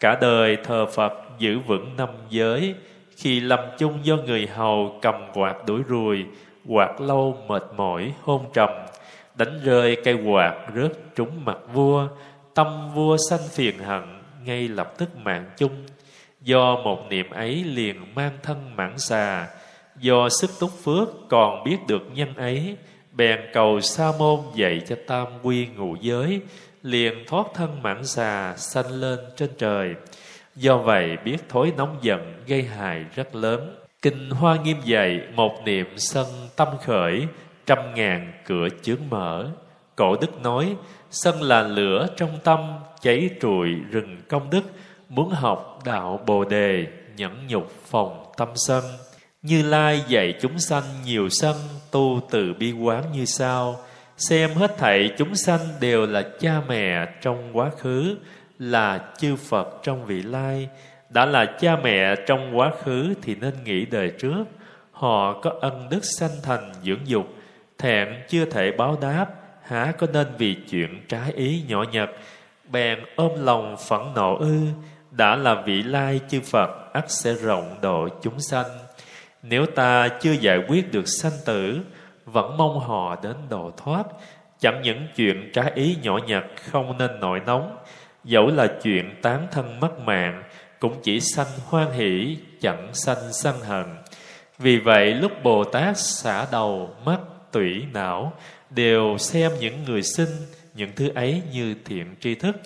Cả 0.00 0.18
đời 0.20 0.56
thờ 0.64 0.86
Phật 0.86 1.12
giữ 1.38 1.58
vững 1.58 1.96
năm 1.96 2.08
giới, 2.30 2.74
khi 3.16 3.40
lâm 3.40 3.60
chung 3.78 3.98
do 4.02 4.16
người 4.16 4.46
hầu 4.46 4.98
cầm 5.02 5.14
quạt 5.34 5.54
đuổi 5.66 5.82
ruồi, 5.88 6.24
quạt 6.68 7.00
lâu 7.00 7.36
mệt 7.48 7.62
mỏi 7.76 8.12
hôn 8.22 8.44
trầm. 8.54 8.68
Đánh 9.34 9.60
rơi 9.64 9.96
cây 10.04 10.14
quạt 10.14 10.54
rớt 10.74 10.92
trúng 11.16 11.44
mặt 11.44 11.58
vua, 11.72 12.08
tâm 12.54 12.94
vua 12.94 13.16
sanh 13.30 13.48
phiền 13.50 13.78
hận 13.78 14.02
ngay 14.44 14.68
lập 14.68 14.98
tức 14.98 15.16
mạng 15.16 15.50
chung. 15.56 15.86
Do 16.40 16.76
một 16.84 17.06
niệm 17.10 17.30
ấy 17.30 17.64
liền 17.64 18.14
mang 18.14 18.32
thân 18.42 18.76
mãn 18.76 18.98
xà, 18.98 19.48
do 20.00 20.28
sức 20.28 20.50
túc 20.60 20.70
phước 20.84 21.08
còn 21.28 21.64
biết 21.64 21.76
được 21.88 22.02
nhân 22.14 22.34
ấy, 22.34 22.76
bèn 23.12 23.40
cầu 23.52 23.80
sa 23.80 24.12
môn 24.18 24.40
dạy 24.54 24.80
cho 24.88 24.96
tam 25.06 25.26
quy 25.42 25.66
ngụ 25.66 25.96
giới 26.00 26.40
liền 26.82 27.24
thoát 27.26 27.46
thân 27.54 27.82
mãn 27.82 28.06
xà 28.06 28.54
sanh 28.56 28.90
lên 28.90 29.18
trên 29.36 29.50
trời. 29.58 29.94
Do 30.56 30.78
vậy 30.78 31.16
biết 31.24 31.36
thối 31.48 31.72
nóng 31.76 31.98
giận 32.02 32.42
gây 32.46 32.62
hại 32.62 33.04
rất 33.14 33.34
lớn. 33.34 33.76
Kinh 34.02 34.30
hoa 34.30 34.56
nghiêm 34.56 34.76
dạy 34.84 35.20
một 35.34 35.52
niệm 35.64 35.86
sân 35.96 36.26
tâm 36.56 36.68
khởi, 36.84 37.26
trăm 37.66 37.78
ngàn 37.94 38.32
cửa 38.46 38.68
chướng 38.82 39.10
mở. 39.10 39.48
Cổ 39.96 40.16
đức 40.20 40.42
nói, 40.42 40.76
sân 41.10 41.42
là 41.42 41.62
lửa 41.62 42.06
trong 42.16 42.38
tâm, 42.44 42.78
cháy 43.00 43.30
trụi 43.40 43.68
rừng 43.90 44.16
công 44.28 44.50
đức, 44.50 44.62
muốn 45.08 45.30
học 45.30 45.78
đạo 45.84 46.20
bồ 46.26 46.44
đề, 46.44 46.86
nhẫn 47.16 47.46
nhục 47.48 47.70
phòng 47.86 48.24
tâm 48.36 48.48
sân. 48.54 48.84
Như 49.42 49.62
lai 49.62 50.02
dạy 50.08 50.34
chúng 50.40 50.58
sanh 50.58 50.82
nhiều 51.04 51.28
sân, 51.30 51.56
tu 51.90 52.20
từ 52.30 52.54
bi 52.58 52.72
quán 52.72 53.04
như 53.12 53.24
sau 53.24 53.80
xem 54.18 54.50
hết 54.54 54.78
thảy 54.78 55.10
chúng 55.18 55.34
sanh 55.34 55.60
đều 55.80 56.06
là 56.06 56.22
cha 56.40 56.60
mẹ 56.68 57.06
trong 57.20 57.50
quá 57.52 57.70
khứ, 57.78 58.16
là 58.58 59.00
chư 59.18 59.36
phật 59.36 59.68
trong 59.82 60.04
vị 60.04 60.22
lai. 60.22 60.68
Đã 61.10 61.26
là 61.26 61.44
cha 61.60 61.76
mẹ 61.76 62.14
trong 62.26 62.58
quá 62.58 62.70
khứ 62.82 63.14
thì 63.22 63.34
nên 63.34 63.64
nghĩ 63.64 63.84
đời 63.84 64.12
trước. 64.18 64.44
Họ 64.92 65.40
có 65.40 65.52
ân 65.60 65.88
đức 65.90 66.04
sanh 66.04 66.30
thành 66.42 66.72
dưỡng 66.82 67.06
dục 67.08 67.26
thẹn 67.78 68.08
chưa 68.28 68.44
thể 68.44 68.70
báo 68.70 68.98
đáp, 69.00 69.26
há 69.62 69.92
có 69.98 70.06
nên 70.12 70.26
vì 70.38 70.56
chuyện 70.70 71.04
trái 71.08 71.32
ý 71.32 71.62
nhỏ 71.68 71.84
nhặt, 71.92 72.08
bèn 72.70 72.98
ôm 73.16 73.44
lòng 73.44 73.76
phẫn 73.88 74.00
nộ 74.14 74.36
ư. 74.36 74.60
Đã 75.10 75.36
là 75.36 75.62
vị 75.66 75.82
lai 75.82 76.20
chư 76.28 76.40
Phật, 76.40 76.92
ắt 76.92 77.10
sẽ 77.10 77.34
rộng 77.34 77.76
độ 77.82 78.08
chúng 78.22 78.40
sanh. 78.40 78.66
Nếu 79.42 79.66
ta 79.66 80.08
chưa 80.08 80.32
giải 80.32 80.58
quyết 80.68 80.92
được 80.92 81.04
sanh 81.06 81.32
tử 81.46 81.80
vẫn 82.32 82.56
mong 82.56 82.78
họ 82.78 83.16
đến 83.22 83.36
độ 83.48 83.70
thoát. 83.76 84.06
Chẳng 84.60 84.80
những 84.82 85.06
chuyện 85.16 85.50
trái 85.52 85.72
ý 85.74 85.96
nhỏ 86.02 86.18
nhặt 86.26 86.44
không 86.70 86.98
nên 86.98 87.20
nổi 87.20 87.40
nóng, 87.46 87.76
dẫu 88.24 88.46
là 88.46 88.66
chuyện 88.82 89.14
tán 89.22 89.46
thân 89.50 89.80
mất 89.80 89.98
mạng, 89.98 90.42
cũng 90.78 91.00
chỉ 91.02 91.20
sanh 91.20 91.46
hoan 91.66 91.92
hỷ, 91.92 92.36
chẳng 92.60 92.88
sanh 92.92 93.32
sân 93.32 93.60
hận. 93.60 93.86
Vì 94.58 94.78
vậy 94.78 95.14
lúc 95.14 95.32
bồ 95.42 95.64
tát 95.64 95.98
xả 95.98 96.46
đầu 96.52 96.90
mắt 97.04 97.18
tủy 97.52 97.84
não, 97.92 98.32
đều 98.70 99.18
xem 99.18 99.52
những 99.60 99.84
người 99.84 100.02
sinh, 100.02 100.28
những 100.74 100.90
thứ 100.96 101.10
ấy 101.14 101.42
như 101.52 101.74
thiện 101.84 102.14
tri 102.20 102.34
thức, 102.34 102.56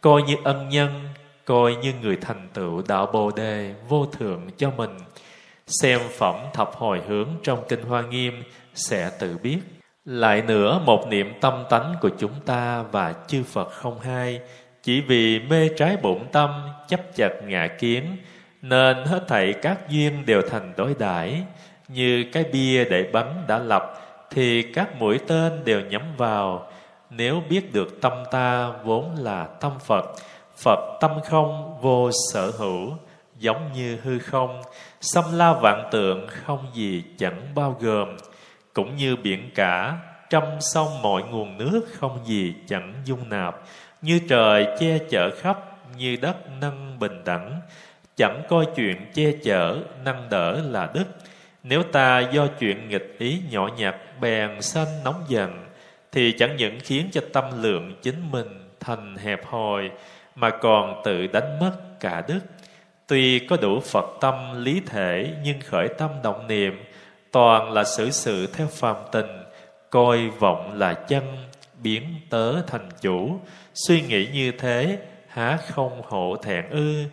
coi 0.00 0.22
như 0.22 0.36
ân 0.44 0.68
nhân, 0.68 1.08
coi 1.44 1.76
như 1.76 1.92
người 2.02 2.16
thành 2.20 2.48
tựu 2.54 2.82
đạo 2.88 3.10
bồ 3.12 3.30
đề 3.30 3.74
vô 3.88 4.06
thượng 4.06 4.50
cho 4.56 4.70
mình. 4.70 4.96
Xem 5.66 6.00
phẩm 6.18 6.34
thập 6.54 6.70
hồi 6.74 7.00
hướng 7.08 7.28
trong 7.42 7.64
kinh 7.68 7.82
hoa 7.82 8.02
nghiêm 8.02 8.42
sẽ 8.78 9.10
tự 9.18 9.38
biết. 9.42 9.58
Lại 10.04 10.42
nữa, 10.42 10.80
một 10.84 11.06
niệm 11.08 11.32
tâm 11.40 11.64
tánh 11.70 11.94
của 12.00 12.10
chúng 12.18 12.40
ta 12.46 12.82
và 12.82 13.14
chư 13.26 13.42
phật 13.42 13.70
không 13.70 14.00
hai, 14.00 14.40
chỉ 14.82 15.00
vì 15.00 15.38
mê 15.38 15.68
trái 15.76 15.96
bụng 15.96 16.26
tâm, 16.32 16.68
chấp 16.88 17.00
chặt 17.14 17.30
ngạ 17.44 17.68
kiến, 17.78 18.16
nên 18.62 19.04
hết 19.04 19.24
thảy 19.28 19.54
các 19.62 19.88
duyên 19.88 20.26
đều 20.26 20.42
thành 20.50 20.72
đối 20.76 20.94
đãi. 20.98 21.42
Như 21.88 22.24
cái 22.32 22.44
bia 22.52 22.84
để 22.84 23.10
bắn 23.12 23.44
đã 23.48 23.58
lập, 23.58 23.82
thì 24.30 24.62
các 24.62 24.96
mũi 24.98 25.18
tên 25.26 25.64
đều 25.64 25.80
nhắm 25.80 26.02
vào. 26.16 26.70
Nếu 27.10 27.42
biết 27.48 27.72
được 27.72 28.00
tâm 28.00 28.12
ta 28.30 28.70
vốn 28.84 29.14
là 29.18 29.46
tâm 29.60 29.72
phật 29.86 30.04
phật 30.56 30.98
tâm 31.00 31.10
không 31.24 31.80
vô 31.80 32.10
sở 32.32 32.50
hữu, 32.58 32.92
giống 33.38 33.72
như 33.72 33.98
hư 34.02 34.18
không, 34.18 34.62
xâm 35.00 35.24
la 35.32 35.52
vạn 35.52 35.88
tượng 35.92 36.26
không 36.28 36.66
gì 36.74 37.04
chẳng 37.18 37.42
bao 37.54 37.76
gồm 37.80 38.16
cũng 38.78 38.96
như 38.96 39.16
biển 39.16 39.50
cả, 39.54 39.96
trăm 40.30 40.42
sông 40.60 41.02
mọi 41.02 41.22
nguồn 41.22 41.58
nước 41.58 41.86
không 41.98 42.18
gì 42.24 42.54
chẳng 42.66 42.94
dung 43.04 43.28
nạp. 43.28 43.56
Như 44.02 44.20
trời 44.28 44.66
che 44.78 44.98
chở 45.10 45.30
khắp, 45.40 45.58
như 45.96 46.16
đất 46.22 46.36
nâng 46.60 46.98
bình 46.98 47.24
đẳng. 47.24 47.60
Chẳng 48.16 48.42
coi 48.48 48.66
chuyện 48.76 48.96
che 49.14 49.32
chở, 49.44 49.78
nâng 50.04 50.26
đỡ 50.30 50.62
là 50.70 50.90
đức. 50.94 51.04
Nếu 51.62 51.82
ta 51.82 52.20
do 52.20 52.46
chuyện 52.46 52.88
nghịch 52.88 53.16
ý 53.18 53.42
nhỏ 53.50 53.68
nhặt, 53.78 53.96
bèn 54.20 54.62
sanh 54.62 55.04
nóng 55.04 55.24
giận, 55.28 55.66
thì 56.12 56.32
chẳng 56.38 56.56
những 56.56 56.78
khiến 56.80 57.08
cho 57.12 57.20
tâm 57.32 57.62
lượng 57.62 57.96
chính 58.02 58.30
mình 58.30 58.70
thành 58.80 59.16
hẹp 59.16 59.46
hòi, 59.46 59.90
mà 60.34 60.50
còn 60.50 61.02
tự 61.04 61.26
đánh 61.26 61.58
mất 61.60 61.72
cả 62.00 62.22
đức. 62.28 62.40
Tuy 63.06 63.38
có 63.38 63.56
đủ 63.56 63.80
phật 63.80 64.04
tâm 64.20 64.64
lý 64.64 64.82
thể, 64.86 65.34
nhưng 65.44 65.60
khởi 65.60 65.88
tâm 65.98 66.10
động 66.22 66.46
niệm 66.46 66.84
toàn 67.32 67.72
là 67.72 67.84
xử 67.84 68.10
sự 68.10 68.46
theo 68.46 68.66
phàm 68.66 68.96
tình, 69.12 69.26
coi 69.90 70.28
vọng 70.28 70.78
là 70.78 70.94
chân, 70.94 71.24
biến 71.82 72.02
tớ 72.30 72.62
thành 72.62 72.88
chủ. 73.00 73.40
Suy 73.74 74.02
nghĩ 74.02 74.28
như 74.32 74.52
thế, 74.52 74.98
há 75.28 75.58
không 75.68 76.02
hổ 76.04 76.36
thẹn 76.42 76.70
ư? 76.70 77.04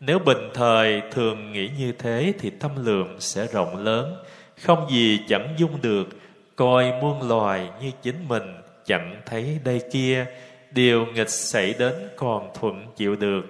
Nếu 0.00 0.18
bình 0.18 0.50
thời 0.54 1.02
thường 1.12 1.52
nghĩ 1.52 1.70
như 1.78 1.92
thế 1.92 2.32
thì 2.38 2.50
tâm 2.50 2.70
lượng 2.84 3.16
sẽ 3.20 3.46
rộng 3.46 3.84
lớn. 3.84 4.16
Không 4.62 4.90
gì 4.90 5.20
chẳng 5.28 5.54
dung 5.58 5.82
được, 5.82 6.08
coi 6.56 6.92
muôn 7.02 7.28
loài 7.28 7.68
như 7.80 7.90
chính 8.02 8.28
mình, 8.28 8.54
chẳng 8.84 9.20
thấy 9.26 9.58
đây 9.64 9.80
kia. 9.92 10.26
Điều 10.70 11.06
nghịch 11.06 11.30
xảy 11.30 11.74
đến 11.78 11.94
còn 12.16 12.50
thuận 12.60 12.86
chịu 12.96 13.16
được. 13.16 13.42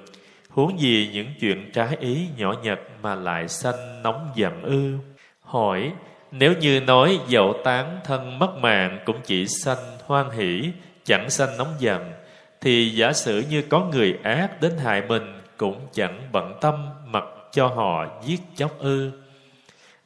Huống 0.48 0.80
gì 0.80 1.10
những 1.12 1.28
chuyện 1.40 1.70
trái 1.72 1.96
ý 2.00 2.26
nhỏ 2.36 2.54
nhặt 2.62 2.78
mà 3.02 3.14
lại 3.14 3.48
sanh 3.48 4.02
nóng 4.02 4.30
giận 4.34 4.62
ư? 4.62 4.92
Hỏi, 5.46 5.92
nếu 6.30 6.54
như 6.60 6.80
nói 6.80 7.20
dậu 7.28 7.54
tán 7.64 8.00
thân 8.04 8.38
mất 8.38 8.56
mạng 8.56 8.98
cũng 9.04 9.20
chỉ 9.24 9.46
sanh 9.46 9.98
hoan 10.06 10.30
hỷ, 10.30 10.70
chẳng 11.04 11.30
sanh 11.30 11.58
nóng 11.58 11.74
giận 11.78 12.12
thì 12.60 12.90
giả 12.90 13.12
sử 13.12 13.44
như 13.50 13.62
có 13.62 13.84
người 13.84 14.18
ác 14.22 14.60
đến 14.60 14.72
hại 14.78 15.02
mình 15.08 15.40
cũng 15.56 15.80
chẳng 15.92 16.20
bận 16.32 16.54
tâm 16.60 16.86
mặc 17.06 17.24
cho 17.52 17.66
họ 17.66 18.06
giết 18.24 18.40
chóc 18.56 18.78
ư. 18.78 19.10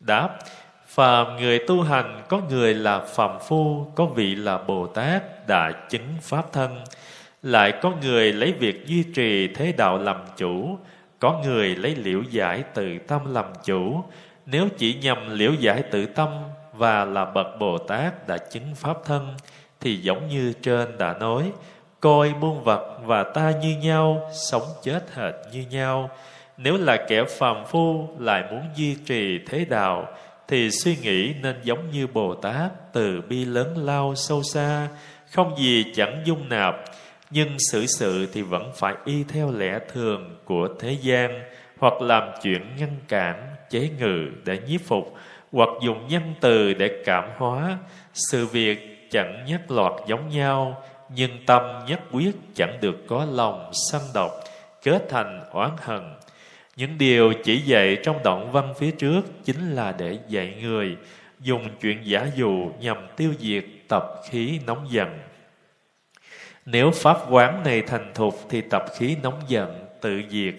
Đáp, 0.00 0.38
phàm 0.86 1.36
người 1.36 1.58
tu 1.58 1.82
hành 1.82 2.22
có 2.28 2.40
người 2.50 2.74
là 2.74 2.98
phàm 2.98 3.38
phu, 3.48 3.92
có 3.94 4.06
vị 4.06 4.34
là 4.34 4.58
bồ 4.58 4.86
tát 4.86 5.22
đã 5.48 5.72
chứng 5.90 6.16
pháp 6.22 6.52
thân. 6.52 6.80
Lại 7.42 7.72
có 7.82 7.92
người 8.02 8.32
lấy 8.32 8.52
việc 8.52 8.86
duy 8.86 9.04
trì 9.14 9.48
thế 9.54 9.72
đạo 9.72 9.98
làm 9.98 10.16
chủ, 10.36 10.78
có 11.18 11.40
người 11.44 11.76
lấy 11.76 11.94
liễu 11.94 12.22
giải 12.30 12.62
tự 12.74 12.98
tâm 12.98 13.34
làm 13.34 13.46
chủ 13.64 14.04
nếu 14.50 14.68
chỉ 14.78 14.94
nhằm 14.94 15.30
liễu 15.30 15.52
giải 15.54 15.82
tự 15.82 16.06
tâm 16.06 16.28
và 16.72 17.04
là 17.04 17.24
bậc 17.24 17.46
bồ 17.58 17.78
tát 17.78 18.28
đã 18.28 18.38
chứng 18.38 18.74
pháp 18.74 18.96
thân, 19.04 19.34
thì 19.80 19.96
giống 19.96 20.28
như 20.28 20.52
trên 20.62 20.98
đã 20.98 21.14
nói, 21.20 21.52
coi 22.00 22.34
muôn 22.40 22.64
vật 22.64 22.98
và 23.04 23.22
ta 23.22 23.52
như 23.62 23.76
nhau, 23.76 24.30
sống 24.50 24.66
chết 24.82 25.14
hệt 25.14 25.34
như 25.52 25.64
nhau. 25.70 26.10
Nếu 26.56 26.76
là 26.76 26.96
kẻ 27.08 27.24
phàm 27.38 27.64
phu 27.66 28.08
lại 28.18 28.44
muốn 28.50 28.62
duy 28.76 28.94
trì 28.94 29.38
thế 29.46 29.64
đạo, 29.64 30.06
thì 30.48 30.70
suy 30.70 30.96
nghĩ 30.96 31.34
nên 31.42 31.56
giống 31.62 31.90
như 31.90 32.06
bồ 32.06 32.34
tát 32.34 32.92
từ 32.92 33.20
bi 33.28 33.44
lớn 33.44 33.86
lao 33.86 34.14
sâu 34.16 34.42
xa, 34.42 34.88
không 35.30 35.58
gì 35.58 35.84
chẳng 35.94 36.22
dung 36.24 36.48
nạp, 36.48 36.74
nhưng 37.30 37.56
xử 37.58 37.86
sự 37.86 38.26
thì 38.32 38.42
vẫn 38.42 38.72
phải 38.76 38.94
y 39.04 39.24
theo 39.24 39.52
lẽ 39.52 39.78
thường 39.92 40.36
của 40.44 40.68
thế 40.80 40.96
gian 41.02 41.42
hoặc 41.80 42.02
làm 42.02 42.30
chuyện 42.42 42.62
ngăn 42.78 42.96
cản, 43.08 43.54
chế 43.70 43.90
ngự 43.98 44.28
để 44.44 44.58
nhiếp 44.68 44.80
phục, 44.80 45.14
hoặc 45.52 45.68
dùng 45.82 46.08
nhân 46.08 46.34
từ 46.40 46.74
để 46.74 47.02
cảm 47.04 47.24
hóa. 47.36 47.78
Sự 48.14 48.46
việc 48.46 49.08
chẳng 49.10 49.44
nhất 49.46 49.70
loạt 49.70 49.92
giống 50.06 50.28
nhau, 50.28 50.82
nhưng 51.14 51.30
tâm 51.46 51.62
nhất 51.88 52.00
quyết 52.12 52.36
chẳng 52.54 52.78
được 52.80 52.96
có 53.06 53.26
lòng 53.30 53.70
sân 53.72 54.02
độc, 54.14 54.30
kết 54.82 55.06
thành 55.08 55.44
oán 55.52 55.70
hận. 55.80 56.14
Những 56.76 56.98
điều 56.98 57.32
chỉ 57.44 57.56
dạy 57.56 57.96
trong 58.02 58.22
đoạn 58.24 58.52
văn 58.52 58.74
phía 58.78 58.90
trước 58.90 59.22
chính 59.44 59.74
là 59.74 59.94
để 59.98 60.18
dạy 60.28 60.54
người 60.62 60.96
dùng 61.40 61.68
chuyện 61.80 61.98
giả 62.04 62.26
dụ 62.34 62.70
nhằm 62.80 62.96
tiêu 63.16 63.32
diệt 63.38 63.64
tập 63.88 64.04
khí 64.30 64.60
nóng 64.66 64.86
giận. 64.90 65.18
Nếu 66.66 66.90
pháp 66.90 67.16
quán 67.30 67.62
này 67.64 67.82
thành 67.82 68.10
thục 68.14 68.34
thì 68.50 68.60
tập 68.60 68.84
khí 68.98 69.16
nóng 69.22 69.40
giận, 69.48 69.84
tự 70.00 70.22
diệt 70.28 70.54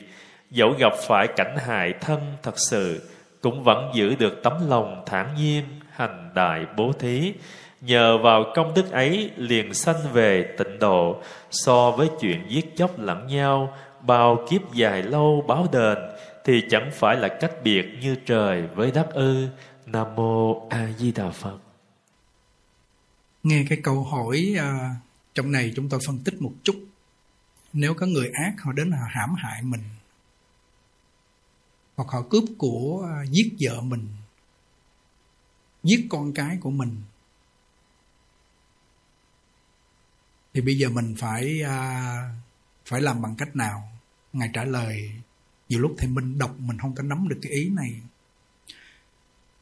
dẫu 0.51 0.73
gặp 0.79 0.93
phải 1.07 1.27
cảnh 1.35 1.57
hại 1.57 1.93
thân 2.01 2.35
thật 2.43 2.55
sự 2.69 3.09
cũng 3.41 3.63
vẫn 3.63 3.91
giữ 3.93 4.15
được 4.15 4.39
tấm 4.43 4.69
lòng 4.69 5.03
thản 5.05 5.35
nhiên 5.35 5.65
hành 5.91 6.31
đại 6.35 6.65
bố 6.77 6.91
thí. 6.99 7.33
Nhờ 7.81 8.17
vào 8.17 8.43
công 8.55 8.73
đức 8.73 8.91
ấy 8.91 9.31
liền 9.35 9.73
sanh 9.73 10.13
về 10.13 10.55
tịnh 10.57 10.79
độ 10.79 11.21
so 11.51 11.91
với 11.91 12.09
chuyện 12.19 12.45
giết 12.49 12.77
chóc 12.77 12.99
lẫn 12.99 13.27
nhau 13.27 13.77
bao 14.01 14.45
kiếp 14.49 14.73
dài 14.73 15.03
lâu 15.03 15.45
báo 15.47 15.67
đền 15.71 15.97
thì 16.43 16.63
chẳng 16.69 16.89
phải 16.93 17.15
là 17.15 17.27
cách 17.27 17.51
biệt 17.63 17.85
như 18.01 18.15
trời 18.25 18.67
với 18.75 18.91
đất 18.91 19.13
ư. 19.13 19.47
Nam 19.85 20.07
mô 20.15 20.67
a 20.69 20.87
di 20.97 21.11
đà 21.11 21.29
phật. 21.29 21.57
Nghe 23.43 23.65
cái 23.69 23.77
câu 23.83 24.03
hỏi 24.03 24.55
uh, 24.57 24.95
trong 25.33 25.51
này 25.51 25.71
chúng 25.75 25.89
tôi 25.89 25.99
phân 26.07 26.19
tích 26.25 26.41
một 26.41 26.51
chút. 26.63 26.75
Nếu 27.73 27.93
có 27.93 28.05
người 28.05 28.29
ác 28.33 28.53
họ 28.61 28.71
đến 28.73 28.91
họ 28.91 29.07
hãm 29.09 29.35
hại 29.37 29.61
mình 29.63 29.81
hoặc 32.01 32.13
họ 32.13 32.27
cướp 32.29 32.43
của 32.57 33.07
à, 33.09 33.23
giết 33.31 33.55
vợ 33.59 33.81
mình 33.81 34.07
giết 35.83 36.07
con 36.09 36.33
cái 36.33 36.57
của 36.61 36.71
mình. 36.71 37.01
Thì 40.53 40.61
bây 40.61 40.77
giờ 40.77 40.89
mình 40.89 41.15
phải 41.17 41.61
à, 41.61 42.35
phải 42.85 43.01
làm 43.01 43.21
bằng 43.21 43.35
cách 43.35 43.55
nào? 43.55 43.91
Ngài 44.33 44.49
trả 44.53 44.63
lời 44.63 45.11
nhiều 45.69 45.79
lúc 45.79 45.95
thì 45.97 46.07
mình 46.07 46.37
đọc 46.37 46.55
mình 46.59 46.77
không 46.77 46.95
có 46.95 47.03
nắm 47.03 47.27
được 47.27 47.39
cái 47.41 47.51
ý 47.51 47.69
này. 47.69 47.95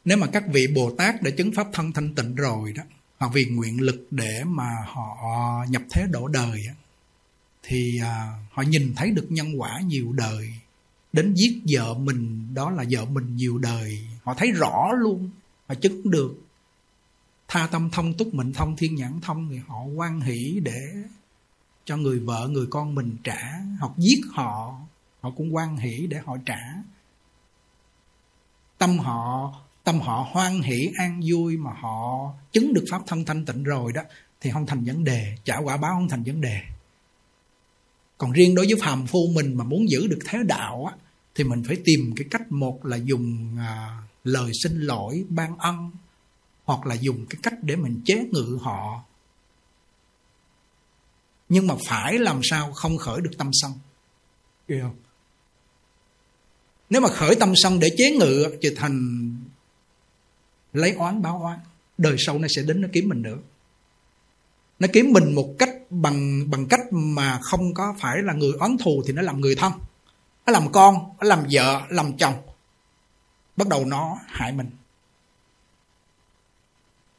Nếu 0.05 0.17
mà 0.17 0.27
các 0.27 0.43
vị 0.53 0.67
bồ 0.75 0.95
tát 0.97 1.21
đã 1.21 1.31
chứng 1.37 1.51
pháp 1.51 1.67
thân 1.73 1.91
thanh 1.91 2.15
tịnh 2.15 2.35
rồi 2.35 2.73
đó 2.73 2.83
hoặc 3.17 3.31
vì 3.33 3.45
nguyện 3.45 3.81
lực 3.81 4.07
để 4.11 4.43
mà 4.43 4.69
họ 4.85 5.65
nhập 5.69 5.81
thế 5.91 6.07
đổ 6.11 6.27
đời 6.27 6.67
thì 7.63 7.99
à, 8.03 8.33
họ 8.51 8.63
nhìn 8.63 8.93
thấy 8.95 9.11
được 9.11 9.27
nhân 9.29 9.61
quả 9.61 9.79
nhiều 9.79 10.13
đời 10.13 10.53
đến 11.13 11.33
giết 11.33 11.61
vợ 11.69 11.93
mình, 11.93 12.47
đó 12.53 12.69
là 12.71 12.85
vợ 12.89 13.05
mình 13.05 13.35
nhiều 13.35 13.57
đời. 13.57 14.07
Họ 14.23 14.33
thấy 14.33 14.51
rõ 14.51 14.89
luôn, 14.99 15.29
họ 15.67 15.75
chứng 15.75 16.11
được. 16.11 16.41
Tha 17.47 17.67
tâm 17.71 17.89
thông, 17.89 18.13
túc 18.13 18.33
mệnh 18.33 18.53
thông, 18.53 18.75
thiên 18.75 18.95
nhãn 18.95 19.19
thông, 19.21 19.49
thì 19.49 19.59
họ 19.67 19.83
quan 19.83 20.21
hỷ 20.21 20.59
để 20.63 20.81
cho 21.85 21.97
người 21.97 22.19
vợ, 22.19 22.47
người 22.47 22.67
con 22.69 22.95
mình 22.95 23.17
trả. 23.23 23.59
Hoặc 23.79 23.91
giết 23.97 24.21
họ 24.31 24.79
họ 25.21 25.31
cũng 25.31 25.55
quan 25.55 25.77
hỷ 25.77 26.07
để 26.07 26.19
họ 26.25 26.37
trả. 26.45 26.59
Tâm 28.77 28.99
họ 28.99 29.53
tâm 29.83 29.99
họ 29.99 30.27
hoan 30.31 30.61
hỷ, 30.61 30.91
an 30.95 31.21
vui 31.25 31.57
mà 31.57 31.71
họ 31.73 32.33
chứng 32.51 32.73
được 32.73 32.85
pháp 32.91 33.01
thân 33.07 33.25
thanh 33.25 33.45
tịnh 33.45 33.63
rồi 33.63 33.93
đó, 33.93 34.01
thì 34.41 34.51
không 34.51 34.65
thành 34.65 34.83
vấn 34.83 35.03
đề. 35.03 35.35
Trả 35.43 35.57
quả 35.57 35.77
báo 35.77 35.93
không 35.93 36.09
thành 36.09 36.23
vấn 36.23 36.41
đề 36.41 36.61
còn 38.19 38.31
riêng 38.31 38.55
đối 38.55 38.65
với 38.65 38.75
phàm 38.81 39.07
phu 39.07 39.27
mình 39.33 39.57
mà 39.57 39.63
muốn 39.63 39.89
giữ 39.89 40.07
được 40.07 40.19
thế 40.25 40.39
đạo 40.47 40.85
á 40.85 40.95
thì 41.35 41.43
mình 41.43 41.63
phải 41.67 41.77
tìm 41.85 42.13
cái 42.15 42.27
cách 42.31 42.51
một 42.51 42.85
là 42.85 42.97
dùng 42.97 43.55
à, 43.59 44.01
lời 44.23 44.51
xin 44.63 44.81
lỗi 44.81 45.25
ban 45.29 45.57
ân 45.57 45.91
hoặc 46.63 46.85
là 46.85 46.95
dùng 46.95 47.25
cái 47.29 47.39
cách 47.43 47.53
để 47.61 47.75
mình 47.75 48.01
chế 48.05 48.23
ngự 48.31 48.57
họ. 48.61 49.03
Nhưng 51.49 51.67
mà 51.67 51.75
phải 51.87 52.19
làm 52.19 52.39
sao 52.43 52.71
không 52.71 52.97
khởi 52.97 53.21
được 53.21 53.31
tâm 53.37 53.49
sân? 53.53 53.71
Hiểu 54.69 54.81
không? 54.81 54.95
Nếu 56.89 57.01
mà 57.01 57.09
khởi 57.09 57.35
tâm 57.35 57.53
sân 57.55 57.79
để 57.79 57.89
chế 57.97 58.11
ngự 58.11 58.57
thì 58.61 58.69
thành 58.75 59.35
lấy 60.73 60.91
oán 60.91 61.21
báo 61.21 61.41
oán 61.43 61.59
đời 61.97 62.15
sau 62.19 62.39
nó 62.39 62.47
sẽ 62.55 62.61
đến 62.61 62.81
nó 62.81 62.87
kiếm 62.93 63.09
mình 63.09 63.21
nữa. 63.21 63.37
Nó 64.79 64.87
kiếm 64.93 65.11
mình 65.11 65.35
một 65.35 65.55
cách 65.59 65.78
bằng 65.89 66.49
bằng 66.51 66.67
cách 66.67 66.81
mà 66.91 67.39
không 67.41 67.73
có 67.73 67.95
phải 67.99 68.21
là 68.21 68.33
người 68.33 68.51
oán 68.59 68.77
thù 68.77 69.03
thì 69.07 69.13
nó 69.13 69.21
làm 69.21 69.41
người 69.41 69.55
thân. 69.55 69.73
Nó 70.45 70.53
làm 70.53 70.71
con, 70.71 70.95
nó 71.19 71.27
làm 71.27 71.45
vợ 71.51 71.81
làm 71.89 72.17
chồng. 72.17 72.41
Bắt 73.55 73.67
đầu 73.67 73.85
nó 73.85 74.17
hại 74.27 74.51
mình. 74.51 74.69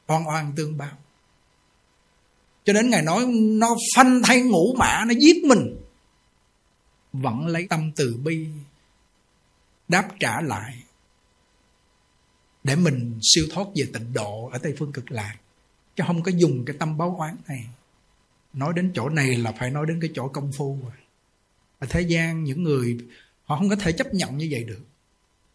Oan 0.07 0.29
oan 0.29 0.53
tương 0.57 0.79
báo 0.79 0.91
cho 2.65 2.73
đến 2.73 2.91
ngày 2.91 3.03
nói 3.03 3.27
nó 3.33 3.77
phanh 3.97 4.23
thay 4.25 4.41
ngũ 4.41 4.75
mã, 4.79 5.05
nó 5.07 5.15
giết 5.21 5.45
mình. 5.45 5.77
Vẫn 7.13 7.47
lấy 7.47 7.67
tâm 7.71 7.93
từ 7.97 8.17
bi, 8.25 8.47
đáp 9.89 10.09
trả 10.21 10.41
lại. 10.41 10.83
Để 12.65 12.77
mình 12.77 13.19
siêu 13.23 13.45
thoát 13.51 13.65
về 13.75 13.89
tịnh 13.93 14.13
độ 14.13 14.51
ở 14.53 14.59
tây 14.59 14.75
phương 14.79 14.93
cực 14.93 15.11
lạc. 15.11 15.37
Chứ 15.97 16.05
không 16.07 16.23
có 16.23 16.31
dùng 16.31 16.65
cái 16.65 16.77
tâm 16.79 16.99
báo 16.99 17.17
oán 17.19 17.37
này 17.49 17.67
nói 18.53 18.73
đến 18.77 18.93
chỗ 18.95 19.09
này 19.09 19.37
là 19.37 19.53
phải 19.53 19.71
nói 19.71 19.87
đến 19.89 20.01
cái 20.01 20.11
chỗ 20.15 20.29
công 20.29 20.53
phu. 20.53 20.79
Rồi 20.83 20.93
ở 21.79 21.87
thế 21.91 22.01
gian 22.01 22.45
những 22.45 22.63
người, 22.63 22.99
họ 23.45 23.57
không 23.57 23.69
có 23.69 23.77
thể 23.77 23.93
chấp 23.93 24.15
nhận 24.15 24.37
như 24.37 24.49
vậy 24.51 24.65
được. 24.65 24.81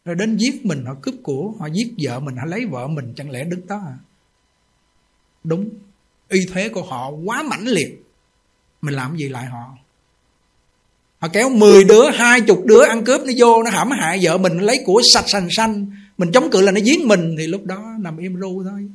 Rồi 0.06 0.16
đến 0.16 0.38
giết 0.38 0.66
mình, 0.66 0.86
họ 0.86 0.96
cướp 1.02 1.16
của, 1.24 1.54
họ 1.60 1.68
giết 1.68 1.93
vợ 1.98 2.20
mình, 2.20 2.36
họ 2.36 2.46
lấy 2.46 2.66
vợ 2.66 2.88
mình, 2.88 3.14
chẳng 3.16 3.32
lẽ 3.32 3.43
đứng 3.43 3.68
đó 3.68 3.82
à 3.88 3.98
đúng. 5.46 5.70
Y 6.30 6.46
thế 6.54 6.70
của 6.70 6.84
họ 6.84 7.10
quá 7.10 7.43
mãnh 7.43 7.68
liệt. 7.68 8.04
Mình 8.82 8.96
làm 8.96 9.18
gì 9.18 9.30
lại 9.30 9.46
họ? 9.46 9.78
Họ 11.20 11.28
kéo 11.34 11.50
10 11.50 11.84
đứa, 11.84 12.10
hai 12.10 12.41
chục 12.41 12.66
đứa 12.66 12.84
ăn 12.84 13.04
cướp, 13.06 13.22
nó 13.22 13.34
vô, 13.38 13.64
nó 13.64 13.72
hãm 13.72 13.91
hại 13.91 14.20
vợ 14.22 14.38
mình 14.38 14.58
lấy 14.58 14.84
của 14.86 15.02
sạch 15.04 15.26
sành 15.28 15.48
xanh. 15.52 15.91
Mình 16.18 16.32
chống 16.32 16.50
cự 16.52 16.62
là 16.62 16.72
nó 16.72 16.80
giết 16.82 17.00
mình. 17.06 17.36
Thì 17.39 17.48
lúc 17.48 17.66
đó 17.66 17.86
nằm 18.00 18.18
im 18.18 18.36
ru 18.36 18.64
thôi. 18.64 18.89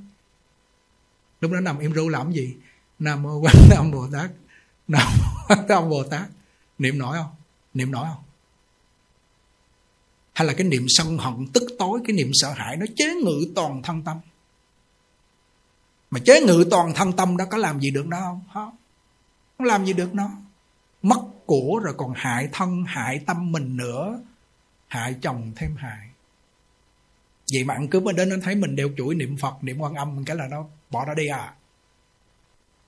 Lúc 1.40 1.52
đó 1.52 1.60
nằm 1.60 1.78
im 1.78 1.92
ru 1.92 2.08
làm 2.08 2.32
gì? 2.32 2.54
Nam 3.00 3.22
mô 3.22 3.38
quan 3.38 3.54
âm 3.76 3.90
bồ 3.90 4.06
tát. 4.12 4.30
Nam 4.88 5.08
mô 5.18 5.26
quan 5.48 5.66
tâm 5.68 5.90
bồ 5.90 6.04
tát. 6.04 6.28
Niệm 6.78 6.98
nổi 6.98 7.16
không? 7.16 7.34
Niệm 7.74 7.90
nổi 7.90 8.06
không? 8.14 8.22
Hay 10.32 10.46
là 10.46 10.54
cái 10.54 10.66
niệm 10.66 10.86
sân 10.88 11.18
hận 11.18 11.46
tức 11.52 11.62
tối, 11.78 12.00
cái 12.06 12.16
niệm 12.16 12.30
sợ 12.32 12.52
hãi 12.52 12.76
nó 12.76 12.86
chế 12.96 13.14
ngự 13.14 13.52
toàn 13.54 13.82
thân 13.82 14.02
tâm? 14.02 14.20
Mà 16.10 16.20
chế 16.24 16.40
ngự 16.40 16.64
toàn 16.70 16.94
thân 16.94 17.12
tâm 17.12 17.36
đó 17.36 17.44
có 17.50 17.56
làm 17.58 17.80
gì 17.80 17.90
được 17.90 18.06
nó 18.06 18.20
không? 18.20 18.42
Không 18.52 18.76
không 19.60 19.66
làm 19.66 19.84
gì 19.86 19.92
được 19.92 20.14
nó. 20.14 20.30
Mất 21.02 21.20
của 21.46 21.80
rồi 21.84 21.94
còn 21.96 22.12
hại 22.16 22.48
thân, 22.52 22.84
hại 22.86 23.20
tâm 23.26 23.52
mình 23.52 23.76
nữa. 23.76 24.20
Hại 24.88 25.14
chồng 25.22 25.52
thêm 25.56 25.76
hại. 25.76 26.08
Vậy 27.52 27.64
mà 27.64 27.74
ăn 27.74 27.88
cướp 27.88 28.02
mà 28.02 28.12
đến 28.12 28.30
anh 28.32 28.40
thấy 28.40 28.54
mình 28.54 28.76
đeo 28.76 28.88
chuỗi 28.96 29.14
niệm 29.14 29.36
phật, 29.36 29.64
niệm 29.64 29.78
quan 29.78 29.94
âm 29.94 30.24
cái 30.24 30.36
là 30.36 30.46
nó 30.50 30.64
bỏ 30.90 31.04
nó 31.06 31.14
đi 31.14 31.26
à? 31.26 31.54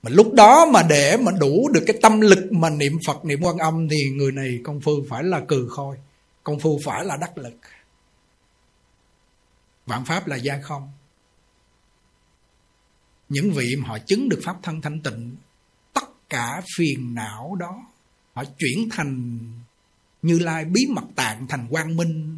Mà 0.03 0.09
lúc 0.09 0.33
đó 0.33 0.65
mà 0.65 0.83
để 0.83 1.17
mà 1.17 1.31
đủ 1.31 1.69
được 1.73 1.83
cái 1.87 1.97
tâm 2.01 2.21
lực 2.21 2.51
mà 2.51 2.69
niệm 2.69 2.97
phật, 3.07 3.25
niệm 3.25 3.39
quan 3.41 3.57
âm 3.57 3.87
thì 3.89 4.09
người 4.09 4.31
này 4.31 4.59
công 4.63 4.81
phu 4.81 4.91
phải 5.09 5.23
là 5.23 5.39
cừ 5.47 5.67
khôi, 5.69 5.97
công 6.43 6.59
phu 6.59 6.79
phải 6.85 7.05
là 7.05 7.17
đắc 7.17 7.37
lực. 7.37 7.55
Vạn 9.85 10.05
pháp 10.05 10.27
là 10.27 10.35
gia 10.35 10.61
không. 10.61 10.91
Những 13.29 13.51
vị 13.51 13.75
mà 13.77 13.87
họ 13.87 13.97
chứng 13.99 14.29
được 14.29 14.41
pháp 14.43 14.55
thân 14.63 14.81
thanh 14.81 15.01
tịnh, 15.01 15.35
tất 15.93 16.29
cả 16.29 16.61
phiền 16.77 17.15
não 17.15 17.55
đó, 17.59 17.85
họ 18.33 18.43
chuyển 18.57 18.89
thành 18.91 19.39
như 20.21 20.39
lai 20.39 20.65
bí 20.65 20.85
mật 20.89 21.05
tạng 21.15 21.47
thành 21.47 21.67
quang 21.69 21.95
minh, 21.95 22.37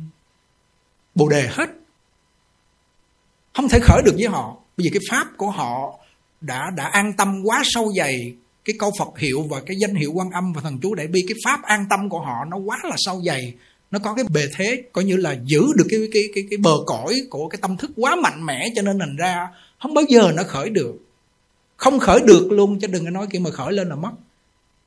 bồ 1.16 1.30
đề 1.30 1.48
hết. 1.52 1.70
Không 3.54 3.70
thể 3.70 3.80
khởi 3.84 4.02
được 4.06 4.16
với 4.18 4.28
họ. 4.28 4.58
Bởi 4.78 4.84
vì 4.84 4.90
cái 4.94 5.02
pháp 5.12 5.28
của 5.38 5.52
họ 5.52 6.00
đã 6.46 6.72
đã 6.76 6.86
an 6.86 7.14
tâm 7.14 7.42
quá 7.44 7.62
sâu 7.66 7.94
dày 7.98 8.34
cái 8.66 8.76
câu 8.80 8.92
Phật 9.00 9.20
hiệu 9.20 9.42
và 9.50 9.62
cái 9.66 9.78
danh 9.78 9.96
hiệu 9.96 10.12
quan 10.14 10.30
âm 10.32 10.54
và 10.54 10.62
thần 10.62 10.80
chú 10.82 10.96
đại 10.96 11.08
bi. 11.08 11.26
Cái 11.28 11.36
pháp 11.46 11.64
an 11.64 11.86
tâm 11.90 12.10
của 12.10 12.20
họ 12.20 12.46
nó 12.50 12.58
quá 12.58 12.78
là 12.84 12.96
sâu 12.98 13.22
dày. 13.26 13.54
Nó 13.92 14.00
có 14.00 14.14
cái 14.14 14.26
bề 14.34 14.48
thế, 14.56 14.84
coi 14.94 15.04
như 15.04 15.18
là 15.18 15.38
giữ 15.44 15.62
được 15.76 15.86
cái 15.90 16.00
cái 16.14 16.24
cái 16.36 16.44
cái 16.50 16.58
bờ 16.58 16.74
cõi 16.86 17.16
của 17.30 17.48
cái 17.48 17.60
tâm 17.62 17.78
thức 17.78 17.92
quá 17.96 18.16
mạnh 18.16 18.46
mẽ 18.46 18.68
cho 18.76 18.82
nên 18.82 19.00
thành 19.00 19.16
ra 19.16 19.48
không 19.82 19.94
bao 19.94 20.04
giờ 20.10 20.32
nó 20.36 20.44
khởi 20.44 20.70
được. 20.70 20.96
Không 21.78 22.00
khởi 22.00 22.20
được 22.22 22.52
luôn, 22.52 22.80
chứ 22.80 22.88
đừng 22.88 23.06
có 23.06 23.10
nói 23.10 23.28
kia 23.32 23.40
mà 23.40 23.50
khởi 23.50 23.74
lên 23.74 23.90
là 23.90 23.96
mất. 23.96 24.12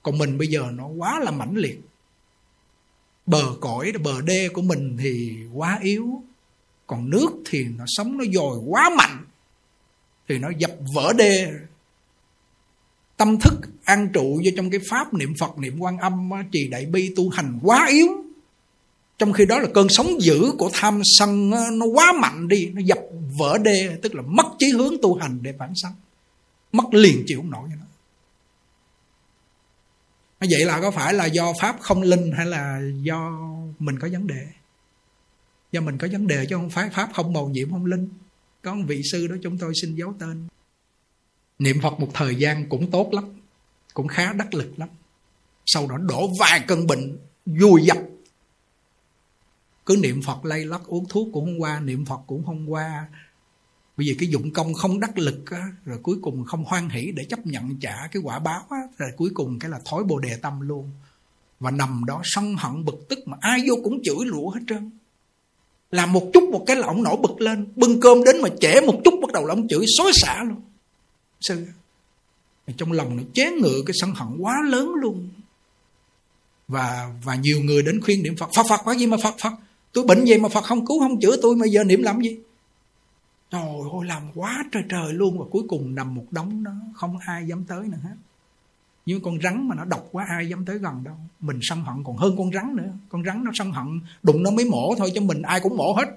Còn 0.03 0.19
mình 0.19 0.39
bây 0.39 0.49
giờ 0.49 0.63
nó 0.75 0.87
quá 0.87 1.21
là 1.21 1.31
mãnh 1.31 1.55
liệt. 1.57 1.81
Bờ 3.27 3.43
cõi, 3.61 3.93
bờ 4.05 4.21
đê 4.21 4.49
của 4.49 4.63
mình 4.63 4.97
thì 5.03 5.37
quá 5.55 5.79
yếu. 5.83 6.23
Còn 6.87 7.11
nước 7.11 7.31
thì 7.51 7.65
nó 7.79 7.85
sống, 7.87 8.19
nó 8.19 8.25
dồi 8.35 8.59
quá 8.67 8.91
mạnh 8.97 9.25
thì 10.29 10.39
nó 10.39 10.49
dập 10.59 10.71
vỡ 10.95 11.13
đê. 11.13 11.53
Tâm 13.17 13.41
thức 13.41 13.55
an 13.85 14.09
trụ 14.13 14.41
vô 14.45 14.51
trong 14.57 14.71
cái 14.71 14.81
pháp 14.91 15.15
niệm 15.15 15.35
phật, 15.39 15.59
niệm 15.59 15.79
quan 15.79 15.99
âm 15.99 16.31
trì 16.53 16.69
đại 16.69 16.87
bi 16.87 17.13
tu 17.17 17.29
hành 17.29 17.59
quá 17.63 17.87
yếu. 17.91 18.09
Trong 19.19 19.33
khi 19.33 19.47
đó 19.47 19.59
là 19.59 19.69
cơn 19.75 19.87
sóng 19.91 20.21
dữ 20.21 20.53
của 20.59 20.71
tham 20.73 21.01
sân 21.05 21.51
nó 21.51 21.87
quá 21.87 22.13
mạnh 22.13 22.49
đi, 22.49 22.67
nó 22.67 22.81
dập 22.85 22.99
vỡ 23.39 23.59
đê, 23.59 23.99
tức 24.03 24.15
là 24.15 24.23
mất 24.23 24.47
chí 24.59 24.71
hướng 24.71 24.95
tu 25.03 25.15
hành 25.15 25.39
để 25.43 25.55
phản 25.59 25.73
sanh. 25.83 25.93
Mất 26.73 26.95
liền 26.95 27.25
chịu 27.27 27.41
không 27.41 27.51
nổi 27.51 27.69
cho 27.71 27.77
nó. 27.77 27.87
Vậy 30.41 30.65
là 30.65 30.81
có 30.81 30.91
phải 30.91 31.15
là 31.15 31.27
do 31.27 31.53
pháp 31.61 31.77
không 31.81 32.03
linh 32.03 32.33
hay 32.37 32.47
là 32.47 32.81
do 33.03 33.39
mình 33.79 33.99
có 33.99 34.09
vấn 34.13 34.27
đề? 34.27 34.47
Do 35.73 35.81
mình 35.81 35.99
có 35.99 36.09
vấn 36.13 36.27
đề 36.27 36.47
chứ 36.47 36.57
không 36.57 36.71
phải 36.71 36.91
pháp 36.91 37.11
không 37.15 37.33
màu 37.33 37.49
nhiệm, 37.49 37.71
không 37.71 37.87
linh 37.87 38.09
có 38.63 38.77
vị 38.87 39.03
sư 39.13 39.27
đó 39.27 39.37
chúng 39.43 39.59
tôi 39.59 39.73
xin 39.83 39.95
giấu 39.95 40.15
tên. 40.19 40.49
Niệm 41.59 41.77
phật 41.83 42.01
một 42.01 42.09
thời 42.15 42.35
gian 42.35 42.69
cũng 42.69 42.91
tốt 42.91 43.11
lắm 43.13 43.25
cũng 43.95 44.09
khá 44.09 44.33
đắc 44.33 44.55
lực 44.55 44.79
lắm. 44.79 44.89
Sau 45.67 45.87
đó 45.87 45.97
đổ 45.99 46.31
vài 46.41 46.61
cân 46.67 46.87
bệnh 46.87 47.19
vui 47.47 47.83
dập. 47.83 47.99
Cứ 49.87 49.97
niệm 50.03 50.23
phật 50.23 50.45
lay 50.45 50.65
lắc 50.65 50.81
uống 50.87 51.07
thuốc 51.09 51.29
cũng 51.33 51.45
không 51.45 51.63
qua 51.63 51.81
niệm 51.81 52.05
phật 52.05 52.21
cũng 52.27 52.47
không 52.47 52.73
qua. 52.73 53.09
Bởi 53.97 54.07
vì 54.09 54.17
cái 54.19 54.29
dụng 54.29 54.53
công 54.53 54.75
không 54.75 55.01
đắc 55.01 55.19
lực 55.19 55.51
á, 55.51 55.63
rồi 55.85 55.99
cuối 56.03 56.17
cùng 56.23 56.45
không 56.45 56.65
hoan 56.65 56.89
hỷ 56.89 57.13
để 57.13 57.25
chấp 57.25 57.47
nhận 57.47 57.81
trả 57.81 58.07
cái 58.13 58.23
quả 58.23 58.39
báo 58.39 58.63
á, 58.71 58.79
rồi 58.97 59.11
cuối 59.17 59.31
cùng 59.35 59.59
cái 59.59 59.71
là 59.71 59.81
thói 59.91 60.05
bồ 60.05 60.19
đề 60.19 60.37
tâm 60.43 60.61
luôn. 60.61 60.91
Và 61.61 61.71
nằm 61.71 62.05
đó 62.07 62.21
sân 62.25 62.55
hận 62.59 62.85
bực 62.85 63.09
tức 63.09 63.19
mà 63.27 63.37
ai 63.41 63.61
vô 63.69 63.75
cũng 63.85 64.01
chửi 64.05 64.27
lũa 64.27 64.51
hết 64.51 64.61
trơn 64.67 64.91
làm 65.91 66.13
một 66.13 66.31
chút 66.33 66.49
một 66.53 66.65
cái 66.67 66.77
là 66.77 66.87
ông 66.87 67.03
nổi 67.03 67.17
bực 67.23 67.41
lên. 67.41 67.67
Bưng 67.77 68.01
cơm 68.01 68.25
đến 68.25 68.43
mà 68.43 68.49
trễ 68.61 68.81
một 68.81 69.01
chút, 69.05 69.15
bắt 69.23 69.33
đầu 69.33 69.47
là 69.47 69.55
ông 69.55 69.69
chửi 69.69 69.85
xối 69.99 70.13
xả 70.15 70.45
luôn. 70.45 70.61
Sư 71.41 71.67
trong 72.77 72.93
lòng 72.93 73.17
nó 73.17 73.23
chế 73.35 73.51
ngự 73.51 73.83
cái 73.87 73.95
sân 74.01 74.15
hận 74.15 74.29
quá 74.39 74.55
lớn 74.65 74.93
luôn. 75.01 75.29
Và 76.69 77.13
và 77.25 77.35
nhiều 77.35 77.61
người 77.61 77.83
đến 77.83 78.01
khuyên 78.01 78.23
niệm 78.23 78.37
phật. 78.37 78.51
Phật 78.55 78.67
phật 78.69 78.81
có 78.85 78.93
gì 78.93 79.07
mà 79.07 79.17
phật 79.23 79.35
phật? 79.43 79.53
Tôi 79.93 80.05
bệnh 80.05 80.25
gì 80.25 80.39
mà 80.39 80.49
phật 80.49 80.65
không 80.65 80.87
cứu, 80.87 81.01
không 81.01 81.21
chữa 81.21 81.37
tôi 81.43 81.57
mà 81.57 81.67
giờ 81.67 81.85
niệm 81.85 82.03
làm 82.03 82.21
gì? 82.21 82.39
Trời 83.51 83.63
ơi, 83.63 84.07
làm 84.07 84.23
quá 84.35 84.65
trời 84.73 84.83
trời 84.89 85.13
luôn. 85.13 85.39
Và 85.39 85.45
cuối 85.51 85.63
cùng 85.69 85.95
nằm 85.95 86.15
một 86.15 86.25
đống 86.31 86.65
đó. 86.65 86.73
Không 86.95 87.19
ai 87.27 87.47
dám 87.47 87.65
tới 87.69 87.81
nữa 87.81 87.99
hết 88.03 88.15
nhưng 89.09 89.21
con 89.21 89.41
rắn 89.43 89.69
mà 89.69 89.75
nó 89.75 89.85
độc 89.85 90.09
quá, 90.13 90.27
ai 90.29 90.49
dám 90.49 90.65
tới 90.65 90.79
gần 90.79 91.05
đâu. 91.05 91.17
Mình 91.41 91.59
sân 91.63 91.85
hận 91.85 92.05
còn 92.05 92.17
hơn 92.17 92.35
con 92.39 92.53
rắn 92.53 92.77
nữa. 92.77 92.93
Con 93.09 93.25
rắn 93.25 93.45
nó 93.45 93.51
sân 93.55 93.73
hận, 93.73 94.01
đụng 94.23 94.43
nó 94.43 94.51
mới 94.51 94.65
mổ 94.65 94.95
thôi 94.99 95.11
cho 95.15 95.21
mình 95.21 95.43
ai 95.43 95.61
cũng 95.61 95.77
mổ 95.77 95.93
hết. 95.93 96.09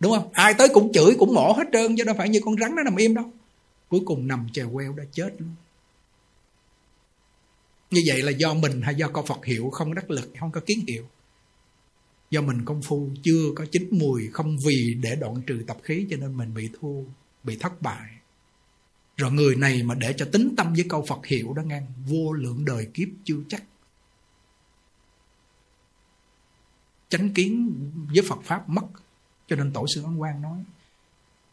Đúng 0.00 0.12
không? 0.12 0.30
Ai 0.32 0.54
tới 0.54 0.68
cũng 0.74 0.92
chửi, 0.92 1.14
cũng 1.18 1.34
mổ 1.34 1.52
hết 1.52 1.64
trơn 1.72 1.96
chứ 1.96 2.04
đâu 2.04 2.14
phải 2.18 2.28
như 2.28 2.40
con 2.44 2.56
rắn 2.60 2.74
nó 2.76 2.82
nằm 2.82 2.96
im 2.96 3.14
đâu. 3.14 3.30
Cuối 3.88 4.00
cùng 4.04 4.28
nằm 4.28 4.46
chèo 4.52 4.70
queo 4.72 4.92
đã 4.92 5.04
chết 5.12 5.34
luôn. 5.38 5.50
Như 7.90 8.00
vậy 8.06 8.22
là 8.22 8.30
do 8.30 8.54
mình 8.54 8.82
hay 8.82 8.94
do 8.94 9.08
con 9.08 9.26
Phật 9.26 9.44
hiệu 9.44 9.70
không 9.70 9.94
đắc 9.94 10.10
lực, 10.10 10.30
không 10.40 10.50
có 10.50 10.60
kiến 10.66 10.78
hiệu? 10.88 11.04
Do 12.30 12.40
mình 12.40 12.64
công 12.64 12.82
phu, 12.82 13.08
chưa 13.22 13.52
có 13.56 13.66
chín 13.72 13.88
mùi, 13.90 14.28
không 14.32 14.56
vì 14.66 14.96
để 15.02 15.16
đoạn 15.16 15.42
trừ 15.46 15.64
tập 15.66 15.76
khí 15.82 16.06
cho 16.10 16.16
nên 16.16 16.36
mình 16.36 16.54
bị 16.54 16.68
thua, 16.80 17.02
bị 17.44 17.56
thất 17.56 17.82
bại 17.82 18.08
rồi 19.16 19.32
người 19.32 19.56
này 19.56 19.82
mà 19.82 19.94
để 19.94 20.14
cho 20.16 20.28
tính 20.32 20.54
tâm 20.56 20.74
với 20.74 20.84
câu 20.88 21.04
Phật 21.08 21.26
hiệu 21.26 21.52
đó 21.54 21.62
ngang 21.62 21.86
vô 22.06 22.32
lượng 22.32 22.64
đời 22.64 22.88
kiếp 22.94 23.08
chưa 23.24 23.38
chắc. 23.48 23.62
Chánh 27.08 27.28
kiến 27.34 27.72
với 28.14 28.24
Phật 28.28 28.38
Pháp 28.44 28.68
mất 28.68 28.84
cho 29.48 29.56
nên 29.56 29.72
tổ 29.72 29.86
sư 29.94 30.02
Ấn 30.04 30.18
Quang 30.18 30.42
nói 30.42 30.58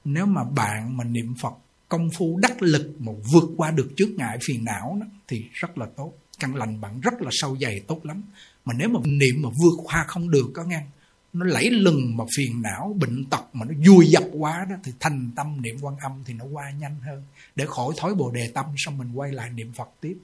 nếu 0.03 0.25
mà 0.25 0.43
bạn 0.43 0.97
mà 0.97 1.03
niệm 1.03 1.35
Phật 1.41 1.53
công 1.89 2.09
phu 2.17 2.39
đắc 2.41 2.61
lực 2.61 2.95
mà 2.99 3.11
vượt 3.31 3.49
qua 3.57 3.71
được 3.71 3.91
trước 3.97 4.09
ngại 4.17 4.37
phiền 4.47 4.65
não 4.65 4.97
đó, 5.01 5.07
thì 5.27 5.45
rất 5.53 5.77
là 5.77 5.85
tốt. 5.97 6.13
Căn 6.39 6.55
lành 6.55 6.81
bạn 6.81 7.01
rất 7.01 7.21
là 7.21 7.29
sâu 7.31 7.57
dày 7.61 7.79
tốt 7.79 8.05
lắm. 8.05 8.23
Mà 8.65 8.73
nếu 8.77 8.89
mà 8.89 8.99
niệm 9.03 9.41
mà 9.41 9.49
vượt 9.49 9.83
qua 9.83 10.05
không 10.07 10.31
được 10.31 10.51
có 10.53 10.63
ngang 10.63 10.87
nó 11.33 11.45
lẫy 11.45 11.69
lừng 11.69 12.17
mà 12.17 12.23
phiền 12.37 12.61
não, 12.61 12.95
bệnh 12.99 13.25
tật 13.25 13.43
mà 13.53 13.65
nó 13.65 13.73
vui 13.87 14.07
dập 14.07 14.23
quá 14.33 14.65
đó, 14.69 14.75
thì 14.83 14.93
thành 14.99 15.31
tâm 15.35 15.61
niệm 15.61 15.77
quan 15.81 15.97
âm 15.97 16.23
thì 16.25 16.33
nó 16.33 16.45
qua 16.45 16.71
nhanh 16.71 16.95
hơn. 17.01 17.23
Để 17.55 17.65
khỏi 17.65 17.93
thói 17.97 18.15
bồ 18.15 18.31
đề 18.31 18.51
tâm, 18.53 18.65
xong 18.77 18.97
mình 18.97 19.13
quay 19.13 19.31
lại 19.31 19.49
niệm 19.49 19.73
phật 19.73 19.89
tiếp. 20.01 20.17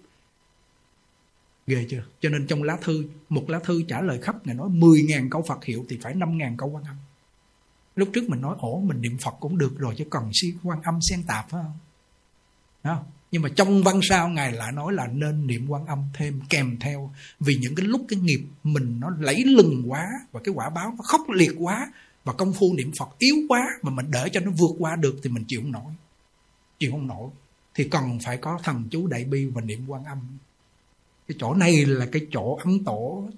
Ghê 1.68 1.86
chưa? 1.89 2.03
Cho 2.20 2.30
nên 2.30 2.47
trong 2.47 2.64
lá 2.64 2.78
thư, 2.82 3.05
một 3.30 3.49
lá 3.49 3.60
thư 3.64 3.84
trả 3.88 4.01
lời 4.01 4.20
khắp, 4.22 4.47
ngài 4.47 4.55
nói 4.55 4.70
10.000 4.70 5.30
câu 5.32 5.41
phật 5.47 5.66
hiệu 5.66 5.86
thì 5.89 5.99
phải 6.01 6.14
5.000 6.14 6.58
câu 6.58 6.70
quan 6.70 6.84
âm. 6.84 6.95
Lúc 7.95 8.10
trước 8.14 8.30
mình 8.30 8.41
nói 8.41 8.55
ổ 8.60 8.80
mình 8.80 9.01
niệm 9.01 9.18
phật 9.18 9.34
cũng 9.39 9.58
được 9.58 9.78
rồi, 9.78 9.95
chứ 9.97 10.05
cần 10.12 10.30
si 10.34 10.53
quan 10.64 10.82
âm 10.82 10.99
xen 11.01 11.24
tạp 11.24 11.49
phải 11.49 11.64
không? 11.64 11.78
Không? 12.84 13.03
Nhưng 13.32 13.41
mà 13.41 13.49
trong 13.55 13.84
văn 13.84 13.99
sao 14.09 14.30
ngài 14.30 14.51
lại 14.51 14.71
nói 14.71 14.93
là 14.93 15.07
nên 15.07 15.47
niệm 15.47 15.67
quan 15.69 15.86
âm 15.86 16.03
thêm, 16.13 16.41
kèm 16.49 16.78
theo. 16.80 17.11
Vì 17.39 17.55
những 17.55 17.75
cái 17.75 17.86
lúc 17.86 18.01
cái 18.07 18.19
nghiệp 18.19 18.41
mình 18.63 18.99
nó 18.99 19.09
lấy 19.19 19.43
lừng 19.43 19.84
quá, 19.88 20.07
và 20.32 20.39
cái 20.43 20.53
quả 20.53 20.69
báo 20.69 20.93
nó 20.97 21.03
khốc 21.03 21.30
liệt 21.30 21.51
quá, 21.59 21.91
và 22.23 22.34
công 22.34 22.53
phu 22.53 22.73
niệm 22.73 22.91
phật 22.99 23.09
yếu 23.17 23.36
quá, 23.49 23.67
mà 23.82 23.91
mình 23.91 24.05
để 24.11 24.30
cho 24.32 24.39
nó 24.39 24.51
vượt 24.51 24.75
qua 24.80 24.95
được 24.95 25.19
thì 25.23 25.30
mình 25.30 25.43
chịu 25.47 25.61
không 25.61 25.71
nổi. 25.71 25.93
Chịu 26.80 26.91
không 26.91 27.07
nổi. 27.07 27.30
Thì 27.75 27.84
cần 27.84 28.19
phải 28.23 28.38
có 28.38 28.59
thần 28.63 28.84
chú 28.91 29.07
đại 29.07 29.23
bi 29.23 29.45
và 29.45 29.61
niệm 29.61 29.86
quan 29.88 30.05
âm. 30.05 30.17
Cái 31.28 31.36
chỗ 31.39 31.53
này 31.53 31.86
là 31.86 32.05
cái 32.11 32.28
chỗ 32.32 32.59
ấn 32.63 32.84
tổ, 32.84 33.30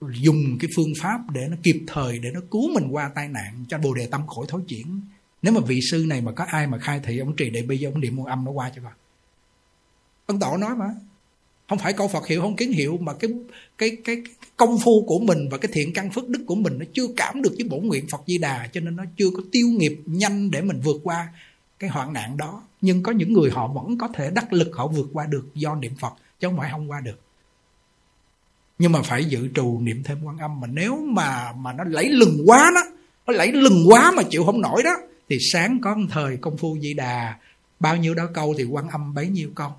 dùng 0.00 0.58
cái 0.60 0.70
phương 0.76 0.92
pháp 1.00 1.30
để 1.30 1.40
nó 1.50 1.56
kịp 1.62 1.82
thời, 1.86 2.18
để 2.18 2.30
nó 2.30 2.40
cứu 2.50 2.74
mình 2.74 2.88
qua 2.90 3.10
tai 3.14 3.28
nạn 3.28 3.64
cho 3.68 3.78
bồ 3.78 3.94
đề 3.94 4.06
tâm 4.06 4.26
khỏi 4.26 4.46
thối 4.48 4.62
chuyển. 4.68 5.00
Nếu 5.42 5.52
mà 5.52 5.60
vị 5.60 5.80
sư 5.90 6.04
này 6.08 6.20
mà 6.20 6.32
có 6.32 6.44
ai 6.44 6.66
mà 6.66 6.78
khai 6.78 7.00
thị 7.04 7.18
ông 7.18 7.36
trì 7.36 7.50
đại 7.50 7.62
bi, 7.62 7.82
ông 7.82 8.00
niệm 8.00 8.18
quan 8.18 8.26
âm 8.26 8.44
nó 8.44 8.50
qua 8.50 8.72
cho 8.76 8.82
con 8.82 8.92
ấn 10.26 10.38
tổ 10.38 10.56
nói 10.56 10.76
mà. 10.76 10.86
Không 11.68 11.78
phải 11.78 11.92
câu 11.92 12.08
phật 12.08 12.26
hiệu 12.26 12.40
không 12.40 12.56
kiến 12.56 12.72
hiệu 12.72 12.98
mà 13.00 13.12
cái 13.12 13.30
cái 13.78 13.96
cái, 14.04 14.16
công 14.56 14.78
phu 14.84 15.04
của 15.06 15.18
mình 15.18 15.48
và 15.50 15.58
cái 15.58 15.70
thiện 15.74 15.92
căn 15.94 16.10
phước 16.10 16.28
đức 16.28 16.44
của 16.46 16.54
mình 16.54 16.78
nó 16.78 16.84
chưa 16.92 17.06
cảm 17.16 17.42
được 17.42 17.52
với 17.56 17.68
bổn 17.68 17.86
nguyện 17.86 18.06
phật 18.10 18.20
di 18.26 18.38
đà 18.38 18.68
cho 18.72 18.80
nên 18.80 18.96
nó 18.96 19.04
chưa 19.16 19.30
có 19.36 19.42
tiêu 19.52 19.66
nghiệp 19.68 20.00
nhanh 20.06 20.50
để 20.50 20.60
mình 20.60 20.80
vượt 20.80 21.00
qua 21.02 21.28
cái 21.78 21.90
hoạn 21.90 22.12
nạn 22.12 22.36
đó. 22.36 22.62
Nhưng 22.80 23.02
có 23.02 23.12
những 23.12 23.32
người 23.32 23.50
họ 23.50 23.66
vẫn 23.66 23.98
có 23.98 24.08
thể 24.14 24.30
đắc 24.30 24.52
lực 24.52 24.70
họ 24.74 24.86
vượt 24.86 25.08
qua 25.12 25.26
được 25.26 25.54
do 25.54 25.74
niệm 25.74 25.92
phật 26.00 26.12
chứ 26.40 26.48
không 26.48 26.56
phải 26.56 26.70
không 26.70 26.90
qua 26.90 27.00
được. 27.00 27.20
Nhưng 28.78 28.92
mà 28.92 29.02
phải 29.02 29.24
dự 29.24 29.48
trù 29.54 29.80
niệm 29.80 30.02
thêm 30.04 30.24
quan 30.24 30.38
âm 30.38 30.60
mà 30.60 30.66
nếu 30.66 30.96
mà 30.96 31.52
mà 31.52 31.72
nó 31.72 31.84
lấy 31.84 32.08
lừng 32.08 32.42
quá 32.46 32.70
đó 32.74 32.80
nó 33.26 33.32
lấy 33.32 33.52
lừng 33.52 33.84
quá 33.88 34.12
mà 34.16 34.22
chịu 34.30 34.44
không 34.44 34.60
nổi 34.60 34.82
đó 34.82 34.96
thì 35.28 35.38
sáng 35.52 35.78
có 35.82 35.94
một 35.94 36.06
thời 36.10 36.36
công 36.36 36.56
phu 36.56 36.78
di 36.80 36.94
đà 36.94 37.38
bao 37.80 37.96
nhiêu 37.96 38.14
đó 38.14 38.26
câu 38.34 38.54
thì 38.58 38.64
quan 38.64 38.88
âm 38.88 39.14
bấy 39.14 39.28
nhiêu 39.28 39.50
câu 39.54 39.70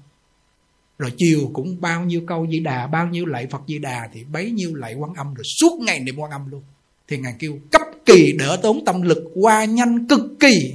rồi 0.97 1.13
chiều 1.17 1.49
cũng 1.53 1.81
bao 1.81 2.05
nhiêu 2.05 2.23
câu 2.27 2.47
di 2.51 2.59
đà, 2.59 2.87
bao 2.87 3.07
nhiêu 3.07 3.25
lạy 3.25 3.47
phật 3.47 3.61
di 3.67 3.79
đà 3.79 4.09
thì 4.13 4.23
bấy 4.23 4.51
nhiêu 4.51 4.75
lạy 4.75 4.93
quan 4.93 5.13
âm 5.13 5.33
rồi 5.33 5.43
suốt 5.59 5.79
ngày 5.79 5.99
niệm 5.99 6.15
quan 6.17 6.31
âm 6.31 6.51
luôn. 6.51 6.63
Thì 7.07 7.17
ngài 7.17 7.35
kêu, 7.39 7.59
cấp 7.71 7.81
kỳ 8.05 8.33
đỡ 8.39 8.59
tốn 8.63 8.85
tâm 8.85 9.01
lực 9.01 9.31
qua 9.35 9.65
nhanh 9.65 10.07
cực 10.07 10.21
kỳ. 10.39 10.73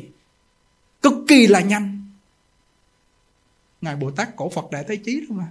Cực 1.02 1.12
kỳ 1.28 1.46
là 1.46 1.60
nhanh. 1.60 2.10
Ngài 3.80 3.96
bồ 3.96 4.10
tát 4.10 4.36
cổ 4.36 4.48
phật 4.48 4.70
đại 4.70 4.84
thế 4.88 4.96
chí 4.96 5.20
đó 5.20 5.36
mà. 5.36 5.46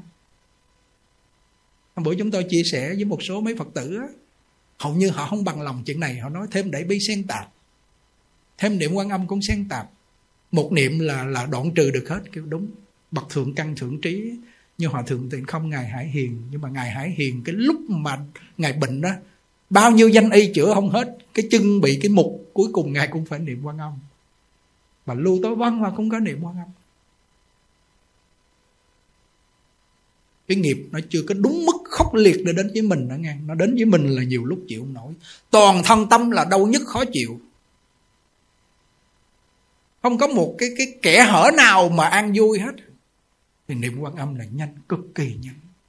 Hôm 1.96 2.04
bữa 2.04 2.16
chúng 2.16 2.32
tôi 2.32 2.46
chia 2.50 2.62
sẻ 2.72 2.94
với 2.96 3.06
một 3.06 3.20
số 3.28 3.42
mấy 3.42 3.56
phật 3.56 3.68
tử 3.74 3.98
á, 4.02 4.08
hầu 4.80 4.94
như 4.94 5.10
họ 5.10 5.28
không 5.28 5.44
bằng 5.44 5.62
lòng 5.62 5.84
chuyện 5.86 6.00
này, 6.00 6.20
họ 6.20 6.30
nói 6.30 6.48
thêm 6.52 6.72
để 6.72 6.84
bi 6.84 6.98
xen 7.08 7.28
tạp. 7.28 7.52
Thêm 8.58 8.78
niệm 8.78 8.94
quan 8.94 9.10
âm 9.10 9.28
cũng 9.28 9.40
xen 9.42 9.70
tạp. 9.70 9.90
Một 10.52 10.72
niệm 10.72 11.00
là 11.00 11.24
là 11.24 11.46
đoạn 11.46 11.74
trừ 11.74 11.92
được 11.92 12.10
hết, 12.10 12.20
kêu 12.32 12.46
đúng. 12.46 12.68
Bậc 13.12 13.30
thượng 13.30 13.56
căn 13.56 13.76
thượng 13.76 14.02
trí 14.02 14.32
như 14.78 14.88
hòa 14.88 15.02
thượng 15.02 15.30
tịnh 15.30 15.46
không 15.46 15.70
ngài 15.70 15.88
hải 15.88 16.08
hiền. 16.08 16.42
Nhưng 16.52 16.62
mà 16.62 16.70
ngài 16.70 16.92
hải 16.92 17.10
hiền, 17.10 17.42
cái 17.46 17.56
lúc 17.56 17.82
mà 17.90 18.20
ngài 18.58 18.74
bệnh 18.74 19.02
đó, 19.02 19.10
bao 19.70 19.92
nhiêu 19.92 20.10
danh 20.10 20.30
y 20.30 20.54
chữa 20.54 20.74
không 20.74 20.90
hết, 20.90 21.18
cái 21.34 21.48
chân 21.52 21.82
bị 21.82 22.00
cái 22.02 22.10
mục 22.10 22.50
cuối 22.54 22.70
cùng 22.74 22.94
ngài 22.94 23.08
cũng 23.08 23.26
phải 23.26 23.40
niệm 23.40 23.62
quan 23.64 23.78
âm. 23.78 23.94
Mà 25.06 25.14
lưu 25.14 25.40
tối 25.44 25.56
văn 25.56 25.82
mà 25.82 25.90
cũng 25.98 26.10
có 26.10 26.20
niệm 26.20 26.40
quan 26.42 26.58
âm. 26.58 26.68
Cái 30.48 30.58
nghiệp 30.58 30.78
nó 30.92 31.00
chưa 31.10 31.22
có 31.28 31.36
đúng 31.38 31.66
mức 31.66 31.78
khốc 31.84 32.14
liệt 32.14 32.38
để 32.46 32.54
đến 32.54 32.70
với 32.74 32.82
mình 32.82 33.08
đó 33.08 33.16
nghe. 33.16 33.36
Nó 33.46 33.56
đến 33.56 33.76
với 33.76 33.86
mình 33.86 34.08
là 34.08 34.24
nhiều 34.24 34.46
lúc 34.46 34.60
chịu 34.68 34.82
không 34.82 34.94
nổi. 34.94 35.14
Toàn 35.52 35.82
thân 35.86 36.10
tâm 36.10 36.32
là 36.32 36.46
đau 36.46 36.68
nhất 36.68 36.82
khó 36.86 37.04
chịu. 37.14 37.40
Không 40.02 40.18
có 40.18 40.28
một 40.28 40.56
cái 40.58 40.70
cái 40.78 40.88
kẻ 41.02 41.24
hở 41.24 41.52
nào 41.58 41.90
mà 41.90 42.08
an 42.08 42.34
vui 42.36 42.60
hết 42.60 42.76
thì 43.68 43.76
niệm 43.76 44.00
quan 44.00 44.16
âm 44.16 44.36
là 44.36 44.46
nhanh 44.46 44.76
cực 44.90 45.00
kỳ 45.16 45.36
nhanh. 45.36 45.67